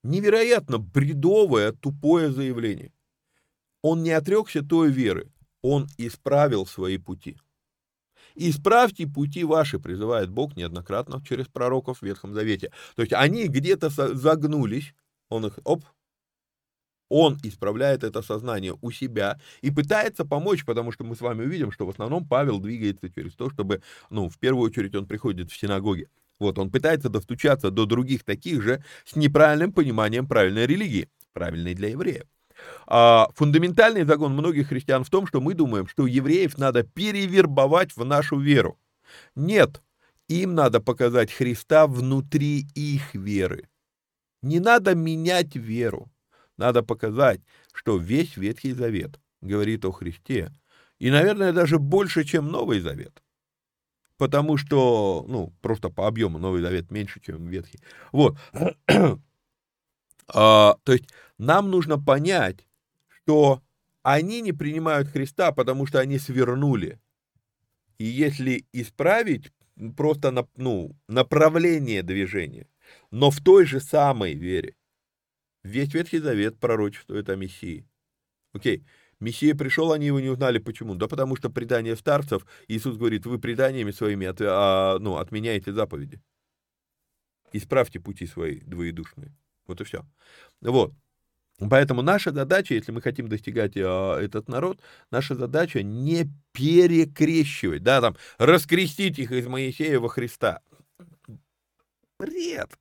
Невероятно 0.07 0.77
бредовое, 0.77 1.73
тупое 1.73 2.31
заявление. 2.31 2.93
Он 3.81 4.03
не 4.03 4.11
отрекся 4.11 4.61
той 4.61 4.89
веры, 4.89 5.29
он 5.61 5.87
исправил 5.97 6.65
свои 6.65 6.97
пути. 6.97 7.35
«Исправьте 8.33 9.05
пути 9.05 9.43
ваши», 9.43 9.79
призывает 9.79 10.29
Бог 10.29 10.55
неоднократно 10.55 11.21
через 11.27 11.47
пророков 11.47 11.99
в 11.99 12.03
Ветхом 12.03 12.33
Завете. 12.33 12.71
То 12.95 13.01
есть 13.01 13.11
они 13.11 13.47
где-то 13.47 13.89
загнулись, 13.89 14.95
он 15.27 15.47
их, 15.47 15.59
оп, 15.65 15.83
он 17.09 17.37
исправляет 17.43 18.05
это 18.05 18.21
сознание 18.21 18.77
у 18.81 18.91
себя 18.91 19.37
и 19.59 19.71
пытается 19.71 20.23
помочь, 20.23 20.63
потому 20.63 20.93
что 20.93 21.03
мы 21.03 21.17
с 21.17 21.21
вами 21.21 21.43
увидим, 21.43 21.73
что 21.73 21.85
в 21.85 21.89
основном 21.89 22.25
Павел 22.25 22.59
двигается 22.59 23.09
через 23.09 23.33
то, 23.33 23.49
чтобы, 23.49 23.81
ну, 24.09 24.29
в 24.29 24.39
первую 24.39 24.69
очередь 24.69 24.95
он 24.95 25.05
приходит 25.05 25.51
в 25.51 25.57
синагоги. 25.57 26.07
Вот, 26.39 26.60
он 26.60 26.69
пытается 26.71 27.10
достучаться 27.10 27.71
до 27.71 27.86
других 27.86 28.23
таких 28.23 28.62
же 28.62 28.84
с 29.06 29.15
неправильным 29.15 29.71
пониманием 29.71 30.28
правильной 30.28 30.67
религии, 30.67 31.10
правильной 31.34 31.73
для 31.73 31.89
евреев. 31.89 32.26
А 32.88 33.30
фундаментальный 33.36 34.04
загон 34.04 34.34
многих 34.34 34.69
христиан 34.69 35.04
в 35.04 35.10
том, 35.10 35.28
что 35.28 35.41
мы 35.41 35.54
думаем, 35.54 35.88
что 35.88 36.08
евреев 36.08 36.58
надо 36.58 36.84
перевербовать 36.84 37.95
в 37.95 38.04
нашу 38.04 38.39
веру. 38.39 38.80
Нет, 39.36 39.82
им 40.28 40.56
надо 40.56 40.82
показать 40.82 41.32
Христа 41.32 41.88
внутри 41.88 42.67
их 42.76 43.13
веры. 43.13 43.67
Не 44.41 44.60
надо 44.60 44.95
менять 44.95 45.56
веру. 45.56 46.12
Надо 46.58 46.84
показать, 46.84 47.41
что 47.73 47.97
весь 47.97 48.38
Ветхий 48.38 48.73
Завет 48.73 49.19
говорит 49.41 49.86
о 49.86 49.91
Христе. 49.91 50.52
И, 51.00 51.12
наверное, 51.12 51.54
даже 51.54 51.78
больше, 51.78 52.23
чем 52.23 52.47
Новый 52.47 52.80
Завет. 52.80 53.21
Потому 54.17 54.58
что, 54.58 55.25
ну, 55.27 55.53
просто 55.62 55.89
по 55.89 56.08
объему 56.08 56.39
Новый 56.39 56.62
Завет 56.62 56.91
меньше, 56.91 57.19
чем 57.19 57.47
Ветхий. 57.47 57.80
Вот. 58.12 58.38
а, 60.27 60.77
то 60.84 60.93
есть 60.93 61.06
нам 61.38 61.69
нужно 61.69 61.99
понять, 61.99 62.67
что 63.08 63.62
они 64.01 64.41
не 64.41 64.53
принимают 64.53 65.10
Христа, 65.10 65.51
потому 65.51 65.86
что 65.86 65.99
они 65.99 66.17
свернули. 66.17 66.99
И 67.99 68.06
если 68.06 68.65
исправить 68.73 69.51
просто 69.95 70.32
на, 70.32 70.47
ну, 70.56 70.95
направление 71.08 72.03
движения, 72.03 72.67
но 73.12 73.30
в 73.30 73.39
той 73.41 73.65
же 73.65 73.80
самой 73.80 74.34
вере, 74.34 74.75
Весь 75.63 75.93
Ветхий 75.93 76.19
Завет 76.19 76.60
пророчествует 76.60 77.30
о 77.30 77.36
Мессии. 77.36 77.86
Окей, 78.53 78.86
Мессия 79.19 79.56
пришел, 79.56 79.91
они 79.91 80.08
его 80.08 80.19
не 80.19 80.30
узнали. 80.30 80.60
Почему? 80.60 80.95
Да 80.95 81.08
потому 81.08 81.36
что 81.36 81.49
предание 81.49 81.95
старцев, 81.95 82.45
Иисус 82.67 82.97
говорит, 82.97 83.25
вы 83.25 83.39
преданиями 83.39 83.91
своими 83.91 84.27
от, 84.27 84.39
а, 84.41 84.99
ну, 84.99 85.17
отменяете 85.17 85.73
заповеди. 85.73 86.21
Исправьте 87.51 87.99
пути 87.99 88.27
свои 88.27 88.60
двоедушные. 88.60 89.36
Вот 89.65 89.82
и 89.82 89.84
все. 89.84 90.06
Вот. 90.62 90.93
Поэтому 91.60 92.03
наша 92.03 92.32
задача, 92.32 92.75
если 92.75 92.91
мы 92.91 93.01
хотим 93.01 93.27
достигать 93.27 93.73
а, 93.77 94.19
этот 94.19 94.47
народ, 94.47 94.80
наша 95.10 95.34
задача 95.34 95.82
не 95.82 96.27
перекрещивать, 96.51 97.82
да, 97.82 98.01
там, 98.01 98.15
раскрестить 98.38 99.17
их 99.17 99.32
из 99.32 99.47
Моисея 99.47 99.99
во 99.99 100.10
Христа. 100.10 100.62
Бред. 102.19 102.77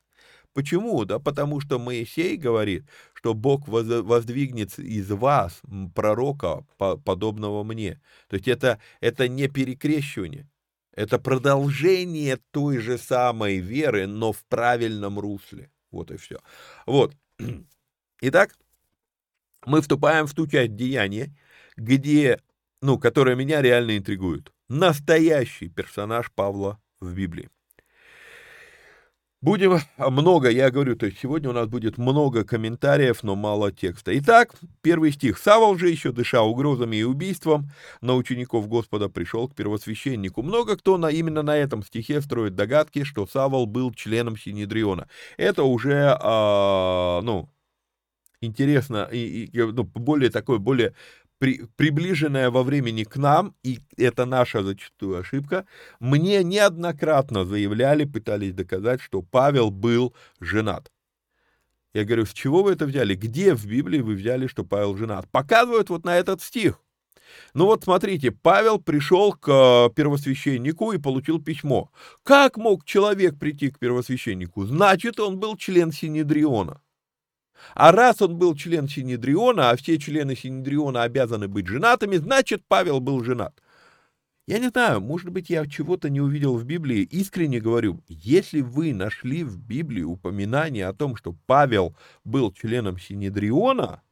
Почему? 0.56 1.04
Да 1.04 1.18
потому 1.18 1.60
что 1.60 1.78
Моисей 1.78 2.38
говорит, 2.38 2.86
что 3.12 3.34
Бог 3.34 3.68
воздвигнет 3.68 4.78
из 4.78 5.10
вас 5.10 5.60
пророка, 5.94 6.64
подобного 6.78 7.62
мне. 7.62 8.00
То 8.26 8.36
есть 8.36 8.48
это, 8.48 8.80
это 9.00 9.28
не 9.28 9.48
перекрещивание, 9.48 10.48
это 10.92 11.18
продолжение 11.18 12.38
той 12.52 12.78
же 12.78 12.96
самой 12.96 13.58
веры, 13.58 14.06
но 14.06 14.32
в 14.32 14.46
правильном 14.46 15.18
русле. 15.18 15.70
Вот 15.90 16.10
и 16.10 16.16
все. 16.16 16.38
Вот. 16.86 17.14
Итак, 18.22 18.54
мы 19.66 19.82
вступаем 19.82 20.26
в 20.26 20.32
ту 20.32 20.46
часть 20.46 20.74
деяния, 20.74 21.36
где, 21.76 22.40
ну, 22.80 22.98
которая 22.98 23.36
меня 23.36 23.60
реально 23.60 23.98
интригует. 23.98 24.50
Настоящий 24.70 25.68
персонаж 25.68 26.32
Павла 26.32 26.80
в 26.98 27.12
Библии. 27.12 27.50
Будем 29.46 29.78
много, 29.96 30.50
я 30.50 30.72
говорю, 30.72 30.96
то 30.96 31.06
есть 31.06 31.20
сегодня 31.20 31.50
у 31.50 31.52
нас 31.52 31.68
будет 31.68 31.98
много 31.98 32.42
комментариев, 32.42 33.22
но 33.22 33.36
мало 33.36 33.70
текста. 33.70 34.10
Итак, 34.18 34.56
первый 34.82 35.12
стих. 35.12 35.38
«Савол 35.38 35.78
же 35.78 35.88
еще, 35.88 36.10
дыша 36.10 36.42
угрозами 36.42 36.96
и 36.96 37.04
убийством, 37.04 37.70
на 38.00 38.16
учеников 38.16 38.66
Господа 38.66 39.08
пришел 39.08 39.48
к 39.48 39.54
первосвященнику». 39.54 40.42
Много 40.42 40.76
кто 40.76 40.98
на, 40.98 41.10
именно 41.12 41.42
на 41.42 41.56
этом 41.56 41.84
стихе 41.84 42.20
строит 42.22 42.56
догадки, 42.56 43.04
что 43.04 43.24
Савол 43.24 43.66
был 43.66 43.92
членом 43.92 44.36
Синедриона. 44.36 45.06
Это 45.36 45.62
уже, 45.62 46.18
а, 46.20 47.20
ну, 47.22 47.48
интересно, 48.40 49.08
и, 49.12 49.44
и, 49.44 49.62
ну, 49.62 49.84
более 49.84 50.30
такой, 50.30 50.58
более 50.58 50.92
при, 51.38 51.66
приближенная 51.76 52.50
во 52.50 52.62
времени 52.62 53.04
к 53.04 53.16
нам, 53.16 53.54
и 53.62 53.80
это 53.96 54.24
наша 54.24 54.62
зачастую 54.62 55.18
ошибка, 55.18 55.66
мне 56.00 56.42
неоднократно 56.42 57.44
заявляли, 57.44 58.04
пытались 58.04 58.54
доказать, 58.54 59.00
что 59.00 59.22
Павел 59.22 59.70
был 59.70 60.14
женат. 60.40 60.90
Я 61.94 62.04
говорю, 62.04 62.26
с 62.26 62.32
чего 62.32 62.62
вы 62.62 62.72
это 62.72 62.86
взяли? 62.86 63.14
Где 63.14 63.54
в 63.54 63.66
Библии 63.66 64.00
вы 64.00 64.14
взяли, 64.14 64.46
что 64.48 64.64
Павел 64.64 64.96
женат? 64.96 65.30
Показывают 65.30 65.88
вот 65.88 66.04
на 66.04 66.16
этот 66.16 66.42
стих. 66.42 66.82
Ну 67.54 67.66
вот 67.66 67.84
смотрите, 67.84 68.30
Павел 68.30 68.78
пришел 68.78 69.32
к 69.32 69.48
э, 69.48 69.94
первосвященнику 69.94 70.92
и 70.92 70.98
получил 70.98 71.42
письмо. 71.42 71.90
Как 72.22 72.56
мог 72.56 72.84
человек 72.84 73.38
прийти 73.38 73.70
к 73.70 73.78
первосвященнику? 73.78 74.64
Значит, 74.64 75.18
он 75.20 75.38
был 75.38 75.56
член 75.56 75.92
Синедриона. 75.92 76.80
А 77.74 77.92
раз 77.92 78.22
он 78.22 78.36
был 78.36 78.54
член 78.54 78.88
Синедриона, 78.88 79.70
а 79.70 79.76
все 79.76 79.98
члены 79.98 80.36
Синедриона 80.36 81.02
обязаны 81.02 81.48
быть 81.48 81.66
женатыми, 81.66 82.16
значит, 82.16 82.62
Павел 82.68 83.00
был 83.00 83.22
женат. 83.24 83.60
Я 84.46 84.60
не 84.60 84.68
знаю, 84.68 85.00
может 85.00 85.30
быть, 85.30 85.50
я 85.50 85.66
чего-то 85.66 86.08
не 86.08 86.20
увидел 86.20 86.56
в 86.56 86.64
Библии. 86.64 87.02
Искренне 87.02 87.58
говорю, 87.58 88.00
если 88.06 88.60
вы 88.60 88.94
нашли 88.94 89.42
в 89.42 89.58
Библии 89.58 90.02
упоминание 90.02 90.86
о 90.86 90.94
том, 90.94 91.16
что 91.16 91.34
Павел 91.46 91.96
был 92.22 92.52
членом 92.52 92.96
Синедриона, 92.96 94.02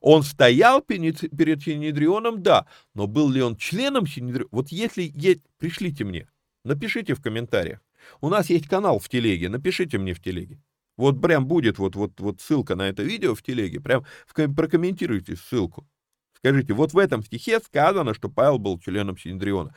он 0.00 0.24
стоял 0.24 0.80
перед 0.82 1.18
Синедрионом, 1.62 2.42
да, 2.42 2.66
но 2.94 3.06
был 3.06 3.30
ли 3.30 3.40
он 3.40 3.56
членом 3.56 4.06
Синедриона? 4.06 4.48
Вот 4.50 4.68
если 4.70 5.12
есть, 5.14 5.42
пришлите 5.58 6.04
мне, 6.04 6.28
напишите 6.64 7.14
в 7.14 7.22
комментариях. 7.22 7.80
У 8.20 8.28
нас 8.28 8.50
есть 8.50 8.66
канал 8.66 8.98
в 8.98 9.08
телеге, 9.08 9.48
напишите 9.48 9.98
мне 9.98 10.12
в 10.12 10.20
телеге. 10.20 10.60
Вот 10.98 11.22
прям 11.22 11.46
будет 11.46 11.78
вот, 11.78 11.96
вот, 11.96 12.20
вот 12.20 12.42
ссылка 12.42 12.74
на 12.76 12.88
это 12.88 13.02
видео 13.02 13.34
в 13.34 13.42
телеге, 13.42 13.80
прям 13.80 14.04
прокомментируйте 14.34 15.36
ссылку. 15.36 15.88
Скажите, 16.36 16.74
вот 16.74 16.92
в 16.92 16.98
этом 16.98 17.22
стихе 17.22 17.60
сказано, 17.60 18.12
что 18.14 18.28
Павел 18.28 18.58
был 18.58 18.78
членом 18.78 19.16
Синдриона. 19.16 19.74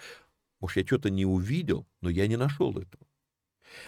Может, 0.60 0.78
я 0.78 0.86
что-то 0.86 1.10
не 1.10 1.26
увидел, 1.26 1.88
но 2.02 2.10
я 2.10 2.28
не 2.28 2.38
нашел 2.38 2.78
этого. 2.78 3.06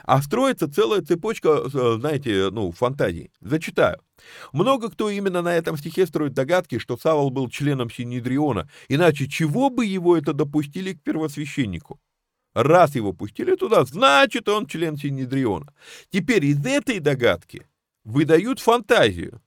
А 0.03 0.21
строится 0.21 0.71
целая 0.71 1.01
цепочка, 1.01 1.63
э, 1.65 1.97
знаете, 1.99 2.49
ну, 2.51 2.71
фантазий. 2.71 3.31
Зачитаю. 3.41 3.99
Много 4.53 4.89
кто 4.89 5.09
именно 5.09 5.41
на 5.41 5.55
этом 5.55 5.77
стихе 5.77 6.05
строит 6.05 6.34
догадки, 6.34 6.77
что 6.79 6.97
Савол 6.97 7.31
был 7.31 7.49
членом 7.49 7.89
Синедриона, 7.89 8.69
иначе 8.88 9.27
чего 9.27 9.69
бы 9.69 9.86
его 9.86 10.15
это 10.15 10.34
допустили 10.34 10.93
к 10.93 11.01
первосвященнику? 11.03 11.99
Раз 12.53 12.95
его 12.95 13.13
пустили 13.13 13.55
туда, 13.55 13.83
значит, 13.83 14.47
он 14.47 14.67
член 14.67 14.95
Синедриона. 14.97 15.73
Теперь 16.09 16.45
из 16.45 16.63
этой 16.65 16.99
догадки 16.99 17.65
выдают 18.03 18.59
фантазию. 18.59 19.41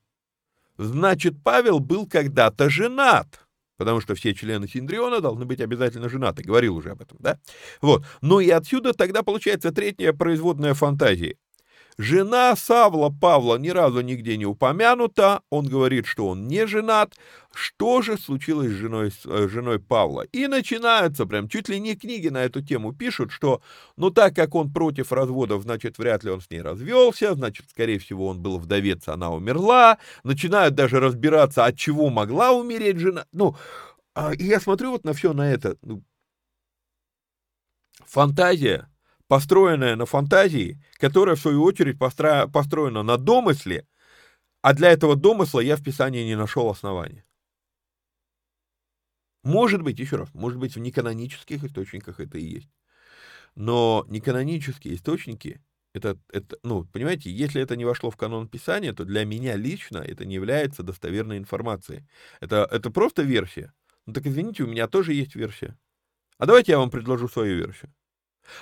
Значит, 0.76 1.34
Павел 1.42 1.78
был 1.78 2.06
когда-то 2.06 2.68
женат, 2.68 3.46
потому 3.76 4.00
что 4.00 4.14
все 4.14 4.34
члены 4.34 4.68
Синдриона 4.68 5.20
должны 5.20 5.44
быть 5.44 5.60
обязательно 5.60 6.08
женаты. 6.08 6.42
Говорил 6.42 6.76
уже 6.76 6.90
об 6.90 7.00
этом, 7.00 7.16
да? 7.20 7.38
Вот. 7.80 8.04
Ну 8.20 8.40
и 8.40 8.50
отсюда 8.50 8.92
тогда 8.92 9.22
получается 9.22 9.72
третья 9.72 10.12
производная 10.12 10.74
фантазия. 10.74 11.36
Жена 11.98 12.54
Савла 12.56 13.08
Павла 13.08 13.56
ни 13.56 13.70
разу 13.70 14.02
нигде 14.02 14.36
не 14.36 14.44
упомянута. 14.44 15.40
Он 15.48 15.66
говорит, 15.66 16.06
что 16.06 16.28
он 16.28 16.46
не 16.46 16.66
женат. 16.66 17.14
Что 17.54 18.02
же 18.02 18.18
случилось 18.18 18.68
с 18.68 18.74
женой, 18.74 19.10
с 19.10 19.24
э, 19.24 19.48
женой 19.48 19.80
Павла? 19.80 20.22
И 20.32 20.46
начинаются 20.46 21.24
прям 21.24 21.48
чуть 21.48 21.70
ли 21.70 21.80
не 21.80 21.96
книги 21.96 22.28
на 22.28 22.44
эту 22.44 22.60
тему 22.60 22.92
пишут, 22.92 23.32
что 23.32 23.62
ну 23.96 24.10
так 24.10 24.36
как 24.36 24.54
он 24.54 24.70
против 24.70 25.10
разводов, 25.10 25.62
значит 25.62 25.96
вряд 25.96 26.22
ли 26.22 26.30
он 26.30 26.42
с 26.42 26.50
ней 26.50 26.60
развелся, 26.60 27.34
значит 27.34 27.70
скорее 27.70 27.98
всего 27.98 28.26
он 28.26 28.42
был 28.42 28.58
вдовец, 28.58 29.08
она 29.08 29.30
умерла. 29.30 29.96
Начинают 30.22 30.74
даже 30.74 31.00
разбираться, 31.00 31.64
от 31.64 31.78
чего 31.78 32.10
могла 32.10 32.52
умереть 32.52 32.98
жена. 32.98 33.24
Ну, 33.32 33.56
а, 34.14 34.34
и 34.34 34.44
я 34.44 34.60
смотрю 34.60 34.90
вот 34.90 35.04
на 35.04 35.14
все 35.14 35.32
на 35.32 35.50
это. 35.50 35.78
Ну, 35.80 36.02
фантазия 38.04 38.86
построенная 39.28 39.96
на 39.96 40.06
фантазии, 40.06 40.82
которая, 40.94 41.36
в 41.36 41.40
свою 41.40 41.62
очередь, 41.62 41.98
постро... 41.98 42.48
построена 42.48 43.02
на 43.02 43.16
домысле, 43.16 43.86
а 44.62 44.74
для 44.74 44.90
этого 44.90 45.16
домысла 45.16 45.60
я 45.60 45.76
в 45.76 45.82
Писании 45.82 46.24
не 46.24 46.36
нашел 46.36 46.68
основания. 46.68 47.24
Может 49.42 49.82
быть, 49.82 50.00
еще 50.00 50.16
раз, 50.16 50.34
может 50.34 50.58
быть, 50.58 50.74
в 50.74 50.80
неканонических 50.80 51.62
источниках 51.62 52.18
это 52.18 52.36
и 52.36 52.44
есть. 52.44 52.70
Но 53.54 54.04
неканонические 54.08 54.96
источники, 54.96 55.62
это, 55.94 56.18
это, 56.32 56.58
ну, 56.62 56.84
понимаете, 56.84 57.30
если 57.30 57.62
это 57.62 57.76
не 57.76 57.84
вошло 57.84 58.10
в 58.10 58.16
канон 58.16 58.48
Писания, 58.48 58.92
то 58.92 59.04
для 59.04 59.24
меня 59.24 59.56
лично 59.56 59.98
это 59.98 60.24
не 60.24 60.34
является 60.34 60.82
достоверной 60.82 61.38
информацией. 61.38 62.06
Это, 62.40 62.68
это 62.70 62.90
просто 62.90 63.22
версия. 63.22 63.72
Ну 64.04 64.12
так 64.12 64.26
извините, 64.26 64.64
у 64.64 64.66
меня 64.66 64.88
тоже 64.88 65.14
есть 65.14 65.36
версия. 65.36 65.78
А 66.38 66.46
давайте 66.46 66.72
я 66.72 66.78
вам 66.78 66.90
предложу 66.90 67.28
свою 67.28 67.56
версию. 67.56 67.94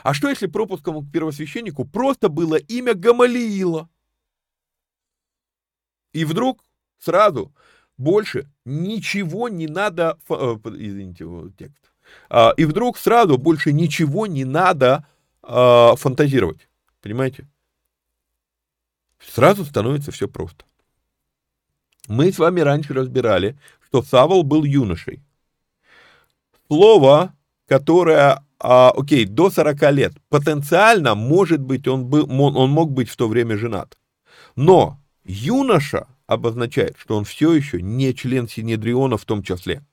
А 0.03 0.15
что 0.15 0.29
если 0.29 0.47
пропуском 0.47 1.05
к 1.05 1.13
первосвященнику 1.13 1.85
просто 1.85 2.29
было 2.29 2.57
имя 2.57 2.95
Гамалиила? 2.95 3.89
И 6.13 6.25
вдруг 6.25 6.65
сразу 6.99 7.53
больше 7.97 8.49
ничего 8.65 9.49
не 9.49 9.67
надо, 9.67 10.19
э, 10.29 10.35
извините, 10.65 11.27
текст, 11.57 11.93
а, 12.29 12.53
и 12.57 12.65
вдруг 12.65 12.99
сразу 12.99 13.39
больше 13.39 13.73
ничего 13.73 14.27
не 14.27 14.45
надо 14.45 15.07
а, 15.43 15.97
фантазировать, 15.97 16.69
понимаете? 17.01 17.49
Сразу 19.19 19.65
становится 19.65 20.11
все 20.11 20.29
просто. 20.29 20.65
Мы 22.09 22.31
с 22.31 22.39
вами 22.39 22.61
раньше 22.61 22.93
разбирали, 22.93 23.59
что 23.87 24.03
Савол 24.03 24.43
был 24.43 24.65
юношей. 24.65 25.23
Слово, 26.67 27.35
которое 27.67 28.45
а, 28.67 28.93
окей, 28.97 29.27
до 29.27 29.51
40 29.51 29.93
лет, 29.93 30.15
потенциально, 30.31 31.15
может 31.15 31.61
быть, 31.61 31.87
он, 31.87 32.07
был, 32.07 32.27
он 32.31 32.71
мог 32.71 32.93
быть 32.93 33.11
в 33.11 33.17
то 33.17 33.29
время 33.29 33.59
женат. 33.59 33.99
Но 34.57 34.99
юноша 35.23 36.07
обозначает, 36.27 36.97
что 36.99 37.19
он 37.19 37.25
все 37.25 37.53
еще 37.53 37.83
не 37.83 38.15
член 38.15 38.49
Синедриона 38.49 39.19
в 39.19 39.25
том 39.27 39.43
числе. 39.43 39.85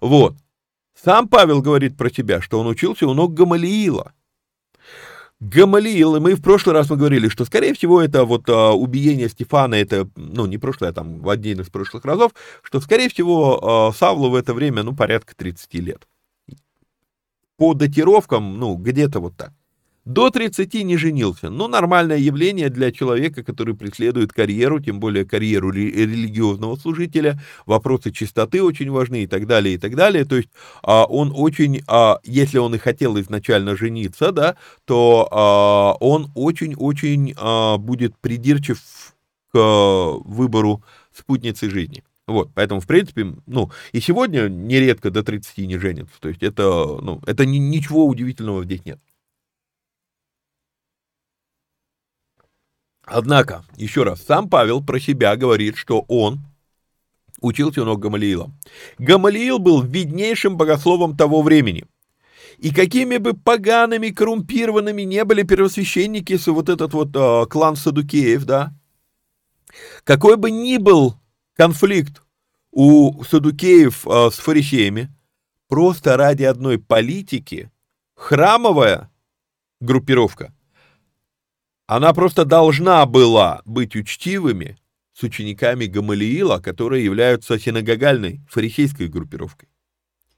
Вот. 0.00 0.34
Сам 1.00 1.28
Павел 1.28 1.62
говорит 1.62 1.96
про 1.96 2.10
себя, 2.10 2.40
что 2.40 2.58
он 2.58 2.66
учился 2.66 3.06
у 3.06 3.14
ног 3.14 3.34
Гамалиила. 3.34 4.12
Гамалиил, 5.38 6.16
и 6.16 6.20
мы 6.20 6.34
в 6.34 6.42
прошлый 6.42 6.74
раз 6.74 6.90
мы 6.90 6.96
говорили, 6.96 7.28
что, 7.28 7.44
скорее 7.44 7.72
всего, 7.72 8.02
это 8.02 8.24
вот 8.24 8.48
а, 8.48 8.72
убиение 8.72 9.28
Стефана, 9.28 9.76
это, 9.76 10.08
ну, 10.16 10.46
не 10.46 10.58
прошлое, 10.58 10.90
а 10.90 10.92
там 10.92 11.20
в 11.20 11.28
один 11.28 11.60
из 11.60 11.68
прошлых 11.68 12.04
разов, 12.04 12.32
что, 12.62 12.80
скорее 12.80 13.08
всего, 13.10 13.88
а, 13.88 13.92
Савлу 13.92 14.30
в 14.30 14.34
это 14.34 14.54
время, 14.54 14.82
ну, 14.82 14.92
порядка 14.92 15.36
30 15.36 15.74
лет 15.74 16.08
по 17.56 17.74
датировкам, 17.74 18.58
ну, 18.58 18.76
где-то 18.76 19.20
вот 19.20 19.36
так. 19.36 19.52
До 20.06 20.30
30 20.30 20.84
не 20.84 20.96
женился. 20.96 21.50
Ну, 21.50 21.66
нормальное 21.66 22.16
явление 22.16 22.70
для 22.70 22.92
человека, 22.92 23.42
который 23.42 23.74
преследует 23.74 24.32
карьеру, 24.32 24.78
тем 24.78 25.00
более 25.00 25.24
карьеру 25.24 25.70
религиозного 25.72 26.76
служителя. 26.76 27.40
Вопросы 27.66 28.12
чистоты 28.12 28.62
очень 28.62 28.88
важны 28.88 29.24
и 29.24 29.26
так 29.26 29.48
далее, 29.48 29.74
и 29.74 29.78
так 29.78 29.96
далее. 29.96 30.24
То 30.24 30.36
есть 30.36 30.48
а, 30.84 31.06
он 31.06 31.32
очень, 31.34 31.82
а, 31.88 32.20
если 32.22 32.58
он 32.58 32.76
и 32.76 32.78
хотел 32.78 33.18
изначально 33.18 33.76
жениться, 33.76 34.30
да, 34.30 34.54
то 34.84 35.28
а, 35.32 35.94
он 35.98 36.30
очень-очень 36.36 37.34
а, 37.36 37.76
будет 37.76 38.16
придирчив 38.18 38.78
к 39.52 39.58
выбору 40.24 40.84
спутницы 41.12 41.68
жизни. 41.68 42.04
Вот, 42.26 42.50
поэтому, 42.54 42.80
в 42.80 42.86
принципе, 42.86 43.36
ну, 43.46 43.70
и 43.92 44.00
сегодня 44.00 44.48
нередко 44.48 45.10
до 45.10 45.22
30 45.22 45.58
не 45.58 45.78
женятся. 45.78 46.14
То 46.20 46.28
есть 46.28 46.42
это, 46.42 46.64
ну, 46.64 47.20
это 47.24 47.46
ни, 47.46 47.58
ничего 47.58 48.04
удивительного 48.04 48.64
здесь 48.64 48.84
нет. 48.84 48.98
Однако, 53.04 53.64
еще 53.76 54.02
раз, 54.02 54.20
сам 54.22 54.50
Павел 54.50 54.82
про 54.84 54.98
себя 54.98 55.36
говорит, 55.36 55.76
что 55.76 56.04
он 56.08 56.40
учился 57.40 57.82
у 57.82 57.84
ног 57.84 58.00
Гамалиила. 58.00 58.50
Гамалиил 58.98 59.60
был 59.60 59.82
виднейшим 59.82 60.56
богословом 60.56 61.16
того 61.16 61.42
времени. 61.42 61.84
И 62.58 62.74
какими 62.74 63.18
бы 63.18 63.34
погаными, 63.34 64.08
коррумпированными 64.08 65.02
не 65.02 65.24
были 65.24 65.42
первосвященники, 65.44 66.38
вот 66.50 66.68
этот 66.68 66.92
вот 66.94 67.14
э, 67.14 67.46
клан 67.48 67.76
Садукеев, 67.76 68.44
да, 68.44 68.72
какой 70.02 70.36
бы 70.36 70.50
ни 70.50 70.78
был 70.78 71.16
конфликт 71.56 72.22
у 72.70 73.24
садукеев 73.24 74.06
э, 74.06 74.30
с 74.30 74.34
фарисеями 74.34 75.10
просто 75.68 76.16
ради 76.16 76.44
одной 76.44 76.78
политики, 76.78 77.70
храмовая 78.14 79.10
группировка, 79.80 80.52
она 81.86 82.12
просто 82.12 82.44
должна 82.44 83.06
была 83.06 83.62
быть 83.64 83.96
учтивыми 83.96 84.76
с 85.12 85.22
учениками 85.22 85.86
Гамалиила, 85.86 86.58
которые 86.58 87.04
являются 87.04 87.58
синагогальной 87.58 88.40
фарисейской 88.50 89.08
группировкой. 89.08 89.68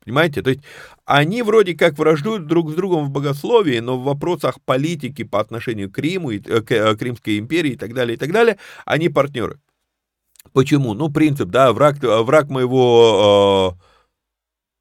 Понимаете? 0.05 0.41
То 0.43 0.51
есть 0.51 0.63
они 1.05 1.43
вроде 1.43 1.75
как 1.75 1.99
враждуют 1.99 2.47
друг 2.47 2.71
с 2.71 2.75
другом 2.75 3.07
в 3.07 3.11
богословии, 3.11 3.81
но 3.81 3.99
в 3.99 4.05
вопросах 4.05 4.61
политики 4.65 5.25
по 5.25 5.41
отношению 5.41 5.91
к 5.91 5.99
Риму, 5.99 6.33
э, 6.33 6.39
к, 6.39 6.71
э, 6.71 6.97
к 6.97 7.03
Римской 7.03 7.39
империи 7.39 7.73
и 7.73 7.77
так 7.77 7.93
далее, 7.93 8.15
и 8.15 8.19
так 8.19 8.33
далее, 8.33 8.59
они 8.87 9.09
партнеры. 9.09 9.59
Почему? 10.53 10.95
Ну, 10.95 11.11
принцип, 11.11 11.49
да, 11.49 11.73
враг, 11.73 11.99
враг 12.03 12.49
моего, 12.49 13.77
э, 13.79 13.85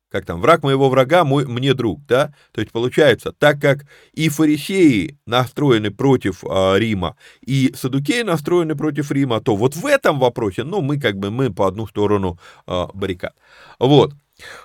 как 0.09 0.25
там, 0.25 0.41
враг 0.41 0.63
моего 0.63 0.89
врага 0.89 1.23
мой, 1.23 1.45
мне 1.45 1.73
друг, 1.73 2.05
да? 2.05 2.33
То 2.51 2.61
есть 2.61 2.71
получается, 2.71 3.31
так 3.31 3.59
как 3.59 3.85
и 4.13 4.29
фарисеи 4.29 5.19
настроены 5.25 5.91
против 5.91 6.43
э, 6.43 6.79
Рима, 6.79 7.17
и 7.41 7.73
садукеи 7.75 8.21
настроены 8.21 8.75
против 8.75 9.11
Рима, 9.11 9.41
то 9.41 9.55
вот 9.55 9.75
в 9.75 9.85
этом 9.85 10.19
вопросе, 10.19 10.63
ну, 10.63 10.81
мы 10.81 10.99
как 10.99 11.17
бы, 11.17 11.31
мы 11.31 11.53
по 11.53 11.67
одну 11.67 11.87
сторону 11.87 12.39
э, 12.65 12.85
баррикад. 12.93 13.35
Вот. 13.79 14.13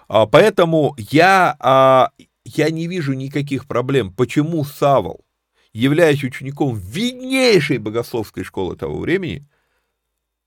А, 0.09 0.27
поэтому 0.27 0.95
я, 0.99 1.57
а, 1.59 2.11
я 2.45 2.71
не 2.71 2.87
вижу 2.87 3.13
никаких 3.15 3.67
проблем, 3.67 4.13
почему 4.13 4.65
Савол, 4.65 5.25
являясь 5.73 6.23
учеником 6.23 6.77
виднейшей 6.77 7.79
богословской 7.79 8.45
школы 8.45 8.77
того 8.77 8.99
времени, 8.99 9.47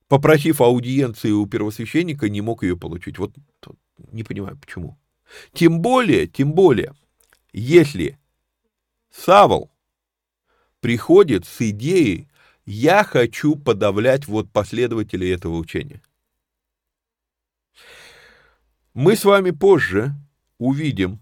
попросив 0.08 0.62
аудиенции 0.62 1.32
у 1.32 1.45
первосвященника, 1.45 2.30
не 2.30 2.41
мог 2.41 2.64
ее 2.64 2.78
получить. 2.78 3.18
Вот 3.18 3.34
не 4.12 4.24
понимаю, 4.24 4.58
почему. 4.58 4.97
Тем 5.53 5.82
более, 5.82 6.28
тем 6.28 6.53
более, 6.53 6.93
если 7.51 8.20
Савол 9.12 9.72
приходит 10.82 11.45
с 11.45 11.62
идеей 11.62 12.28
«я 12.66 13.03
хочу 13.03 13.56
подавлять 13.56 14.28
вот 14.28 14.51
последователей 14.51 15.34
этого 15.34 15.58
учения». 15.58 16.01
Мы 18.93 19.16
с 19.16 19.26
вами 19.26 19.51
позже 19.51 20.14
увидим, 20.58 21.20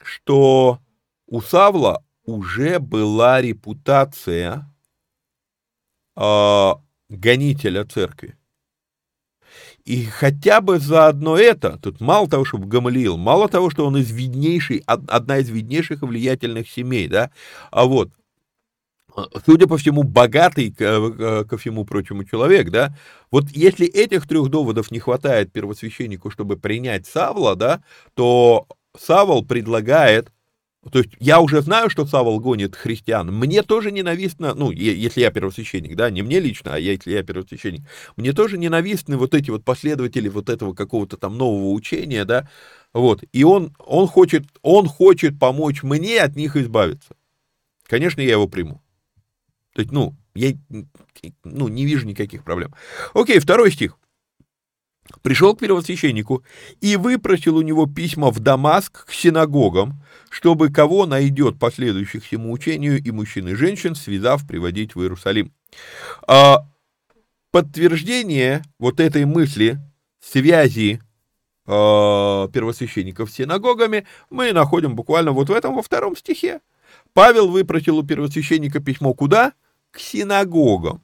что 0.00 0.80
у 1.26 1.40
Савла 1.42 2.04
уже 2.24 2.78
была 2.78 3.40
репутация 3.40 4.72
э, 6.16 6.72
гонителя 7.12 7.84
церкви. 7.84 8.36
И 9.84 10.04
хотя 10.04 10.60
бы 10.60 10.78
за 10.78 11.08
одно 11.08 11.36
это, 11.36 11.78
тут 11.82 12.00
мало 12.00 12.28
того, 12.28 12.44
что 12.44 12.58
Гамалиил, 12.58 13.16
мало 13.16 13.48
того, 13.48 13.68
что 13.68 13.86
он 13.86 13.96
из 13.96 14.10
виднейшей, 14.10 14.82
одна 14.86 15.38
из 15.38 15.50
виднейших 15.50 16.02
и 16.02 16.06
влиятельных 16.06 16.70
семей, 16.70 17.08
да, 17.08 17.30
а 17.70 17.84
вот, 17.84 18.10
судя 19.44 19.66
по 19.66 19.76
всему, 19.76 20.04
богатый 20.04 20.70
ко, 20.70 21.44
ко 21.44 21.58
всему 21.58 21.84
прочему 21.84 22.24
человек, 22.24 22.70
да, 22.70 22.96
вот 23.30 23.50
если 23.50 23.86
этих 23.86 24.26
трех 24.26 24.48
доводов 24.48 24.90
не 24.90 25.00
хватает 25.00 25.52
первосвященнику, 25.52 26.30
чтобы 26.30 26.56
принять 26.56 27.06
Савла, 27.06 27.56
да, 27.56 27.82
то 28.14 28.66
Савол 28.96 29.44
предлагает 29.44 30.30
то 30.90 30.98
есть 30.98 31.10
я 31.20 31.40
уже 31.40 31.62
знаю, 31.62 31.90
что 31.90 32.06
Савол 32.06 32.40
гонит 32.40 32.74
христиан. 32.74 33.32
Мне 33.32 33.62
тоже 33.62 33.92
ненавистно, 33.92 34.52
ну, 34.54 34.72
если 34.72 35.20
я 35.20 35.30
первосвященник, 35.30 35.94
да, 35.94 36.10
не 36.10 36.22
мне 36.22 36.40
лично, 36.40 36.74
а 36.74 36.78
я, 36.78 36.92
если 36.92 37.12
я 37.12 37.22
первосвященник, 37.22 37.82
мне 38.16 38.32
тоже 38.32 38.58
ненавистны 38.58 39.16
вот 39.16 39.34
эти 39.34 39.50
вот 39.50 39.64
последователи 39.64 40.28
вот 40.28 40.48
этого 40.48 40.74
какого-то 40.74 41.16
там 41.16 41.38
нового 41.38 41.70
учения, 41.70 42.24
да, 42.24 42.48
вот. 42.92 43.22
И 43.32 43.44
он, 43.44 43.74
он, 43.78 44.08
хочет, 44.08 44.44
он 44.62 44.88
хочет 44.88 45.38
помочь 45.38 45.84
мне 45.84 46.20
от 46.20 46.34
них 46.34 46.56
избавиться. 46.56 47.14
Конечно, 47.84 48.20
я 48.20 48.32
его 48.32 48.48
приму. 48.48 48.82
То 49.74 49.82
есть, 49.82 49.92
ну, 49.92 50.16
я 50.34 50.52
ну, 51.44 51.68
не 51.68 51.86
вижу 51.86 52.06
никаких 52.06 52.42
проблем. 52.42 52.74
Окей, 53.14 53.38
второй 53.38 53.70
стих. 53.70 53.98
Пришел 55.20 55.54
к 55.54 55.60
первосвященнику 55.60 56.42
и 56.80 56.96
выпросил 56.96 57.56
у 57.56 57.62
него 57.62 57.86
письма 57.86 58.30
в 58.30 58.40
Дамаск 58.40 59.06
к 59.06 59.12
синагогам, 59.12 60.02
чтобы 60.30 60.70
кого 60.70 61.06
найдет 61.06 61.58
последующих 61.58 62.24
всему 62.24 62.52
учению 62.52 63.02
и 63.02 63.10
мужчин 63.10 63.48
и 63.48 63.54
женщин, 63.54 63.94
связав, 63.94 64.46
приводить 64.46 64.94
в 64.94 65.02
Иерусалим. 65.02 65.52
А, 66.26 66.66
подтверждение 67.50 68.62
вот 68.78 68.98
этой 68.98 69.24
мысли, 69.26 69.78
связи 70.20 71.00
э, 71.66 72.48
первосвященников 72.52 73.30
с 73.30 73.34
синагогами 73.34 74.06
мы 74.30 74.52
находим 74.52 74.94
буквально 74.96 75.32
вот 75.32 75.48
в 75.48 75.52
этом, 75.52 75.76
во 75.76 75.82
втором 75.82 76.16
стихе. 76.16 76.60
Павел 77.12 77.48
выпросил 77.48 77.98
у 77.98 78.02
первосвященника 78.02 78.80
письмо 78.80 79.14
куда? 79.14 79.52
К 79.90 79.98
синагогам. 79.98 81.02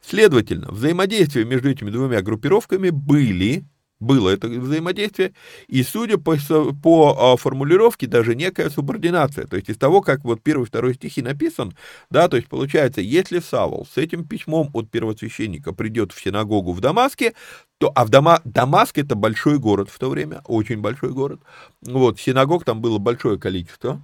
Следовательно, 0.00 0.70
взаимодействие 0.70 1.44
между 1.44 1.70
этими 1.70 1.90
двумя 1.90 2.22
группировками 2.22 2.90
были, 2.90 3.64
было 3.98 4.28
это 4.28 4.48
взаимодействие, 4.48 5.32
и 5.68 5.82
судя 5.82 6.18
по, 6.18 6.36
по 6.82 7.32
а, 7.32 7.36
формулировке, 7.36 8.06
даже 8.06 8.34
некая 8.34 8.68
субординация. 8.68 9.46
То 9.46 9.56
есть 9.56 9.70
из 9.70 9.78
того, 9.78 10.02
как 10.02 10.24
вот 10.24 10.42
первый 10.42 10.66
второй 10.66 10.94
стихи 10.94 11.22
написан, 11.22 11.74
да, 12.10 12.28
то 12.28 12.36
есть 12.36 12.48
получается, 12.48 13.00
если 13.00 13.38
Савол 13.38 13.86
с 13.90 13.96
этим 13.96 14.26
письмом 14.26 14.70
от 14.74 14.90
первосвященника 14.90 15.72
придет 15.72 16.12
в 16.12 16.22
синагогу 16.22 16.72
в 16.72 16.80
Дамаске, 16.80 17.34
то, 17.78 17.90
а 17.94 18.04
в 18.04 18.10
Дама, 18.10 18.40
Дамаск 18.44 18.98
это 18.98 19.14
большой 19.14 19.58
город 19.58 19.88
в 19.90 19.98
то 19.98 20.10
время, 20.10 20.42
очень 20.44 20.80
большой 20.80 21.12
город, 21.12 21.40
вот, 21.82 22.20
синагог 22.20 22.64
там 22.64 22.80
было 22.80 22.98
большое 22.98 23.38
количество, 23.38 24.02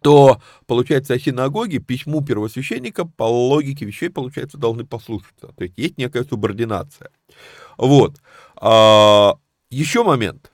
то, 0.00 0.40
получается, 0.66 1.14
о 1.14 1.18
синагоге 1.18 1.78
письму 1.78 2.22
первосвященника 2.22 3.04
по 3.04 3.24
логике 3.24 3.84
вещей, 3.84 4.08
получается, 4.08 4.58
должны 4.58 4.84
послушаться. 4.84 5.48
То 5.48 5.64
есть 5.64 5.78
есть 5.78 5.98
некая 5.98 6.24
субординация. 6.24 7.10
Вот. 7.78 8.20
А, 8.56 9.36
еще 9.70 10.02
момент. 10.04 10.52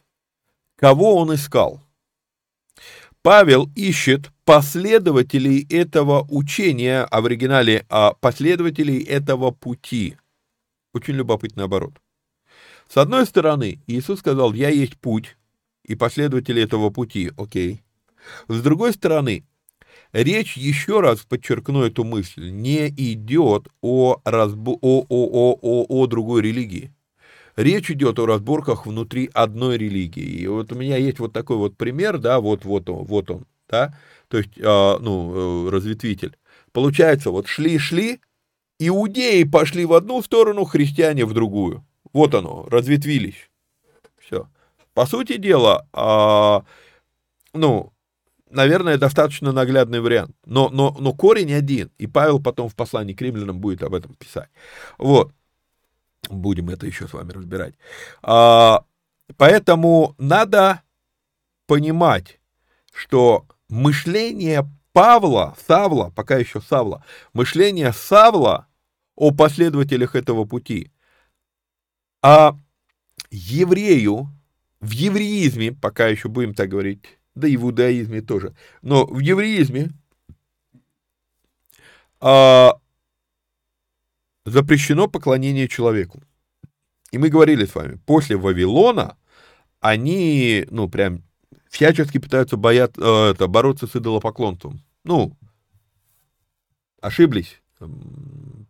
Кого 0.76 1.16
он 1.16 1.34
искал? 1.34 1.82
Павел 3.22 3.68
ищет 3.74 4.30
последователей 4.44 5.66
этого 5.68 6.24
учения, 6.30 7.02
а 7.10 7.20
в 7.20 7.26
оригинале 7.26 7.84
а 7.88 8.14
последователей 8.14 9.02
этого 9.02 9.50
пути. 9.50 10.16
Очень 10.94 11.14
любопытный 11.14 11.64
оборот. 11.64 11.94
С 12.88 12.96
одной 12.96 13.26
стороны, 13.26 13.82
Иисус 13.86 14.20
сказал, 14.20 14.54
я 14.54 14.70
есть 14.70 14.96
путь, 14.98 15.36
и 15.84 15.94
последователи 15.94 16.62
этого 16.62 16.90
пути, 16.90 17.30
окей. 17.36 17.82
С 18.48 18.60
другой 18.60 18.92
стороны, 18.92 19.44
речь, 20.12 20.56
еще 20.56 21.00
раз 21.00 21.20
подчеркну 21.20 21.82
эту 21.82 22.04
мысль, 22.04 22.50
не 22.50 22.88
идет 22.88 23.68
о, 23.80 24.20
разбо... 24.24 24.72
о, 24.80 25.04
о, 25.06 25.06
о, 25.08 25.58
о, 25.60 25.86
о 25.88 26.06
другой 26.06 26.42
религии. 26.42 26.92
Речь 27.56 27.90
идет 27.90 28.20
о 28.20 28.26
разборках 28.26 28.86
внутри 28.86 29.28
одной 29.34 29.78
религии. 29.78 30.22
И 30.22 30.46
вот 30.46 30.70
у 30.72 30.76
меня 30.76 30.96
есть 30.96 31.18
вот 31.18 31.32
такой 31.32 31.56
вот 31.56 31.76
пример, 31.76 32.18
да, 32.18 32.38
вот, 32.38 32.64
вот 32.64 32.88
он, 32.88 33.04
вот 33.04 33.30
он, 33.30 33.46
да, 33.68 33.98
то 34.28 34.38
есть, 34.38 34.56
э, 34.56 34.62
ну, 35.00 35.66
э, 35.66 35.70
разветвитель. 35.70 36.36
Получается, 36.72 37.30
вот 37.30 37.46
шли-шли, 37.48 38.20
иудеи 38.78 39.42
пошли 39.42 39.84
в 39.86 39.92
одну 39.92 40.22
сторону, 40.22 40.64
христиане 40.64 41.24
в 41.24 41.34
другую. 41.34 41.84
Вот 42.12 42.34
оно, 42.34 42.66
разветвились. 42.70 43.50
Все. 44.18 44.48
По 44.94 45.06
сути 45.06 45.36
дела, 45.36 45.86
э, 45.92 46.60
ну, 47.54 47.92
наверное, 48.50 48.98
достаточно 48.98 49.52
наглядный 49.52 50.00
вариант. 50.00 50.36
Но, 50.44 50.68
но, 50.68 50.96
но 50.98 51.12
корень 51.12 51.52
один. 51.52 51.90
И 51.98 52.06
Павел 52.06 52.40
потом 52.40 52.68
в 52.68 52.74
послании 52.74 53.14
к 53.14 53.22
римлянам 53.22 53.60
будет 53.60 53.82
об 53.82 53.94
этом 53.94 54.14
писать. 54.14 54.48
Вот. 54.98 55.32
Будем 56.28 56.68
это 56.70 56.86
еще 56.86 57.06
с 57.06 57.12
вами 57.12 57.32
разбирать. 57.32 57.74
А, 58.22 58.84
поэтому 59.36 60.14
надо 60.18 60.82
понимать, 61.66 62.40
что 62.92 63.46
мышление 63.68 64.68
Павла, 64.92 65.54
Савла, 65.66 66.10
пока 66.10 66.36
еще 66.36 66.60
Савла, 66.60 67.04
мышление 67.32 67.92
Савла 67.92 68.66
о 69.14 69.32
последователях 69.32 70.14
этого 70.16 70.44
пути, 70.44 70.90
а 72.22 72.56
еврею 73.30 74.28
в 74.80 74.90
евреизме, 74.90 75.72
пока 75.72 76.08
еще 76.08 76.28
будем 76.28 76.54
так 76.54 76.68
говорить, 76.68 77.17
да 77.38 77.48
и 77.48 77.56
в 77.56 77.62
иудаизме 77.64 78.20
тоже. 78.20 78.54
Но 78.82 79.06
в 79.06 79.18
евреизме 79.18 79.90
а, 82.20 82.78
запрещено 84.44 85.08
поклонение 85.08 85.68
человеку. 85.68 86.22
И 87.10 87.18
мы 87.18 87.28
говорили 87.28 87.64
с 87.64 87.74
вами, 87.74 87.98
после 88.06 88.36
Вавилона 88.36 89.16
они, 89.80 90.66
ну, 90.70 90.88
прям 90.88 91.22
всячески 91.70 92.18
пытаются 92.18 92.56
боят, 92.56 92.98
э, 92.98 93.30
это, 93.30 93.46
бороться 93.46 93.86
с 93.86 93.94
идолопоклонством. 93.96 94.82
Ну, 95.04 95.36
ошиблись. 97.00 97.60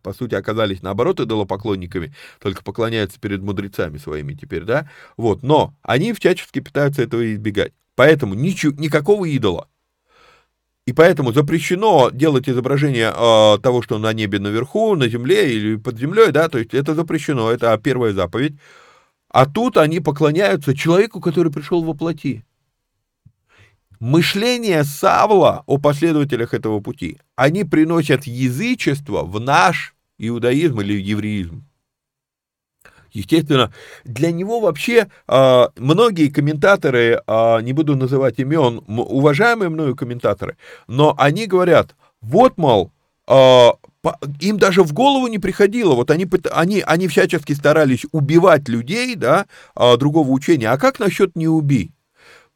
По 0.03 0.13
сути, 0.13 0.35
оказались 0.35 0.83
наоборот 0.83 1.19
идолопоклонниками, 1.19 2.13
только 2.39 2.63
поклоняются 2.63 3.19
перед 3.19 3.41
мудрецами 3.41 3.97
своими 3.97 4.35
теперь, 4.35 4.63
да? 4.63 4.89
Вот, 5.17 5.41
но 5.41 5.73
они 5.81 6.13
всячески 6.13 6.59
пытаются 6.59 7.01
этого 7.01 7.33
избегать. 7.33 7.73
Поэтому 7.99 8.33
ничего, 8.33 8.71
никакого 8.77 9.25
идола. 9.25 9.67
И 10.85 10.93
поэтому 10.93 11.33
запрещено 11.33 12.09
делать 12.11 12.47
изображение 12.47 13.13
э, 13.13 13.57
того, 13.61 13.81
что 13.81 13.97
на 13.97 14.13
небе 14.13 14.39
наверху, 14.39 14.95
на 14.95 15.09
земле 15.09 15.53
или 15.53 15.75
под 15.75 15.99
землей, 15.99 16.31
да, 16.31 16.47
то 16.47 16.59
есть 16.59 16.73
это 16.73 16.95
запрещено, 16.95 17.51
это 17.51 17.77
первая 17.77 18.13
заповедь. 18.13 18.53
А 19.27 19.45
тут 19.45 19.75
они 19.75 19.99
поклоняются 19.99 20.73
человеку, 20.73 21.19
который 21.19 21.51
пришел 21.51 21.83
во 21.83 21.93
плоти. 21.93 22.45
Мышление 23.99 24.85
Савла 24.85 25.63
о 25.65 25.77
последователях 25.77 26.53
этого 26.53 26.79
пути, 26.79 27.19
они 27.35 27.65
приносят 27.65 28.23
язычество 28.23 29.23
в 29.23 29.41
наш 29.41 29.93
иудаизм 30.17 30.79
или 30.79 30.93
евреизм. 30.93 31.68
Естественно, 33.11 33.73
для 34.03 34.31
него 34.31 34.59
вообще 34.59 35.07
э, 35.27 35.67
многие 35.77 36.29
комментаторы, 36.29 37.21
э, 37.25 37.61
не 37.61 37.73
буду 37.73 37.95
называть 37.95 38.39
имен, 38.39 38.83
уважаемые 38.87 39.69
мною 39.69 39.95
комментаторы, 39.95 40.57
но 40.87 41.15
они 41.17 41.47
говорят, 41.47 41.95
вот, 42.21 42.57
мол, 42.57 42.91
э, 43.27 43.69
им 44.39 44.57
даже 44.57 44.83
в 44.83 44.93
голову 44.93 45.27
не 45.27 45.39
приходило, 45.39 45.95
вот 45.95 46.11
они, 46.11 46.27
они, 46.51 46.81
они 46.85 47.07
всячески 47.07 47.53
старались 47.53 48.05
убивать 48.11 48.69
людей, 48.69 49.15
да, 49.15 49.45
другого 49.75 50.29
учения, 50.29 50.69
а 50.69 50.77
как 50.77 50.99
насчет 50.99 51.35
не 51.35 51.47
убий? 51.47 51.91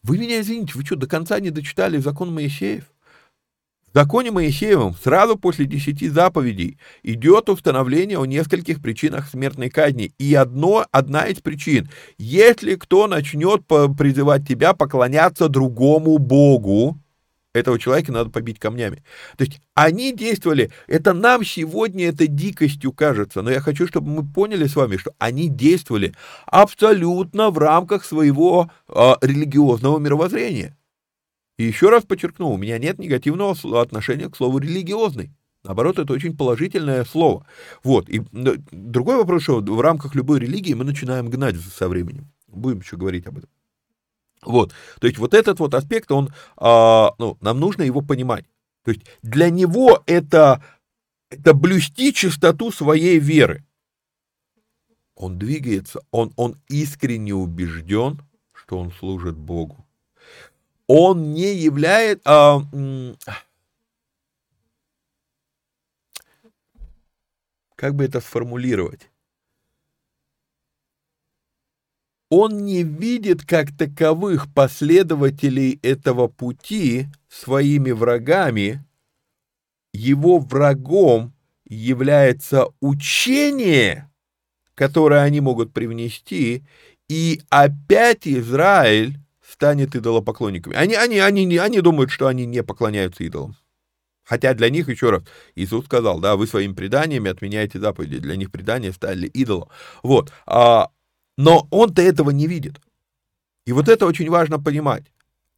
Вы 0.04 0.18
меня 0.18 0.40
извините, 0.40 0.74
вы 0.76 0.86
что, 0.86 0.96
до 0.96 1.08
конца 1.08 1.40
не 1.40 1.50
дочитали 1.50 1.98
закон 1.98 2.34
Моисеев? 2.34 2.93
Законе 3.94 4.32
Моисеевом 4.32 4.96
сразу 4.96 5.38
после 5.38 5.66
десяти 5.66 6.10
заповедей 6.10 6.80
идет 7.04 7.48
установление 7.48 8.18
о 8.18 8.26
нескольких 8.26 8.82
причинах 8.82 9.30
смертной 9.30 9.70
казни. 9.70 10.12
И 10.18 10.34
одно, 10.34 10.88
одна 10.92 11.26
из 11.26 11.40
причин, 11.40 11.90
если 12.18 12.74
кто 12.74 13.08
начнет 13.08 13.68
призывать 13.68 14.48
тебя 14.48 14.74
поклоняться 14.74 15.48
другому 15.48 16.18
Богу, 16.18 16.98
этого 17.54 17.78
человека 17.78 18.12
надо 18.12 18.32
побить 18.32 18.58
камнями. 18.58 19.04
То 19.38 19.44
есть 19.44 19.62
они 19.76 20.12
действовали, 20.12 20.72
это 20.88 21.14
нам 21.14 21.46
сегодня 21.46 22.10
это 22.10 22.26
дикостью 22.26 22.94
кажется, 22.94 23.44
но 23.44 23.52
я 23.52 23.60
хочу, 23.60 23.86
чтобы 23.88 24.10
мы 24.10 24.26
поняли 24.26 24.66
с 24.66 24.76
вами, 24.76 24.98
что 24.98 25.14
они 25.20 25.50
действовали 25.50 26.16
абсолютно 26.48 27.52
в 27.52 27.60
рамках 27.60 28.06
своего 28.06 28.72
э, 28.90 29.14
религиозного 29.22 30.00
мировоззрения. 30.00 30.76
И 31.58 31.64
еще 31.64 31.90
раз 31.90 32.04
подчеркну, 32.04 32.52
у 32.52 32.58
меня 32.58 32.80
нет 32.80 32.98
негативного 32.98 33.56
отношения 33.82 34.30
к 34.30 34.36
слову 34.36 34.58
«религиозный». 34.58 35.32
Наоборот, 35.64 35.98
это 35.98 36.12
очень 36.12 36.36
положительное 36.36 37.06
слово. 37.06 37.48
Вот. 37.84 38.10
И 38.10 38.22
другой 38.72 39.16
вопрос, 39.16 39.44
что 39.44 39.62
в 39.62 39.82
рамках 39.82 40.14
любой 40.14 40.40
религии 40.40 40.74
мы 40.74 40.84
начинаем 40.84 41.30
гнать 41.30 41.56
со 41.56 41.88
временем. 41.88 42.32
Будем 42.48 42.80
еще 42.80 42.98
говорить 42.98 43.28
об 43.28 43.38
этом. 43.38 43.50
Вот. 44.42 44.74
То 45.00 45.08
есть 45.08 45.20
вот 45.20 45.34
этот 45.34 45.60
вот 45.60 45.74
аспект, 45.74 46.12
он, 46.12 46.34
а, 46.58 47.14
ну, 47.18 47.38
нам 47.40 47.62
нужно 47.62 47.84
его 47.84 48.02
понимать. 48.02 48.46
То 48.84 48.92
есть 48.92 49.04
для 49.22 49.50
него 49.50 50.04
это, 50.06 50.62
это 51.30 51.54
блюсти 51.54 52.14
чистоту 52.14 52.70
своей 52.70 53.20
веры. 53.20 53.64
Он 55.16 55.40
двигается, 55.40 56.02
он, 56.12 56.34
он 56.36 56.60
искренне 56.68 57.34
убежден, 57.34 58.20
что 58.52 58.80
он 58.80 58.92
служит 58.92 59.38
Богу 59.38 59.83
он 60.96 61.34
не 61.34 61.56
является... 61.56 62.22
А, 62.24 62.62
как 67.76 67.96
бы 67.96 68.04
это 68.06 68.22
сформулировать? 68.22 69.10
Он 72.30 72.64
не 72.64 72.84
видит 72.84 73.44
как 73.44 73.76
таковых 73.76 74.54
последователей 74.54 75.80
этого 75.82 76.28
пути 76.28 77.08
своими 77.28 77.90
врагами, 77.90 78.86
его 79.94 80.38
врагом 80.38 81.34
является 81.68 82.68
учение, 82.82 84.12
которое 84.76 85.24
они 85.24 85.42
могут 85.42 85.74
привнести, 85.74 86.64
и 87.10 87.42
опять 87.50 88.28
Израиль 88.28 89.23
станет 89.64 89.96
идолопоклонниками. 89.96 90.76
Они, 90.76 90.94
они, 90.94 91.20
они, 91.20 91.58
они 91.58 91.80
думают, 91.80 92.12
что 92.12 92.28
они 92.28 92.46
не 92.46 92.64
поклоняются 92.64 93.24
идолам. 93.24 93.56
Хотя 94.26 94.54
для 94.54 94.70
них, 94.70 94.90
еще 94.90 95.10
раз, 95.10 95.24
Иисус 95.56 95.86
сказал, 95.86 96.20
да, 96.20 96.36
вы 96.36 96.48
своими 96.48 96.74
преданиями 96.74 97.32
отменяете 97.32 97.80
заповеди, 97.80 98.20
для 98.20 98.36
них 98.36 98.52
предания 98.52 98.92
стали 98.92 99.28
идолом. 99.28 99.70
Вот. 100.02 100.34
А, 100.46 100.90
но 101.38 101.66
он-то 101.72 102.02
этого 102.02 102.32
не 102.32 102.48
видит. 102.48 102.82
И 103.66 103.72
вот 103.72 103.88
это 103.88 104.06
очень 104.06 104.30
важно 104.30 104.60
понимать. 104.60 105.06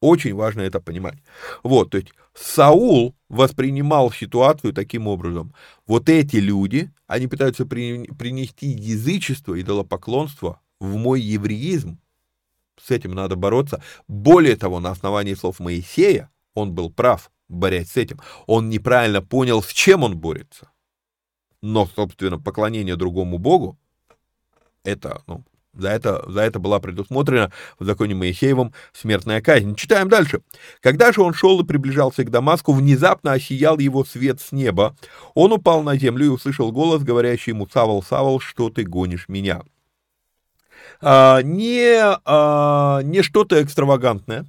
Очень 0.01 0.35
важно 0.35 0.61
это 0.61 0.79
понимать. 0.79 1.17
Вот, 1.63 1.89
то 1.89 1.97
есть 1.97 2.09
Саул 2.35 3.15
воспринимал 3.27 4.11
ситуацию 4.11 4.71
таким 4.71 5.07
образом. 5.07 5.51
Вот 5.87 6.09
эти 6.09 6.35
люди, 6.35 6.91
они 7.07 7.25
пытаются 7.25 7.65
при, 7.65 8.03
принести 8.19 8.67
язычество, 8.67 9.59
идолопоклонство 9.59 10.59
в 10.79 10.95
мой 10.95 11.21
евреизм. 11.21 11.97
С 12.81 12.91
этим 12.91 13.11
надо 13.11 13.35
бороться. 13.35 13.81
Более 14.07 14.55
того, 14.55 14.79
на 14.79 14.91
основании 14.91 15.33
слов 15.33 15.59
Моисея, 15.59 16.29
он 16.53 16.73
был 16.73 16.91
прав, 16.91 17.31
борясь 17.47 17.91
с 17.91 17.97
этим. 17.97 18.19
Он 18.47 18.69
неправильно 18.69 19.21
понял, 19.21 19.61
с 19.61 19.71
чем 19.71 20.03
он 20.03 20.17
борется. 20.17 20.69
Но, 21.61 21.87
собственно, 21.87 22.39
поклонение 22.39 22.95
другому 22.95 23.37
Богу, 23.37 23.79
это, 24.83 25.21
ну, 25.25 25.43
за 25.73 25.89
это, 25.89 26.23
за 26.27 26.41
это 26.41 26.59
была 26.59 26.79
предусмотрена 26.79 27.51
в 27.79 27.85
законе 27.85 28.15
Моисеевом 28.15 28.73
смертная 28.93 29.41
казнь. 29.41 29.75
Читаем 29.75 30.07
дальше. 30.07 30.41
«Когда 30.79 31.11
же 31.11 31.21
он 31.21 31.33
шел 31.33 31.59
и 31.59 31.65
приближался 31.65 32.23
к 32.23 32.29
Дамаску, 32.29 32.71
внезапно 32.71 33.33
осиял 33.33 33.77
его 33.79 34.05
свет 34.05 34.39
с 34.39 34.51
неба. 34.51 34.95
Он 35.33 35.51
упал 35.51 35.83
на 35.83 35.97
землю 35.97 36.25
и 36.25 36.29
услышал 36.29 36.71
голос, 36.71 37.03
говорящий 37.03 37.51
ему, 37.51 37.67
«Савол, 37.67 38.03
Савол, 38.03 38.39
что 38.39 38.69
ты 38.69 38.83
гонишь 38.83 39.27
меня?» 39.27 39.63
А, 41.07 41.41
не, 41.43 42.01
а, 42.25 43.01
не 43.03 43.21
что-то 43.21 43.61
экстравагантное, 43.61 44.45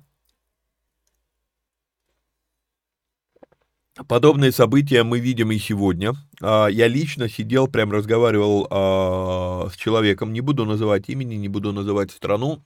Подобные 4.08 4.52
события 4.52 5.04
мы 5.04 5.20
видим 5.20 5.50
и 5.52 5.58
сегодня. 5.58 6.12
А, 6.42 6.66
я 6.66 6.86
лично 6.86 7.30
сидел, 7.30 7.66
прям 7.66 7.90
разговаривал 7.90 8.66
а, 8.70 9.68
с 9.72 9.76
человеком, 9.76 10.34
не 10.34 10.42
буду 10.42 10.66
называть 10.66 11.08
имени, 11.08 11.36
не 11.36 11.48
буду 11.48 11.72
называть 11.72 12.10
страну, 12.10 12.62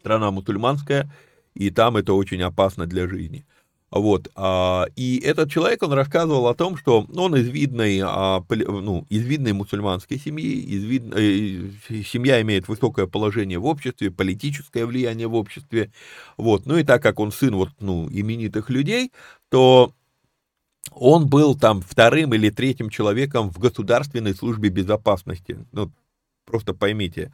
страна 0.00 0.32
мусульманская, 0.32 1.12
и 1.54 1.70
там 1.70 1.96
это 1.96 2.14
очень 2.14 2.42
опасно 2.42 2.86
для 2.86 3.06
жизни. 3.06 3.46
Вот, 3.90 4.30
а, 4.36 4.86
и 4.94 5.18
этот 5.18 5.50
человек, 5.50 5.82
он 5.82 5.92
рассказывал 5.92 6.46
о 6.46 6.54
том, 6.54 6.76
что 6.76 7.06
он 7.12 7.34
из 7.34 7.48
видной, 7.48 7.98
ну, 7.98 9.04
из 9.08 9.22
видной 9.22 9.52
мусульманской 9.52 10.16
семьи, 10.18 10.46
из 10.46 10.84
вид... 10.84 11.02
Э, 11.12 12.02
семья 12.04 12.40
имеет 12.40 12.68
высокое 12.68 13.08
положение 13.08 13.58
в 13.58 13.66
обществе, 13.66 14.12
политическое 14.12 14.86
влияние 14.86 15.26
в 15.26 15.34
обществе, 15.34 15.90
вот, 16.36 16.66
ну 16.66 16.78
и 16.78 16.84
так 16.84 17.02
как 17.02 17.18
он 17.18 17.32
сын 17.32 17.56
вот, 17.56 17.70
ну, 17.80 18.08
именитых 18.08 18.70
людей, 18.70 19.10
то 19.48 19.92
он 20.92 21.28
был 21.28 21.56
там 21.56 21.80
вторым 21.82 22.34
или 22.34 22.50
третьим 22.50 22.90
человеком 22.90 23.50
в 23.50 23.58
государственной 23.58 24.34
службе 24.34 24.68
безопасности. 24.68 25.58
Ну, 25.72 25.90
просто 26.44 26.74
поймите, 26.74 27.32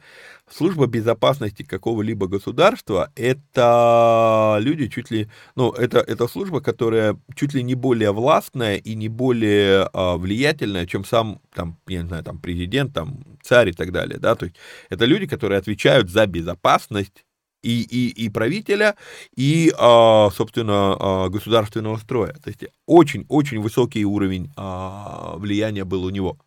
служба 0.49 0.87
безопасности 0.87 1.63
какого-либо 1.63 2.27
государства— 2.27 3.11
это 3.15 4.57
люди 4.59 4.87
чуть 4.87 5.11
ли, 5.11 5.27
ну, 5.55 5.71
это, 5.71 5.99
это 5.99 6.27
служба, 6.27 6.61
которая 6.61 7.19
чуть 7.35 7.53
ли 7.53 7.63
не 7.63 7.75
более 7.75 8.11
властная 8.11 8.77
и 8.77 8.95
не 8.95 9.09
более 9.09 9.89
а, 9.93 10.17
влиятельная, 10.17 10.85
чем 10.85 11.03
сам, 11.05 11.41
там, 11.53 11.77
я 11.87 12.01
не 12.01 12.07
знаю, 12.07 12.23
там, 12.23 12.39
президент, 12.39 12.93
там, 12.93 13.23
царь 13.41 13.69
и 13.69 13.73
так 13.73 13.91
далее, 13.91 14.19
да, 14.19 14.35
то 14.35 14.45
есть 14.45 14.57
это 14.89 15.05
люди, 15.05 15.25
которые 15.27 15.59
отвечают 15.59 16.09
за 16.09 16.25
безопасность 16.27 17.25
и, 17.63 17.81
и, 17.81 18.25
и 18.25 18.29
правителя, 18.29 18.95
и, 19.35 19.73
а, 19.77 20.29
собственно, 20.31 20.95
а, 20.99 21.29
государственного 21.29 21.97
строя. 21.97 22.33
То 22.33 22.49
есть 22.49 22.65
очень-очень 22.85 23.59
высокий 23.59 24.05
уровень 24.05 24.51
а, 24.55 25.35
влияния 25.37 25.83
был 25.83 26.05
у 26.05 26.09
него. 26.09 26.37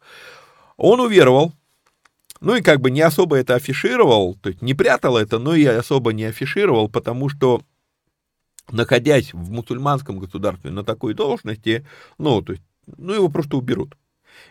Он 0.76 1.00
уверовал, 1.00 1.52
ну 2.40 2.56
и 2.56 2.62
как 2.62 2.80
бы 2.80 2.90
не 2.90 3.00
особо 3.00 3.36
это 3.36 3.54
афишировал, 3.54 4.34
то 4.34 4.48
есть 4.48 4.62
не 4.62 4.74
прятал 4.74 5.16
это, 5.16 5.38
но 5.38 5.54
и 5.54 5.64
особо 5.64 6.12
не 6.12 6.24
афишировал, 6.24 6.88
потому 6.88 7.28
что 7.28 7.62
находясь 8.70 9.32
в 9.32 9.50
мусульманском 9.50 10.18
государстве 10.18 10.70
на 10.70 10.84
такой 10.84 11.14
должности, 11.14 11.86
ну, 12.18 12.40
то 12.42 12.52
есть, 12.52 12.64
ну, 12.86 13.12
его 13.12 13.28
просто 13.28 13.56
уберут. 13.56 13.96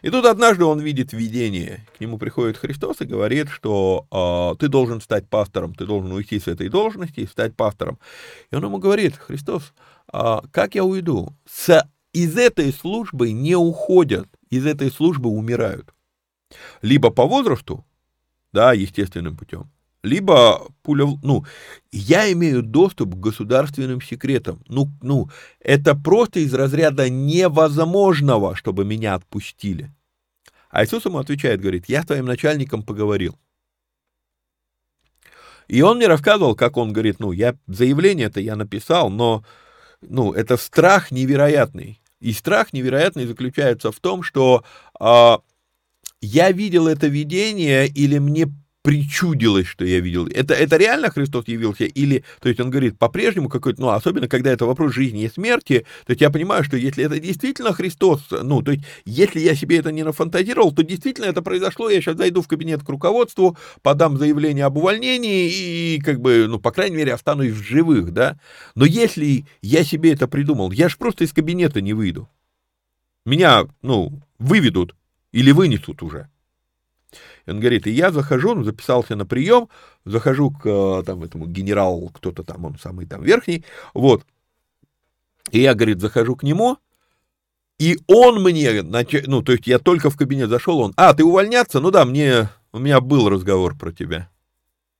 И 0.02 0.10
тут 0.10 0.26
однажды 0.26 0.66
он 0.66 0.80
видит 0.80 1.14
видение. 1.14 1.86
К 1.98 2.02
нему 2.02 2.18
приходит 2.18 2.58
Христос 2.58 3.02
и 3.02 3.06
говорит, 3.06 3.50
что 3.50 4.06
э, 4.12 4.60
ты 4.60 4.68
должен 4.68 5.02
стать 5.02 5.28
пастором, 5.28 5.74
ты 5.74 5.86
должен 5.86 6.12
уйти 6.12 6.40
с 6.40 6.48
этой 6.48 6.70
должности 6.70 7.22
и 7.22 7.28
стать 7.28 7.56
пастором. 7.56 7.98
И 8.52 8.56
он 8.56 8.64
ему 8.64 8.78
говорит, 8.78 9.16
Христос, 9.16 9.74
э, 10.14 10.38
как 10.52 10.76
я 10.76 10.84
уйду? 10.84 11.34
С, 11.50 11.88
из 12.14 12.38
этой 12.38 12.72
службы 12.72 13.32
не 13.32 13.56
уходят, 13.56 14.28
из 14.50 14.66
этой 14.66 14.92
службы 14.92 15.30
умирают. 15.30 15.94
Либо 16.82 17.10
по 17.10 17.26
возрасту, 17.26 17.86
да, 18.52 18.74
естественным 18.74 19.38
путем, 19.38 19.70
либо 20.02 20.68
пуля, 20.82 21.06
ну, 21.24 21.46
я 21.92 22.32
имею 22.32 22.64
доступ 22.64 23.16
к 23.16 23.20
государственным 23.20 24.02
секретам. 24.02 24.64
Ну, 24.68 24.90
ну, 25.02 25.30
это 25.60 25.94
просто 25.94 26.40
из 26.40 26.54
разряда 26.54 27.10
невозможного, 27.10 28.56
чтобы 28.56 28.86
меня 28.86 29.16
отпустили. 29.16 29.92
А 30.70 30.84
Иисус 30.84 31.06
ему 31.06 31.18
отвечает, 31.18 31.62
говорит, 31.62 31.86
я 31.88 32.04
с 32.04 32.06
твоим 32.06 32.26
начальником 32.26 32.84
поговорил. 32.84 33.38
И 35.68 35.82
он 35.82 35.98
мне 35.98 36.08
рассказывал, 36.08 36.56
как 36.56 36.78
он 36.78 36.94
говорит, 36.94 37.20
ну, 37.20 37.32
я 37.32 37.56
заявление-то 37.68 38.40
я 38.40 38.56
написал, 38.56 39.10
но, 39.10 39.44
ну, 40.02 40.32
это 40.34 40.58
страх 40.58 41.12
невероятный. 41.12 42.02
И 42.20 42.34
страх 42.34 42.74
невероятный 42.74 43.26
заключается 43.26 43.92
в 43.92 44.00
том, 44.00 44.24
что 44.24 44.64
э, 45.00 45.38
я 46.22 46.52
видел 46.52 46.88
это 46.88 47.08
видение 47.08 47.88
или 47.88 48.18
мне 48.18 48.48
причудилось, 48.82 49.68
что 49.68 49.86
я 49.86 50.00
видел. 50.00 50.28
Это, 50.28 50.54
это 50.54 50.78
реально 50.78 51.10
Христос 51.10 51.48
явился? 51.48 51.84
Или, 51.84 52.24
то 52.42 52.48
есть 52.48 52.62
он 52.62 52.70
говорит, 52.70 52.98
по-прежнему 52.98 53.50
какой-то, 53.50 53.82
ну, 53.82 53.90
особенно 53.90 54.28
когда 54.28 54.52
это 54.52 54.66
вопрос 54.66 54.94
жизни 54.94 55.24
и 55.24 55.30
смерти, 55.30 55.86
то 56.06 56.12
есть 56.12 56.22
я 56.22 56.30
понимаю, 56.30 56.64
что 56.64 56.78
если 56.78 57.04
это 57.04 57.20
действительно 57.20 57.74
Христос, 57.74 58.28
ну, 58.32 58.62
то 58.62 58.72
есть 58.72 58.86
если 59.06 59.42
я 59.42 59.54
себе 59.56 59.78
это 59.80 59.92
не 59.92 60.04
нафантазировал, 60.04 60.72
то 60.72 60.84
действительно 60.84 61.26
это 61.26 61.42
произошло, 61.42 61.90
я 61.90 62.00
сейчас 62.02 62.18
зайду 62.18 62.42
в 62.42 62.48
кабинет 62.48 62.82
к 62.84 62.90
руководству, 62.90 63.58
подам 63.82 64.18
заявление 64.18 64.66
об 64.66 64.78
увольнении 64.78 65.52
и, 65.52 66.00
как 66.00 66.22
бы, 66.22 66.48
ну, 66.48 66.58
по 66.58 66.72
крайней 66.72 66.96
мере, 66.96 67.14
останусь 67.14 67.52
в 67.52 67.62
живых, 67.62 68.12
да. 68.12 68.40
Но 68.76 68.86
если 68.86 69.46
я 69.62 69.84
себе 69.84 70.14
это 70.14 70.28
придумал, 70.28 70.72
я 70.72 70.88
же 70.88 70.98
просто 70.98 71.26
из 71.26 71.34
кабинета 71.34 71.82
не 71.82 71.94
выйду. 71.94 72.30
Меня, 73.26 73.68
ну, 73.82 74.22
выведут 74.40 74.96
или 75.32 75.52
вынесут 75.52 76.02
уже. 76.04 76.30
Он 77.48 77.60
говорит, 77.60 77.88
и 77.88 77.92
я 77.92 78.12
захожу, 78.12 78.54
ну, 78.54 78.64
записался 78.64 79.16
на 79.16 79.26
прием, 79.26 79.70
захожу 80.06 80.52
к 80.52 80.62
э, 80.66 81.04
там 81.04 81.24
этому 81.24 81.48
генералу, 81.48 82.10
кто-то 82.10 82.44
там, 82.44 82.66
он 82.66 82.78
самый 82.78 83.08
там 83.08 83.24
верхний, 83.24 83.66
вот. 83.94 84.24
И 85.52 85.62
я, 85.62 85.74
говорит, 85.74 86.00
захожу 86.00 86.36
к 86.36 86.44
нему, 86.44 86.78
и 87.80 87.98
он 88.08 88.44
мне, 88.44 88.84
ну, 88.84 89.42
то 89.42 89.54
есть 89.54 89.66
я 89.66 89.80
только 89.80 90.10
в 90.12 90.18
кабинет 90.18 90.50
зашел, 90.50 90.80
он, 90.80 90.94
а, 90.98 91.14
ты 91.14 91.24
увольняться? 91.24 91.80
Ну 91.80 91.90
да, 91.90 92.06
мне, 92.06 92.50
у 92.72 92.78
меня 92.78 93.02
был 93.02 93.30
разговор 93.30 93.76
про 93.76 93.92
тебя. 93.92 94.30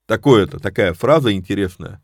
Такое-то, 0.08 0.60
такая 0.60 0.94
фраза 0.94 1.32
интересная 1.32 2.02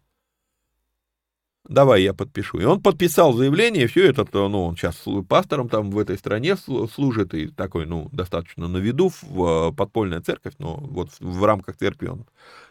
давай 1.68 2.04
я 2.04 2.14
подпишу. 2.14 2.60
И 2.60 2.66
он 2.66 2.82
подписал 2.82 3.34
заявление, 3.34 3.88
все 3.88 4.10
это, 4.10 4.26
ну, 4.34 4.66
он 4.66 4.76
сейчас 4.76 5.04
пастором 5.28 5.70
там 5.70 5.92
в 5.92 5.98
этой 5.98 6.18
стране 6.18 6.56
служит, 6.56 7.34
и 7.34 7.48
такой, 7.48 7.86
ну, 7.86 8.10
достаточно 8.12 8.68
на 8.68 8.78
виду, 8.78 9.12
в 9.22 9.72
подпольная 9.72 10.22
церковь, 10.22 10.54
но 10.60 10.76
вот 10.76 11.10
в 11.20 11.44
рамках 11.44 11.78
церкви 11.78 12.08
он 12.08 12.26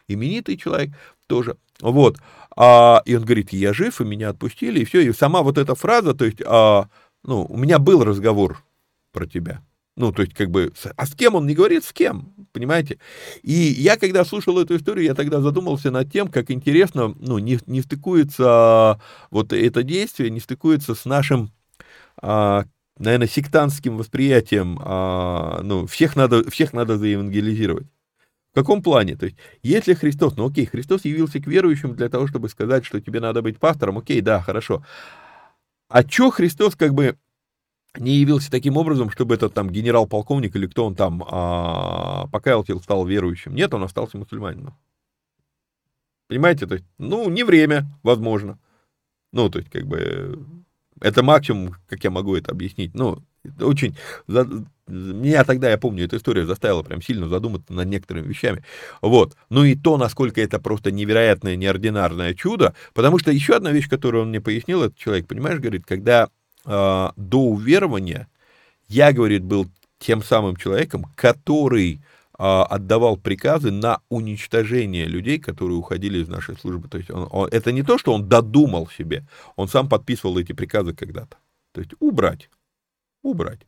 именитый 0.09 0.57
человек 0.57 0.91
тоже, 1.27 1.57
вот, 1.81 2.19
а, 2.57 3.03
и 3.05 3.17
он 3.17 3.25
говорит, 3.25 3.53
я 3.53 3.73
жив, 3.73 4.01
и 4.01 4.05
меня 4.05 4.31
отпустили, 4.31 4.81
и 4.81 4.85
все, 4.85 5.01
и 5.01 5.13
сама 5.13 5.43
вот 5.43 5.59
эта 5.59 5.75
фраза, 5.75 6.15
то 6.15 6.25
есть, 6.25 6.43
а, 6.45 6.89
ну, 7.23 7.45
у 7.49 7.57
меня 7.57 7.79
был 7.79 8.05
разговор 8.05 8.63
про 9.13 9.27
тебя, 9.27 9.63
ну, 9.97 10.11
то 10.13 10.23
есть, 10.23 10.35
как 10.35 10.51
бы, 10.51 10.73
а 10.97 11.07
с 11.07 11.15
кем 11.15 11.37
он 11.37 11.47
не 11.47 11.55
говорит, 11.55 11.85
с 11.85 11.93
кем, 11.93 12.35
понимаете? 12.53 12.99
И 13.43 13.53
я, 13.53 13.97
когда 13.97 14.25
слушал 14.25 14.59
эту 14.59 14.77
историю, 14.77 15.05
я 15.05 15.15
тогда 15.15 15.41
задумался 15.41 15.91
над 15.91 16.11
тем, 16.11 16.29
как 16.29 16.51
интересно, 16.51 17.15
ну, 17.21 17.39
не, 17.39 17.61
не 17.67 17.81
стыкуется 17.81 19.01
вот 19.31 19.53
это 19.53 19.83
действие, 19.85 20.31
не 20.31 20.41
стыкуется 20.41 20.95
с 20.97 21.05
нашим, 21.05 21.53
а, 22.21 22.65
наверное, 22.99 23.29
сектантским 23.29 23.97
восприятием, 23.97 24.79
а, 24.83 25.61
ну, 25.63 25.87
всех 25.87 26.17
надо, 26.17 26.51
всех 26.51 26.73
надо 26.73 26.99
заевангелизировать. 26.99 27.87
В 28.53 28.57
каком 28.57 28.83
плане? 28.83 29.17
То 29.17 29.27
есть, 29.27 29.37
если 29.63 29.95
Христос, 29.95 30.37
ну 30.37 30.47
окей, 30.47 30.67
Христос 30.67 31.05
явился 31.05 31.41
к 31.41 31.47
верующим 31.47 31.97
для 31.97 32.09
того, 32.09 32.29
чтобы 32.29 32.49
сказать, 32.49 32.85
что 32.85 33.01
тебе 33.01 33.21
надо 33.21 33.43
быть 33.43 33.59
пастором, 33.59 33.99
окей, 33.99 34.21
да, 34.21 34.41
хорошо. 34.41 34.85
А 35.89 36.03
что 36.03 36.31
Христос 36.31 36.77
как 36.77 36.95
бы 36.95 37.17
не 37.97 38.17
явился 38.17 38.51
таким 38.51 38.77
образом, 38.77 39.11
чтобы 39.11 39.35
этот 39.35 39.55
там 39.55 39.71
генерал-полковник 39.71 40.55
или 40.57 40.67
кто 40.67 40.87
он 40.87 40.95
там 40.95 41.25
а, 41.27 42.27
покаялся, 42.29 42.79
стал 42.79 43.07
верующим. 43.07 43.55
Нет, 43.55 43.73
он 43.75 43.85
остался 43.85 44.19
мусульманином. 44.19 44.75
Понимаете, 46.29 46.67
то 46.67 46.75
есть, 46.75 46.87
ну, 46.99 47.29
не 47.29 47.45
время, 47.45 47.87
возможно. 48.03 48.59
Ну, 49.33 49.49
то 49.51 49.59
есть, 49.59 49.71
как 49.71 49.87
бы, 49.87 50.39
это 51.01 51.23
максимум, 51.23 51.77
как 51.87 52.03
я 52.03 52.11
могу 52.11 52.35
это 52.35 52.53
объяснить. 52.53 52.95
Ну, 52.95 53.23
это 53.45 53.67
очень... 53.67 53.97
Меня 54.87 55.45
тогда, 55.45 55.71
я 55.71 55.79
помню, 55.79 56.05
эта 56.05 56.19
история 56.19 56.45
заставила 56.45 56.83
прям 56.83 57.01
сильно 57.01 57.27
задуматься 57.27 57.73
над 57.73 57.89
некоторыми 57.89 58.29
вещами. 58.29 58.63
Вот. 59.01 59.35
Ну 59.49 59.65
и 59.65 59.77
то, 59.77 59.97
насколько 59.97 60.43
это 60.43 60.59
просто 60.59 60.93
невероятное, 60.93 61.57
неординарное 61.57 62.35
чудо. 62.35 62.75
Потому 62.93 63.19
что 63.19 63.33
еще 63.33 63.57
одна 63.57 63.73
вещь, 63.73 63.89
которую 63.89 64.25
он 64.25 64.29
мне 64.29 64.43
пояснил, 64.43 64.83
этот 64.83 64.99
человек, 64.99 65.27
понимаешь, 65.27 65.59
говорит, 65.59 65.87
когда 65.87 66.29
э, 66.65 67.11
до 67.17 67.39
уверования 67.39 68.29
я, 68.89 69.13
говорит, 69.13 69.43
был 69.43 69.67
тем 69.99 70.23
самым 70.23 70.57
человеком, 70.57 71.07
который 71.17 72.01
а, 72.37 72.65
отдавал 72.65 73.17
приказы 73.17 73.71
на 73.71 74.01
уничтожение 74.09 75.07
людей, 75.07 75.39
которые 75.39 75.79
уходили 75.79 76.19
из 76.19 76.29
нашей 76.29 76.57
службы. 76.57 76.89
То 76.89 76.99
есть 76.99 77.11
он, 77.11 77.29
он, 77.31 77.49
это 77.53 77.71
не 77.71 77.83
то, 77.83 77.97
что 77.97 78.13
он 78.13 78.29
додумал 78.29 78.89
себе, 78.89 79.25
он 79.57 79.69
сам 79.69 79.89
подписывал 79.89 80.37
эти 80.39 80.53
приказы 80.53 80.95
когда-то. 80.95 81.37
То 81.73 81.81
есть 81.81 81.93
убрать, 82.01 82.51
убрать. 83.23 83.61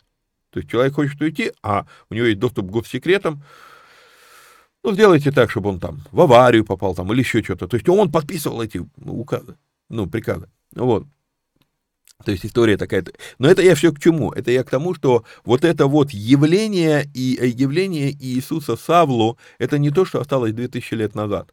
То 0.50 0.58
есть 0.58 0.70
человек 0.70 0.94
хочет 0.94 1.20
уйти, 1.20 1.52
а 1.62 1.86
у 2.10 2.14
него 2.14 2.26
есть 2.26 2.40
доступ 2.40 2.66
к 2.66 2.70
госсекретам, 2.70 3.42
ну, 4.82 4.92
сделайте 4.92 5.32
так, 5.32 5.50
чтобы 5.50 5.70
он 5.70 5.80
там 5.80 6.02
в 6.12 6.20
аварию 6.20 6.64
попал 6.64 6.94
там 6.94 7.12
или 7.12 7.20
еще 7.20 7.42
что-то. 7.42 7.66
То 7.66 7.76
есть 7.76 7.88
он 7.88 8.10
подписывал 8.10 8.62
эти 8.62 8.86
указы, 9.04 9.56
ну, 9.88 10.06
приказы. 10.06 10.48
Вот. 10.74 11.06
То 12.24 12.32
есть 12.32 12.46
история 12.46 12.76
такая. 12.76 13.04
Но 13.38 13.48
это 13.48 13.62
я 13.62 13.74
все 13.74 13.92
к 13.92 14.00
чему? 14.00 14.32
Это 14.32 14.50
я 14.50 14.64
к 14.64 14.70
тому, 14.70 14.94
что 14.94 15.24
вот 15.44 15.64
это 15.64 15.86
вот 15.86 16.10
явление, 16.10 17.08
и, 17.14 17.38
э, 17.40 17.46
явление 17.46 18.10
Иисуса 18.12 18.76
Савлу, 18.76 19.38
это 19.58 19.78
не 19.78 19.90
то, 19.90 20.04
что 20.04 20.20
осталось 20.20 20.52
2000 20.52 20.94
лет 20.94 21.14
назад. 21.14 21.52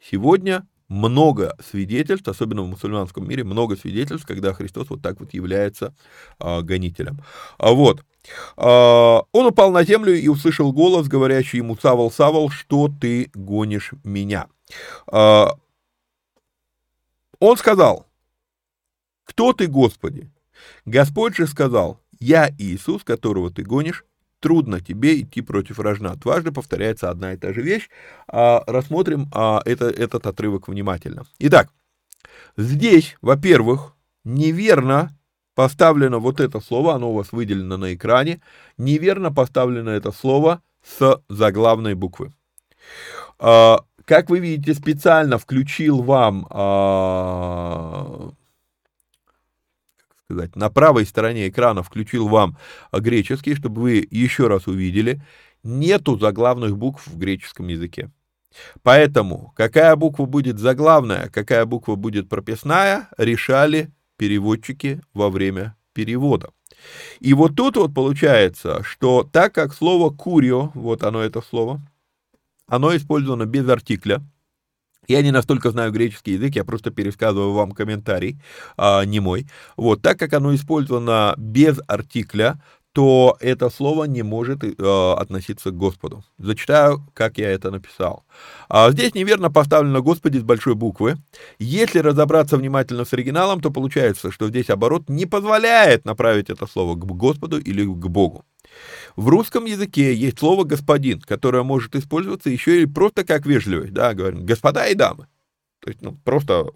Сегодня 0.00 0.66
много 0.88 1.56
свидетельств, 1.62 2.28
особенно 2.28 2.62
в 2.62 2.68
мусульманском 2.68 3.28
мире, 3.28 3.44
много 3.44 3.76
свидетельств, 3.76 4.26
когда 4.26 4.54
Христос 4.54 4.88
вот 4.88 5.02
так 5.02 5.20
вот 5.20 5.34
является 5.34 5.94
а, 6.38 6.62
гонителем. 6.62 7.18
А 7.58 7.72
вот. 7.72 8.02
А, 8.56 9.22
он 9.32 9.46
упал 9.46 9.70
на 9.70 9.84
землю 9.84 10.14
и 10.14 10.28
услышал 10.28 10.72
голос, 10.72 11.08
говорящий 11.08 11.58
ему, 11.58 11.76
Савол, 11.76 12.10
Савол, 12.10 12.48
что 12.48 12.88
ты 12.88 13.30
гонишь 13.34 13.92
меня? 14.02 14.46
А, 15.06 15.50
он 17.38 17.56
сказал, 17.58 18.07
кто 19.28 19.52
ты, 19.52 19.66
Господи? 19.66 20.30
Господь 20.86 21.36
же 21.36 21.46
сказал, 21.46 22.00
я 22.18 22.50
Иисус, 22.58 23.04
которого 23.04 23.50
ты 23.50 23.62
гонишь, 23.62 24.06
трудно 24.40 24.80
тебе 24.80 25.20
идти 25.20 25.42
против 25.42 25.78
рожна. 25.78 26.16
Дважды 26.16 26.50
повторяется 26.50 27.10
одна 27.10 27.34
и 27.34 27.36
та 27.36 27.52
же 27.52 27.60
вещь. 27.60 27.90
А, 28.26 28.64
рассмотрим 28.66 29.28
а, 29.34 29.60
это, 29.66 29.84
этот 29.84 30.26
отрывок 30.26 30.66
внимательно. 30.66 31.24
Итак, 31.40 31.68
здесь, 32.56 33.16
во-первых, 33.20 33.94
неверно 34.24 35.10
поставлено 35.54 36.20
вот 36.20 36.40
это 36.40 36.60
слово, 36.60 36.94
оно 36.94 37.10
у 37.10 37.14
вас 37.14 37.30
выделено 37.30 37.76
на 37.76 37.94
экране, 37.94 38.40
неверно 38.78 39.30
поставлено 39.30 39.90
это 39.90 40.10
слово 40.10 40.62
с 40.82 41.20
заглавной 41.28 41.94
буквы. 41.94 42.32
А, 43.38 43.84
как 44.06 44.30
вы 44.30 44.38
видите, 44.38 44.72
специально 44.72 45.36
включил 45.36 46.02
вам 46.02 46.46
сказать, 50.28 50.56
на 50.56 50.68
правой 50.68 51.06
стороне 51.06 51.48
экрана 51.48 51.82
включил 51.82 52.28
вам 52.28 52.58
греческий, 52.92 53.54
чтобы 53.54 53.80
вы 53.80 54.06
еще 54.10 54.46
раз 54.46 54.66
увидели, 54.66 55.22
нету 55.62 56.18
заглавных 56.18 56.76
букв 56.76 57.06
в 57.06 57.16
греческом 57.16 57.68
языке. 57.68 58.10
Поэтому 58.82 59.52
какая 59.56 59.96
буква 59.96 60.26
будет 60.26 60.58
заглавная, 60.58 61.30
какая 61.30 61.64
буква 61.64 61.94
будет 61.94 62.28
прописная, 62.28 63.08
решали 63.16 63.90
переводчики 64.18 65.00
во 65.14 65.30
время 65.30 65.76
перевода. 65.94 66.50
И 67.20 67.32
вот 67.32 67.56
тут 67.56 67.76
вот 67.76 67.94
получается, 67.94 68.82
что 68.82 69.26
так 69.30 69.54
как 69.54 69.72
слово 69.72 70.10
«курио», 70.10 70.70
вот 70.74 71.02
оно 71.04 71.22
это 71.22 71.40
слово, 71.40 71.80
оно 72.66 72.94
использовано 72.94 73.46
без 73.46 73.66
артикля, 73.68 74.22
я 75.08 75.22
не 75.22 75.30
настолько 75.30 75.70
знаю 75.70 75.90
греческий 75.92 76.32
язык, 76.32 76.54
я 76.54 76.64
просто 76.64 76.90
пересказываю 76.90 77.52
вам 77.52 77.72
комментарий, 77.72 78.38
а, 78.76 79.04
не 79.04 79.20
мой. 79.20 79.46
Вот, 79.76 80.02
так 80.02 80.18
как 80.18 80.32
оно 80.34 80.54
использовано 80.54 81.34
без 81.36 81.80
артикля, 81.88 82.60
то 82.92 83.36
это 83.40 83.70
слово 83.70 84.04
не 84.04 84.22
может 84.22 84.64
э, 84.64 85.12
относиться 85.16 85.70
к 85.70 85.76
Господу. 85.76 86.24
Зачитаю, 86.38 87.06
как 87.14 87.38
я 87.38 87.50
это 87.50 87.70
написал. 87.70 88.24
А 88.68 88.90
здесь 88.90 89.14
неверно 89.14 89.52
поставлено 89.52 90.00
«Господи» 90.00 90.38
с 90.38 90.42
большой 90.42 90.74
буквы. 90.74 91.16
Если 91.60 92.00
разобраться 92.00 92.56
внимательно 92.56 93.04
с 93.04 93.12
оригиналом, 93.12 93.60
то 93.60 93.70
получается, 93.70 94.32
что 94.32 94.48
здесь 94.48 94.68
оборот 94.68 95.08
не 95.08 95.26
позволяет 95.26 96.04
направить 96.06 96.50
это 96.50 96.66
слово 96.66 96.94
к 96.94 97.04
Господу 97.04 97.58
или 97.58 97.84
к 97.84 98.08
Богу. 98.08 98.44
В 99.16 99.28
русском 99.28 99.64
языке 99.64 100.14
есть 100.14 100.38
слово 100.38 100.64
«господин», 100.64 101.20
которое 101.20 101.62
может 101.62 101.96
использоваться 101.96 102.50
еще 102.50 102.82
и 102.82 102.86
просто 102.86 103.24
как 103.24 103.46
вежливый, 103.46 103.90
да, 103.90 104.14
говорим 104.14 104.46
«господа 104.46 104.86
и 104.86 104.94
дамы». 104.94 105.26
То 105.80 105.90
есть, 105.90 106.02
ну, 106.02 106.16
просто 106.24 106.66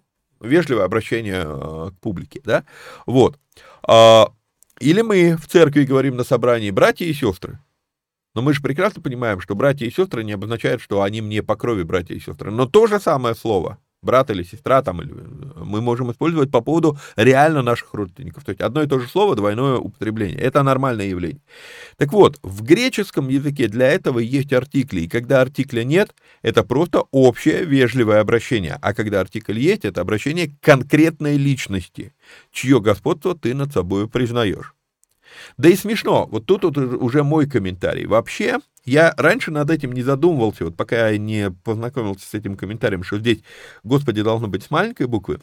вежливое 0.40 0.84
обращение 0.84 1.44
э, 1.44 1.90
к 1.90 2.00
публике, 2.00 2.40
да, 2.44 2.64
вот. 3.06 3.38
А, 3.86 4.32
или 4.80 5.02
мы 5.02 5.36
в 5.36 5.46
церкви 5.46 5.84
говорим 5.84 6.16
на 6.16 6.24
собрании 6.24 6.70
«братья 6.70 7.04
и 7.04 7.12
сестры», 7.12 7.58
но 8.34 8.42
мы 8.42 8.54
же 8.54 8.62
прекрасно 8.62 9.02
понимаем, 9.02 9.40
что 9.40 9.54
братья 9.54 9.86
и 9.86 9.90
сестры 9.90 10.24
не 10.24 10.32
обозначает, 10.32 10.80
что 10.80 11.02
они 11.02 11.20
мне 11.20 11.42
по 11.42 11.54
крови 11.54 11.82
братья 11.82 12.14
и 12.14 12.20
сестры. 12.20 12.50
Но 12.50 12.66
то 12.66 12.86
же 12.86 12.98
самое 12.98 13.34
слово 13.34 13.78
брат 14.02 14.30
или 14.30 14.42
сестра, 14.42 14.82
там, 14.82 15.00
или, 15.00 15.12
э, 15.12 15.64
мы 15.64 15.80
можем 15.80 16.10
использовать 16.10 16.50
по 16.50 16.60
поводу 16.60 16.98
реально 17.16 17.62
наших 17.62 17.94
родственников. 17.94 18.44
То 18.44 18.50
есть 18.50 18.60
одно 18.60 18.82
и 18.82 18.86
то 18.86 18.98
же 18.98 19.08
слово, 19.08 19.36
двойное 19.36 19.76
употребление. 19.76 20.38
Это 20.38 20.62
нормальное 20.62 21.06
явление. 21.06 21.40
Так 21.96 22.12
вот, 22.12 22.38
в 22.42 22.62
греческом 22.62 23.28
языке 23.28 23.68
для 23.68 23.88
этого 23.88 24.18
есть 24.18 24.52
артикли, 24.52 25.02
и 25.02 25.08
когда 25.08 25.40
артикля 25.40 25.84
нет, 25.84 26.14
это 26.42 26.64
просто 26.64 27.04
общее 27.10 27.64
вежливое 27.64 28.20
обращение. 28.20 28.78
А 28.82 28.94
когда 28.94 29.20
артикль 29.20 29.58
есть, 29.58 29.84
это 29.84 30.00
обращение 30.00 30.48
к 30.48 30.60
конкретной 30.60 31.36
личности, 31.36 32.12
чье 32.50 32.80
господство 32.80 33.36
ты 33.36 33.54
над 33.54 33.72
собой 33.72 34.08
признаешь. 34.08 34.74
Да 35.56 35.68
и 35.68 35.76
смешно, 35.76 36.26
вот 36.30 36.46
тут 36.46 36.64
вот 36.64 36.76
уже 36.76 37.22
мой 37.22 37.48
комментарий. 37.48 38.06
Вообще, 38.06 38.58
я 38.84 39.14
раньше 39.16 39.50
над 39.50 39.70
этим 39.70 39.92
не 39.92 40.02
задумывался, 40.02 40.64
вот 40.64 40.76
пока 40.76 41.08
я 41.08 41.18
не 41.18 41.50
познакомился 41.50 42.26
с 42.26 42.34
этим 42.34 42.56
комментарием, 42.56 43.02
что 43.02 43.18
здесь 43.18 43.42
«Господи» 43.84 44.22
должно 44.22 44.48
быть 44.48 44.64
с 44.64 44.70
маленькой 44.70 45.06
буквы, 45.06 45.40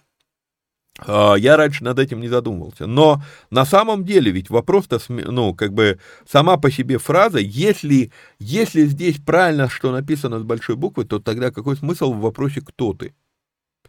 а, 1.05 1.35
я 1.35 1.57
раньше 1.57 1.83
над 1.83 1.99
этим 1.99 2.19
не 2.19 2.27
задумывался. 2.27 2.85
Но 2.85 3.23
на 3.49 3.65
самом 3.65 4.03
деле 4.03 4.31
ведь 4.31 4.49
вопрос-то, 4.49 4.99
ну, 5.07 5.53
как 5.53 5.73
бы 5.73 5.99
сама 6.27 6.57
по 6.57 6.69
себе 6.71 6.97
фраза, 6.97 7.39
если, 7.39 8.11
если 8.39 8.85
здесь 8.85 9.17
правильно, 9.17 9.69
что 9.69 9.91
написано 9.91 10.39
с 10.39 10.43
большой 10.43 10.75
буквы, 10.75 11.05
то 11.05 11.19
тогда 11.19 11.51
какой 11.51 11.77
смысл 11.77 12.13
в 12.13 12.19
вопросе 12.19 12.61
«кто 12.61 12.93
ты»? 12.93 13.13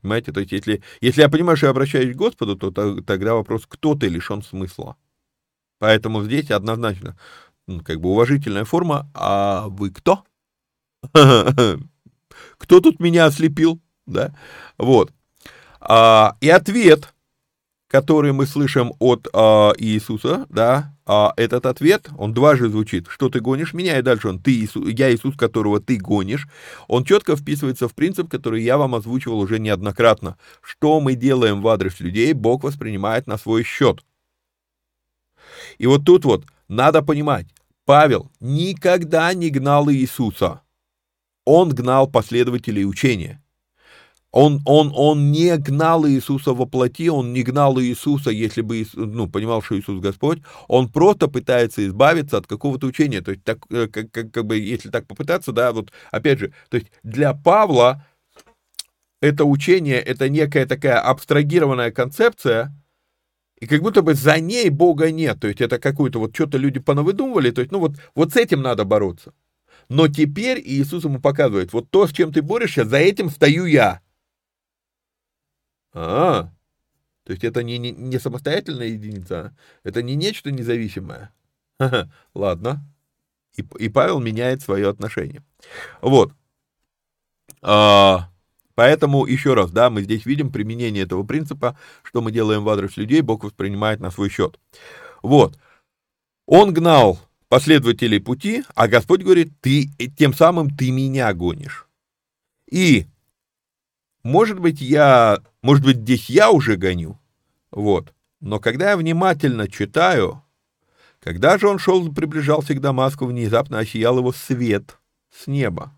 Понимаете, 0.01 0.33
то 0.33 0.41
есть 0.41 0.53
если, 0.53 0.83
если 1.01 1.23
я 1.23 1.29
понимаю, 1.29 1.57
что 1.57 1.67
я 1.67 1.71
обращаюсь 1.71 2.15
к 2.15 2.19
Господу, 2.19 2.57
то 2.57 2.71
тогда 3.03 3.35
вопрос 3.35 3.67
«кто 3.67 3.95
ты» 3.95 4.09
лишен 4.09 4.43
смысла. 4.43 4.97
Поэтому 5.79 6.23
здесь 6.23 6.51
однозначно 6.51 7.19
как 7.85 8.01
бы 8.01 8.11
уважительная 8.11 8.65
форма. 8.65 9.11
А 9.15 9.69
вы 9.69 9.91
кто? 9.91 10.25
Кто 12.59 12.81
тут 12.81 13.01
меня 13.01 13.27
ослепил? 13.27 13.81
Да? 14.07 14.35
Вот. 14.77 15.13
А, 15.81 16.37
и 16.41 16.49
ответ, 16.51 17.15
который 17.89 18.33
мы 18.33 18.47
слышим 18.47 18.93
от 18.99 19.27
а, 19.33 19.73
Иисуса, 19.79 20.47
да, 20.51 20.95
а, 21.07 21.33
этот 21.37 21.67
ответ, 21.67 22.09
он 22.19 22.35
дважды 22.35 22.69
звучит. 22.69 23.07
Что 23.09 23.29
ты 23.29 23.41
гонишь 23.41 23.73
меня? 23.73 23.99
И 23.99 24.03
дальше 24.03 24.29
он, 24.29 24.39
ты 24.39 24.53
Иисус, 24.53 24.89
я 24.89 25.13
Иисус, 25.13 25.37
которого 25.37 25.81
ты 25.81 25.97
гонишь. 25.97 26.47
Он 26.87 27.05
четко 27.05 27.35
вписывается 27.35 27.89
в 27.89 27.95
принцип, 27.95 28.31
который 28.31 28.63
я 28.63 28.79
вам 28.79 28.95
озвучивал 28.95 29.41
уже 29.41 29.59
неоднократно. 29.59 30.37
Что 30.63 31.01
мы 31.01 31.15
делаем 31.15 31.63
в 31.63 31.69
адрес 31.69 31.99
людей, 31.99 32.33
Бог 32.33 32.63
воспринимает 32.63 33.27
на 33.27 33.39
свой 33.39 33.65
счет. 33.65 34.05
И 35.79 35.87
вот 35.87 36.05
тут 36.05 36.25
вот 36.25 36.45
надо 36.71 37.03
понимать, 37.03 37.49
Павел 37.85 38.31
никогда 38.39 39.35
не 39.35 39.51
гнал 39.51 39.91
Иисуса. 39.91 40.63
Он 41.45 41.71
гнал 41.71 42.07
последователей 42.09 42.85
учения. 42.85 43.43
Он, 44.31 44.63
он, 44.65 44.93
он 44.95 45.33
не 45.33 45.57
гнал 45.57 46.07
Иисуса 46.07 46.53
во 46.53 46.67
плоти, 46.67 47.11
он 47.11 47.33
не 47.33 47.43
гнал 47.43 47.81
Иисуса, 47.81 48.31
если 48.31 48.61
бы 48.61 48.87
ну, 48.95 49.29
понимал, 49.29 49.61
что 49.61 49.77
Иисус 49.77 50.01
Господь, 50.01 50.43
он 50.69 50.89
просто 50.89 51.27
пытается 51.27 51.85
избавиться 51.85 52.37
от 52.37 52.47
какого-то 52.47 52.87
учения. 52.87 53.21
То 53.23 53.33
есть, 53.33 53.43
так, 53.43 53.59
э, 53.71 53.89
как, 53.89 54.13
как, 54.13 54.31
как 54.31 54.47
бы, 54.47 54.57
если 54.57 54.91
так 54.91 55.09
попытаться, 55.09 55.51
да, 55.51 55.73
вот 55.73 55.91
опять 56.13 56.39
же, 56.39 56.53
то 56.69 56.77
есть 56.77 56.93
для 57.03 57.35
Павла 57.35 58.07
это 59.21 59.45
учение, 59.45 60.01
это 60.01 60.29
некая 60.29 60.67
такая 60.67 61.01
абстрагированная 61.01 61.91
концепция, 61.91 62.73
и 63.61 63.67
как 63.67 63.83
будто 63.83 64.03
бы 64.03 64.15
за 64.15 64.41
ней 64.41 64.71
Бога 64.71 65.11
нет. 65.11 65.39
То 65.41 65.49
есть 65.49 65.61
это 65.61 65.79
какое-то 65.79 66.19
вот 66.19 66.35
что-то 66.35 66.59
люди 66.59 66.81
понавыдумывали. 66.81 67.51
То 67.51 67.61
есть, 67.61 67.71
ну 67.73 67.79
вот, 67.79 67.97
вот 68.15 68.33
с 68.33 68.37
этим 68.37 68.63
надо 68.63 68.85
бороться. 68.85 69.35
Но 69.89 70.09
теперь 70.09 70.61
Иисус 70.65 71.05
ему 71.05 71.21
показывает, 71.21 71.73
вот 71.73 71.91
то, 71.91 72.07
с 72.07 72.13
чем 72.13 72.33
ты 72.33 72.43
борешься, 72.43 72.85
за 72.85 72.97
этим 72.99 73.29
стою 73.29 73.67
я. 73.67 74.01
А, 75.93 76.53
то 77.25 77.33
есть 77.33 77.45
это 77.45 77.63
не, 77.63 77.77
не, 77.79 77.91
не 77.91 78.19
самостоятельная 78.19 78.87
единица, 78.87 79.57
это 79.83 80.03
не 80.03 80.15
нечто 80.15 80.51
независимое. 80.51 81.33
Ладно. 82.35 82.85
И, 83.57 83.65
и 83.79 83.89
Павел 83.89 84.21
меняет 84.21 84.63
свое 84.63 84.89
отношение. 84.89 85.43
Вот. 86.01 86.33
А, 87.61 88.31
Поэтому, 88.81 89.27
еще 89.27 89.53
раз, 89.53 89.71
да, 89.71 89.91
мы 89.91 90.01
здесь 90.01 90.25
видим 90.25 90.51
применение 90.51 91.03
этого 91.03 91.23
принципа, 91.23 91.79
что 92.03 92.23
мы 92.23 92.33
делаем 92.33 92.65
в 92.65 92.69
адрес 92.71 92.97
людей, 92.97 93.21
Бог 93.21 93.45
воспринимает 93.45 94.01
на 94.01 94.11
свой 94.11 94.31
счет. 94.31 94.59
Вот. 95.23 95.59
Он 96.47 96.73
гнал 96.73 97.21
последователей 97.49 98.21
пути, 98.21 98.65
а 98.75 98.89
Господь 98.89 99.21
говорит, 99.21 99.53
ты, 99.61 99.91
тем 100.17 100.33
самым 100.33 100.71
ты 100.75 100.93
меня 100.93 101.31
гонишь. 101.35 101.89
И, 102.71 103.05
может 104.23 104.59
быть, 104.59 104.81
я, 104.81 105.43
может 105.61 105.85
быть, 105.85 105.99
здесь 105.99 106.31
я 106.31 106.51
уже 106.51 106.77
гоню, 106.77 107.19
вот, 107.71 108.15
но 108.41 108.61
когда 108.61 108.93
я 108.93 108.97
внимательно 108.97 109.69
читаю, 109.69 110.43
когда 111.21 111.59
же 111.59 111.69
он 111.69 111.79
шел, 111.79 112.11
приближался 112.15 112.73
к 112.73 112.81
Дамаску, 112.81 113.27
внезапно 113.27 113.79
осиял 113.79 114.17
его 114.17 114.33
свет 114.33 114.99
с 115.31 115.47
неба. 115.49 115.93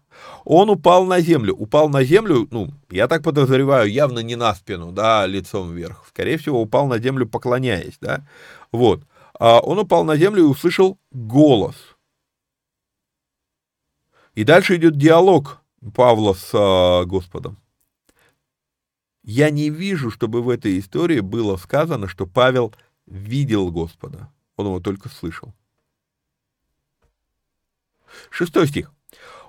Он 0.44 0.70
упал 0.70 1.06
на 1.06 1.20
землю. 1.20 1.54
Упал 1.54 1.88
на 1.88 2.04
землю, 2.04 2.48
ну, 2.50 2.70
я 2.90 3.08
так 3.08 3.22
подозреваю, 3.22 3.90
явно 3.90 4.20
не 4.20 4.36
на 4.36 4.54
спину, 4.54 4.92
да, 4.92 5.26
лицом 5.26 5.72
вверх. 5.72 6.04
Скорее 6.08 6.36
всего, 6.36 6.60
упал 6.60 6.86
на 6.86 6.98
землю, 6.98 7.28
поклоняясь, 7.28 7.98
да. 8.00 8.26
Вот. 8.72 9.02
А 9.38 9.60
он 9.60 9.78
упал 9.78 10.04
на 10.04 10.16
землю 10.16 10.42
и 10.42 10.46
услышал 10.46 10.98
голос. 11.10 11.76
И 14.34 14.44
дальше 14.44 14.76
идет 14.76 14.96
диалог 14.96 15.60
Павла 15.94 16.32
с 16.32 16.50
а, 16.54 17.04
Господом. 17.04 17.58
Я 19.22 19.50
не 19.50 19.70
вижу, 19.70 20.10
чтобы 20.10 20.42
в 20.42 20.48
этой 20.48 20.78
истории 20.78 21.20
было 21.20 21.56
сказано, 21.56 22.08
что 22.08 22.26
Павел 22.26 22.74
видел 23.06 23.70
Господа. 23.70 24.32
Он 24.56 24.66
его 24.66 24.80
только 24.80 25.08
слышал. 25.08 25.54
Шестой 28.30 28.66
стих. 28.66 28.92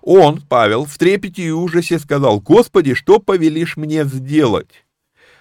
Он, 0.06 0.42
Павел, 0.42 0.84
в 0.84 0.98
трепете 0.98 1.44
и 1.44 1.52
ужасе 1.52 1.98
сказал, 1.98 2.42
«Господи, 2.42 2.94
что 2.94 3.20
повелишь 3.20 3.78
мне 3.78 4.04
сделать?» 4.04 4.84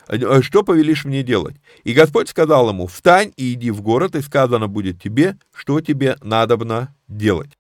э, 0.06 0.40
что 0.40 0.62
повелишь 0.62 1.04
мне 1.04 1.24
делать? 1.24 1.56
И 1.82 1.92
Господь 1.92 2.28
сказал 2.28 2.68
ему, 2.68 2.86
встань 2.86 3.32
и 3.36 3.54
иди 3.54 3.72
в 3.72 3.82
город, 3.82 4.14
и 4.14 4.20
сказано 4.20 4.68
будет 4.68 5.02
тебе, 5.02 5.36
что 5.52 5.80
тебе 5.80 6.16
надобно 6.22 6.94
делать. 7.08 7.58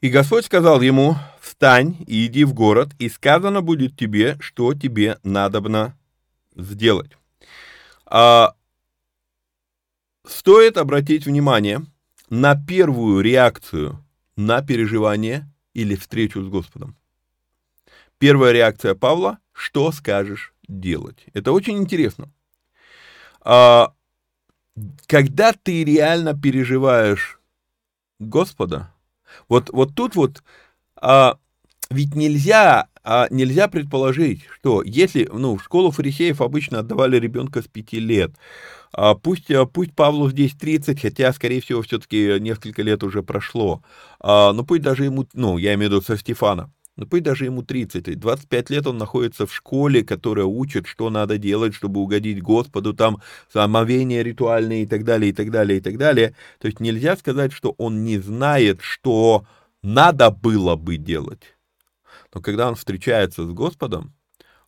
И 0.00 0.08
Господь 0.08 0.44
сказал 0.44 0.80
ему, 0.80 1.14
встань 1.40 1.96
и 2.08 2.26
иди 2.26 2.42
в 2.42 2.52
город, 2.52 2.88
и 2.98 3.08
сказано 3.08 3.62
будет 3.62 3.96
тебе, 3.96 4.36
что 4.40 4.74
тебе 4.74 5.18
надобно 5.22 5.96
сделать. 6.56 7.12
А, 8.06 8.54
стоит 10.26 10.78
обратить 10.78 11.26
внимание 11.26 11.82
на 12.28 12.56
первую 12.56 13.20
реакцию 13.20 14.02
на 14.34 14.62
переживание 14.62 15.48
или 15.76 15.94
встречу 15.94 16.42
с 16.42 16.48
Господом. 16.48 16.96
Первая 18.18 18.52
реакция 18.52 18.94
Павла– 18.94 19.38
что 19.52 19.92
скажешь 19.92 20.54
делать? 20.66 21.26
Это 21.34 21.52
очень 21.52 21.76
интересно. 21.76 22.30
А, 23.42 23.92
когда 25.06 25.52
ты 25.52 25.84
реально 25.84 26.34
переживаешь 26.34 27.38
Господа, 28.18 28.94
вот, 29.50 29.68
вот 29.68 29.94
тут 29.94 30.16
вот, 30.16 30.42
а, 30.96 31.38
ведь 31.90 32.14
нельзя, 32.14 32.88
а, 33.04 33.26
нельзя 33.28 33.68
предположить, 33.68 34.44
что 34.46 34.82
если, 34.82 35.28
ну, 35.30 35.58
в 35.58 35.62
школу 35.62 35.90
фарисеев 35.90 36.40
обычно 36.40 36.78
отдавали 36.78 37.18
ребенка 37.18 37.60
с 37.60 37.68
пяти 37.68 38.00
лет, 38.00 38.32
пусть, 39.14 39.50
а, 39.50 39.66
пусть 39.66 39.94
Павлу 39.94 40.30
здесь 40.30 40.54
30, 40.54 41.00
хотя, 41.00 41.32
скорее 41.34 41.60
всего, 41.60 41.82
все-таки 41.82 42.40
несколько 42.40 42.82
лет 42.82 43.04
уже 43.04 43.22
прошло. 43.22 43.82
А, 44.20 44.52
но 44.54 44.64
пусть 44.64 44.82
даже 44.82 45.04
ему, 45.04 45.26
ну, 45.34 45.58
я 45.58 45.74
имею 45.74 45.90
в 45.90 45.92
виду 45.92 46.02
со 46.02 46.16
Стефана, 46.16 46.72
но 46.96 47.04
пусть 47.04 47.22
даже 47.22 47.44
ему 47.44 47.62
30, 47.62 48.18
25 48.18 48.70
лет 48.70 48.86
он 48.86 48.96
находится 48.96 49.46
в 49.46 49.54
школе, 49.54 50.02
которая 50.02 50.46
учит, 50.46 50.86
что 50.86 51.10
надо 51.10 51.36
делать, 51.36 51.74
чтобы 51.74 52.00
угодить 52.00 52.42
Господу, 52.42 52.94
там, 52.94 53.20
омовения 53.52 54.22
ритуальные 54.22 54.84
и 54.84 54.86
так 54.86 55.04
далее, 55.04 55.30
и 55.30 55.32
так 55.34 55.50
далее, 55.50 55.78
и 55.78 55.80
так 55.82 55.98
далее. 55.98 56.34
То 56.58 56.68
есть 56.68 56.80
нельзя 56.80 57.16
сказать, 57.16 57.52
что 57.52 57.74
он 57.76 58.02
не 58.02 58.18
знает, 58.18 58.80
что 58.80 59.46
надо 59.82 60.30
было 60.30 60.76
бы 60.76 60.96
делать. 60.96 61.56
Но 62.32 62.40
когда 62.40 62.68
он 62.68 62.76
встречается 62.76 63.44
с 63.44 63.50
Господом, 63.50 64.14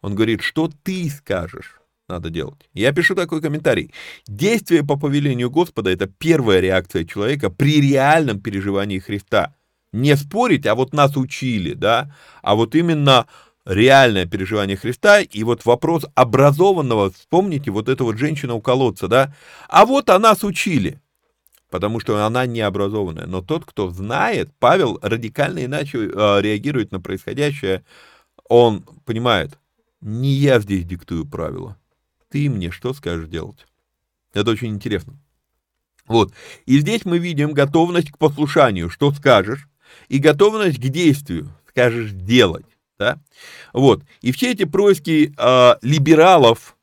он 0.03 0.15
говорит, 0.15 0.43
что 0.43 0.71
ты 0.83 1.09
скажешь 1.09 1.78
надо 2.09 2.31
делать. 2.31 2.69
Я 2.75 2.93
пишу 2.93 3.15
такой 3.15 3.41
комментарий. 3.41 3.93
Действие 4.27 4.85
по 4.85 4.97
повелению 4.97 5.51
Господа– 5.51 5.91
это 5.93 6.07
первая 6.07 6.61
реакция 6.61 7.05
человека 7.05 7.51
при 7.51 7.81
реальном 7.81 8.41
переживании 8.41 8.99
Христа. 8.99 9.55
Не 9.93 10.17
спорить, 10.17 10.67
а 10.67 10.75
вот 10.75 10.93
нас 10.93 11.17
учили, 11.17 11.75
да, 11.75 12.15
а 12.43 12.55
вот 12.55 12.75
именно 12.75 13.27
реальное 13.69 14.27
переживание 14.27 14.77
Христа, 14.77 15.21
и 15.21 15.45
вот 15.45 15.65
вопрос 15.67 16.07
образованного, 16.15 17.11
вспомните, 17.11 17.71
вот 17.71 17.89
эта 17.89 18.03
вот 18.03 18.19
женщина 18.19 18.55
у 18.55 18.61
колодца, 18.61 19.09
да, 19.09 19.35
а 19.69 19.85
вот 19.85 20.09
она 20.09 20.31
нас 20.31 20.43
учили, 20.43 21.01
потому 21.71 22.01
что 22.01 22.25
она 22.25 22.47
не 22.47 22.61
образованная, 22.61 23.27
но 23.27 23.43
тот, 23.43 23.65
кто 23.67 23.91
знает, 23.91 24.51
Павел 24.59 24.99
радикально 25.03 25.67
иначе 25.67 25.99
э, 25.99 26.41
реагирует 26.41 26.93
на 26.93 27.01
происходящее, 27.01 27.85
он 28.49 28.85
понимает, 29.05 29.59
не 30.01 30.31
я 30.31 30.61
здесь 30.61 30.85
диктую 30.85 31.27
правила, 31.27 31.77
ты 32.31 32.49
мне 32.51 32.71
что 32.71 32.93
скажешь 32.93 33.29
делать? 33.29 33.67
Это 34.33 34.51
очень 34.51 34.69
интересно. 34.69 35.19
Вот. 36.07 36.33
И 36.67 36.79
здесь 36.79 37.05
мы 37.05 37.19
видим 37.19 37.53
готовность 37.53 38.11
к 38.11 38.19
послушанию, 38.19 38.91
что 38.91 39.13
скажешь, 39.13 39.69
и 40.09 40.19
готовность 40.19 40.79
к 40.79 40.89
действию, 40.89 41.51
скажешь 41.69 42.13
делать. 42.13 42.67
Да? 42.99 43.21
Вот. 43.73 44.03
И 44.23 44.33
все 44.33 44.53
эти 44.53 44.65
происки 44.65 45.35
э, 45.37 45.75
либералов, 45.83 46.77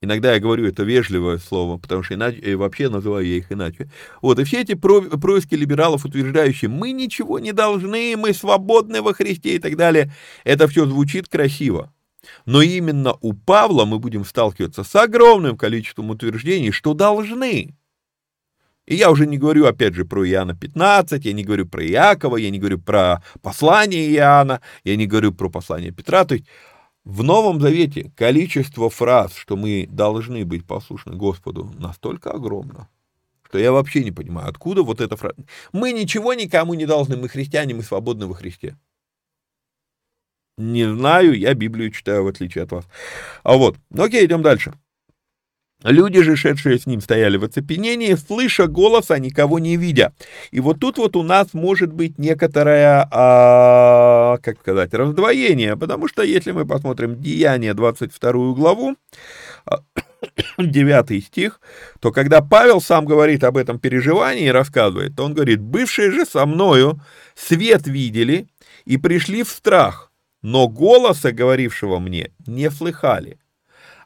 иногда 0.00 0.34
я 0.34 0.40
говорю 0.40 0.66
это 0.66 0.84
вежливое 0.84 1.38
слово, 1.38 1.78
потому 1.78 2.02
что 2.02 2.14
иначе, 2.14 2.38
и 2.38 2.54
вообще 2.54 2.88
называю 2.88 3.26
я 3.26 3.36
их 3.36 3.50
иначе. 3.50 3.90
Вот, 4.22 4.38
и 4.38 4.44
все 4.44 4.60
эти 4.60 4.74
про, 4.74 5.02
происки 5.02 5.54
либералов, 5.54 6.04
утверждающие, 6.04 6.68
мы 6.68 6.92
ничего 6.92 7.38
не 7.38 7.52
должны, 7.52 8.16
мы 8.16 8.32
свободны 8.32 9.02
во 9.02 9.12
Христе 9.12 9.56
и 9.56 9.58
так 9.58 9.76
далее, 9.76 10.12
это 10.44 10.68
все 10.68 10.86
звучит 10.86 11.28
красиво. 11.28 11.92
Но 12.44 12.62
именно 12.62 13.14
у 13.20 13.32
Павла 13.32 13.84
мы 13.84 13.98
будем 13.98 14.24
сталкиваться 14.24 14.84
с 14.84 14.94
огромным 14.96 15.56
количеством 15.56 16.10
утверждений, 16.10 16.70
что 16.70 16.94
должны. 16.94 17.74
И 18.86 18.94
я 18.94 19.10
уже 19.10 19.26
не 19.26 19.36
говорю, 19.36 19.66
опять 19.66 19.94
же, 19.94 20.04
про 20.04 20.24
Иоанна 20.28 20.54
15, 20.54 21.24
я 21.24 21.32
не 21.32 21.42
говорю 21.42 21.66
про 21.66 21.84
Иакова, 21.84 22.36
я 22.36 22.50
не 22.50 22.58
говорю 22.58 22.78
про 22.78 23.22
послание 23.42 24.08
Иоанна, 24.12 24.60
я 24.84 24.96
не 24.96 25.06
говорю 25.06 25.32
про 25.32 25.48
послание 25.48 25.90
Петра. 25.90 26.24
То 26.24 26.34
есть 26.34 26.46
в 27.04 27.24
Новом 27.24 27.60
Завете 27.60 28.12
количество 28.16 28.88
фраз, 28.88 29.34
что 29.34 29.56
мы 29.56 29.88
должны 29.90 30.44
быть 30.44 30.64
послушны 30.66 31.16
Господу, 31.16 31.72
настолько 31.78 32.30
огромно, 32.30 32.88
что 33.44 33.58
я 33.58 33.72
вообще 33.72 34.04
не 34.04 34.12
понимаю, 34.12 34.48
откуда 34.48 34.82
вот 34.82 35.00
эта 35.00 35.16
фраза. 35.16 35.36
Мы 35.72 35.92
ничего 35.92 36.34
никому 36.34 36.74
не 36.74 36.86
должны, 36.86 37.16
мы 37.16 37.28
христиане, 37.28 37.74
мы 37.74 37.82
свободны 37.82 38.26
во 38.26 38.34
Христе. 38.34 38.76
Не 40.58 40.84
знаю, 40.90 41.38
я 41.38 41.52
Библию 41.54 41.90
читаю, 41.90 42.24
в 42.24 42.28
отличие 42.28 42.64
от 42.64 42.72
вас. 42.72 42.86
А 43.42 43.56
вот, 43.56 43.76
ну 43.90 44.04
окей, 44.04 44.24
идем 44.24 44.42
дальше. 44.42 44.72
Люди 45.84 46.22
же, 46.22 46.36
шедшие 46.36 46.78
с 46.78 46.86
ним, 46.86 47.02
стояли 47.02 47.36
в 47.36 47.44
оцепенении, 47.44 48.14
слыша 48.14 48.66
голос, 48.66 49.10
а 49.10 49.18
никого 49.18 49.58
не 49.58 49.76
видя. 49.76 50.14
И 50.50 50.58
вот 50.58 50.80
тут 50.80 50.96
вот 50.96 51.14
у 51.16 51.22
нас 51.22 51.52
может 51.52 51.92
быть 51.92 52.18
некоторое, 52.18 53.06
а, 53.10 54.38
как 54.38 54.58
сказать, 54.60 54.94
раздвоение, 54.94 55.76
потому 55.76 56.08
что 56.08 56.22
если 56.22 56.52
мы 56.52 56.64
посмотрим 56.64 57.20
Деяние 57.20 57.74
22 57.74 58.54
главу, 58.54 58.96
9 60.58 61.24
стих, 61.24 61.60
то 62.00 62.10
когда 62.10 62.40
Павел 62.40 62.80
сам 62.80 63.04
говорит 63.04 63.44
об 63.44 63.58
этом 63.58 63.78
переживании 63.78 64.46
и 64.46 64.50
рассказывает, 64.50 65.14
то 65.14 65.24
он 65.24 65.34
говорит, 65.34 65.60
«Бывшие 65.60 66.10
же 66.10 66.24
со 66.24 66.46
мною 66.46 66.98
свет 67.34 67.86
видели 67.86 68.48
и 68.86 68.96
пришли 68.96 69.42
в 69.42 69.50
страх, 69.50 70.05
но 70.46 70.68
голоса, 70.68 71.32
говорившего 71.32 71.98
мне, 71.98 72.30
не 72.46 72.70
слыхали. 72.70 73.40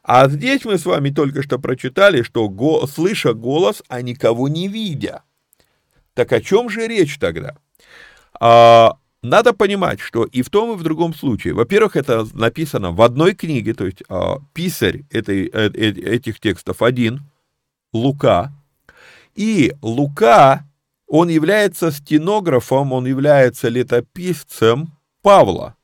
А 0.01 0.27
здесь 0.27 0.65
мы 0.65 0.79
с 0.79 0.87
вами 0.87 1.11
только 1.11 1.43
что 1.43 1.59
прочитали, 1.59 2.23
что 2.23 2.49
го, 2.49 2.87
слыша 2.87 3.35
голос, 3.35 3.83
а 3.89 4.01
никого 4.01 4.47
не 4.47 4.67
видя. 4.67 5.21
Так 6.15 6.33
о 6.33 6.41
чем 6.41 6.67
же 6.67 6.87
речь 6.87 7.19
тогда? 7.19 7.57
А, 8.39 8.97
надо 9.21 9.53
понимать, 9.53 9.99
что 9.99 10.23
и 10.23 10.41
в 10.41 10.49
том, 10.49 10.71
и 10.71 10.77
в 10.77 10.81
другом 10.81 11.13
случае, 11.13 11.53
во-первых, 11.53 11.95
это 11.95 12.25
написано 12.33 12.89
в 12.89 13.03
одной 13.03 13.35
книге, 13.35 13.75
то 13.75 13.85
есть 13.85 14.01
э, 14.09 14.35
писарь 14.53 15.03
этой, 15.11 15.45
э, 15.45 15.69
э, 15.71 15.91
этих 16.15 16.39
текстов 16.39 16.81
один, 16.81 17.21
Лука, 17.93 18.51
и 19.35 19.75
Лука, 19.83 20.65
он 21.05 21.29
является 21.29 21.91
стенографом, 21.91 22.93
он 22.93 23.05
является 23.05 23.69
летописцем 23.69 24.97
Павла. 25.21 25.75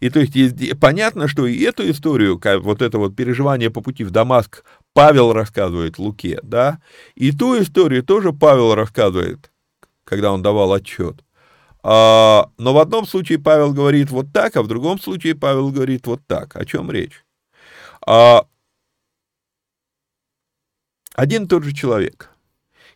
И 0.00 0.10
то 0.10 0.20
есть 0.20 0.78
понятно, 0.80 1.28
что 1.28 1.46
и 1.46 1.60
эту 1.62 1.88
историю, 1.90 2.40
вот 2.62 2.82
это 2.82 2.98
вот 2.98 3.16
переживание 3.16 3.70
по 3.70 3.80
пути 3.80 4.04
в 4.04 4.10
Дамаск, 4.10 4.64
Павел 4.92 5.32
рассказывает 5.32 5.98
Луке, 5.98 6.40
да, 6.42 6.80
и 7.14 7.32
ту 7.32 7.60
историю 7.60 8.02
тоже 8.02 8.32
Павел 8.32 8.74
рассказывает, 8.74 9.50
когда 10.04 10.32
он 10.32 10.42
давал 10.42 10.72
отчет. 10.72 11.22
А, 11.82 12.50
но 12.58 12.74
в 12.74 12.78
одном 12.78 13.06
случае 13.06 13.38
Павел 13.38 13.72
говорит 13.72 14.10
вот 14.10 14.32
так, 14.32 14.56
а 14.56 14.62
в 14.62 14.66
другом 14.66 14.98
случае 14.98 15.36
Павел 15.36 15.70
говорит 15.70 16.06
вот 16.06 16.20
так. 16.26 16.56
О 16.56 16.64
чем 16.64 16.90
речь? 16.90 17.24
А, 18.04 18.46
один 21.14 21.44
и 21.44 21.46
тот 21.46 21.62
же 21.62 21.72
человек. 21.72 22.30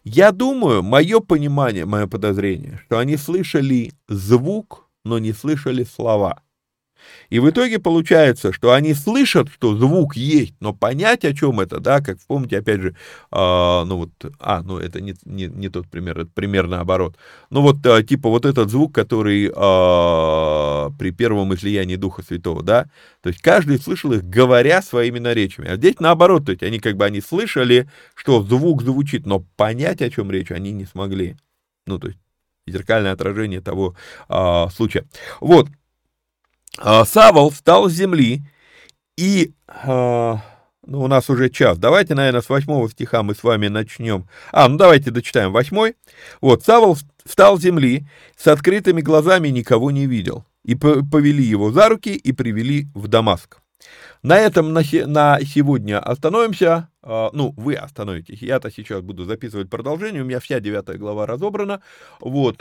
Я 0.02 0.32
думаю, 0.32 0.82
мое 0.82 1.20
понимание, 1.20 1.84
мое 1.84 2.06
подозрение, 2.06 2.80
что 2.86 2.98
они 2.98 3.16
слышали 3.16 3.92
звук, 4.08 4.88
но 5.04 5.18
не 5.18 5.32
слышали 5.32 5.84
слова. 5.84 6.42
И 7.28 7.38
в 7.38 7.48
итоге 7.48 7.78
получается, 7.78 8.52
что 8.52 8.72
они 8.72 8.94
слышат, 8.94 9.48
что 9.50 9.76
звук 9.76 10.16
есть, 10.16 10.54
но 10.60 10.72
понять, 10.72 11.24
о 11.24 11.32
чем 11.32 11.60
это, 11.60 11.80
да, 11.80 12.00
как 12.00 12.18
помните, 12.26 12.58
опять 12.58 12.80
же, 12.80 12.88
э, 12.90 12.94
ну 13.32 13.96
вот, 13.96 14.10
а, 14.38 14.62
ну 14.62 14.78
это 14.78 15.00
не, 15.00 15.14
не, 15.24 15.46
не 15.46 15.68
тот 15.68 15.88
пример, 15.88 16.18
это 16.18 16.30
пример 16.32 16.66
наоборот. 16.66 17.16
Ну 17.50 17.62
вот, 17.62 17.84
э, 17.84 18.02
типа 18.02 18.28
вот 18.28 18.46
этот 18.46 18.70
звук, 18.70 18.94
который 18.94 19.46
э, 19.46 20.90
при 20.98 21.10
первом 21.10 21.54
излиянии 21.54 21.96
Духа 21.96 22.22
Святого, 22.22 22.62
да, 22.62 22.86
то 23.22 23.28
есть 23.28 23.40
каждый 23.40 23.78
слышал 23.78 24.12
их, 24.12 24.24
говоря 24.24 24.82
своими 24.82 25.18
наречиями. 25.18 25.70
А 25.70 25.76
здесь 25.76 26.00
наоборот, 26.00 26.46
то 26.46 26.52
есть 26.52 26.62
они 26.62 26.78
как 26.78 26.96
бы, 26.96 27.04
они 27.04 27.20
слышали, 27.20 27.88
что 28.14 28.42
звук 28.42 28.82
звучит, 28.82 29.26
но 29.26 29.40
понять, 29.56 30.02
о 30.02 30.10
чем 30.10 30.30
речь, 30.30 30.50
они 30.50 30.72
не 30.72 30.84
смогли. 30.84 31.36
Ну, 31.86 31.98
то 31.98 32.08
есть 32.08 32.18
зеркальное 32.66 33.12
отражение 33.12 33.60
того 33.60 33.94
э, 34.28 34.66
случая. 34.74 35.04
Вот, 35.40 35.68
Савол 36.78 37.50
встал 37.50 37.88
с 37.88 37.92
земли 37.92 38.42
и... 39.16 39.52
А, 39.66 40.40
ну, 40.86 41.02
у 41.02 41.06
нас 41.06 41.28
уже 41.30 41.50
час. 41.50 41.78
Давайте, 41.78 42.14
наверное, 42.14 42.40
с 42.40 42.48
восьмого 42.48 42.88
стиха 42.90 43.22
мы 43.22 43.34
с 43.34 43.42
вами 43.44 43.68
начнем. 43.68 44.26
А, 44.50 44.66
ну 44.68 44.76
давайте 44.76 45.10
дочитаем 45.10 45.52
восьмой. 45.52 45.94
Вот, 46.40 46.64
Савол 46.64 46.96
встал 47.24 47.58
с 47.58 47.62
земли, 47.62 48.06
с 48.36 48.48
открытыми 48.48 49.00
глазами 49.00 49.48
никого 49.48 49.90
не 49.90 50.06
видел. 50.06 50.44
И 50.64 50.74
повели 50.74 51.44
его 51.44 51.70
за 51.70 51.88
руки 51.88 52.14
и 52.14 52.32
привели 52.32 52.88
в 52.94 53.08
Дамаск. 53.08 53.60
На 54.22 54.38
этом 54.38 54.72
на, 54.72 54.82
на 55.06 55.40
сегодня 55.40 56.00
остановимся. 56.00 56.88
А, 57.02 57.30
ну, 57.32 57.54
вы 57.56 57.74
остановитесь. 57.74 58.42
Я-то 58.42 58.70
сейчас 58.70 59.02
буду 59.02 59.24
записывать 59.24 59.70
продолжение. 59.70 60.22
У 60.22 60.26
меня 60.26 60.40
вся 60.40 60.60
девятая 60.60 60.98
глава 60.98 61.26
разобрана. 61.26 61.82
Вот. 62.20 62.58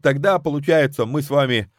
Тогда, 0.00 0.38
получается, 0.38 1.06
мы 1.06 1.22
с 1.22 1.30
вами 1.30 1.70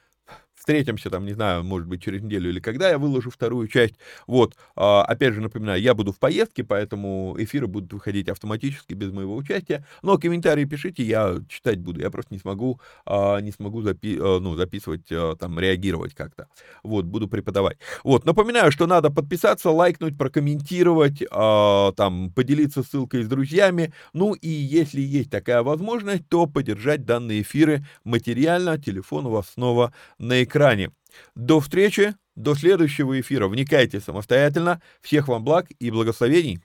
встретимся 0.60 1.10
там, 1.10 1.26
не 1.26 1.34
знаю, 1.34 1.64
может 1.64 1.88
быть, 1.88 2.04
через 2.04 2.22
неделю 2.22 2.50
или 2.50 2.60
когда 2.60 2.90
я 2.90 2.98
выложу 3.00 3.32
вторую 3.32 3.68
часть. 3.68 3.96
Вот, 4.28 4.56
а, 4.76 5.04
опять 5.04 5.34
же 5.34 5.42
напоминаю, 5.42 5.82
я 5.82 5.94
буду 5.94 6.12
в 6.12 6.20
поездке, 6.20 6.64
поэтому 6.64 7.36
эфиры 7.40 7.68
будут 7.68 7.94
выходить 7.94 8.28
автоматически 8.30 8.94
без 8.94 9.12
моего 9.12 9.36
участия. 9.36 9.86
Но 10.04 10.18
комментарии 10.18 10.66
пишите, 10.66 11.04
я 11.04 11.38
читать 11.48 11.80
буду. 11.80 12.02
Я 12.02 12.10
просто 12.12 12.34
не 12.34 12.40
смогу, 12.40 12.80
а, 13.06 13.40
не 13.40 13.52
смогу 13.52 13.82
запи 13.82 14.18
а, 14.20 14.40
ну, 14.40 14.56
записывать, 14.56 15.08
там, 15.40 15.60
реагировать 15.60 16.14
как-то. 16.14 16.48
Вот, 16.84 17.06
буду 17.06 17.28
преподавать. 17.28 17.78
Вот, 18.04 18.26
напоминаю, 18.26 18.72
что 18.72 18.86
надо 18.86 19.10
подписаться, 19.10 19.70
лайкнуть, 19.72 20.18
прокомментировать, 20.18 21.24
там, 21.30 22.32
поделиться 22.36 22.84
ссылкой 22.84 23.24
с 23.24 23.28
друзьями. 23.28 23.94
Ну 24.14 24.34
и 24.34 24.50
если 24.50 25.00
есть 25.02 25.30
такая 25.32 25.64
возможность, 25.64 26.28
то 26.28 26.46
поддержать 26.46 27.06
данные 27.06 27.42
эфиры 27.42 27.86
материально. 28.04 28.78
Телефон 28.78 29.26
у 29.28 29.30
вас 29.32 29.50
снова 29.54 29.94
на 30.18 30.44
экране 30.44 30.49
экране. 30.50 30.92
До 31.36 31.62
встречи, 31.62 32.16
до 32.36 32.56
следующего 32.56 33.20
эфира. 33.20 33.48
Вникайте 33.48 34.02
самостоятельно. 34.02 34.82
Всех 35.02 35.30
вам 35.30 35.46
благ 35.46 35.68
и 35.80 35.90
благословений. 35.92 36.62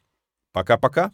Пока-пока. 0.53 1.13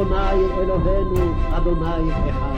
אדוני 0.00 0.46
אלוהינו, 0.58 1.34
אדוני 1.56 2.10
אחד. 2.30 2.49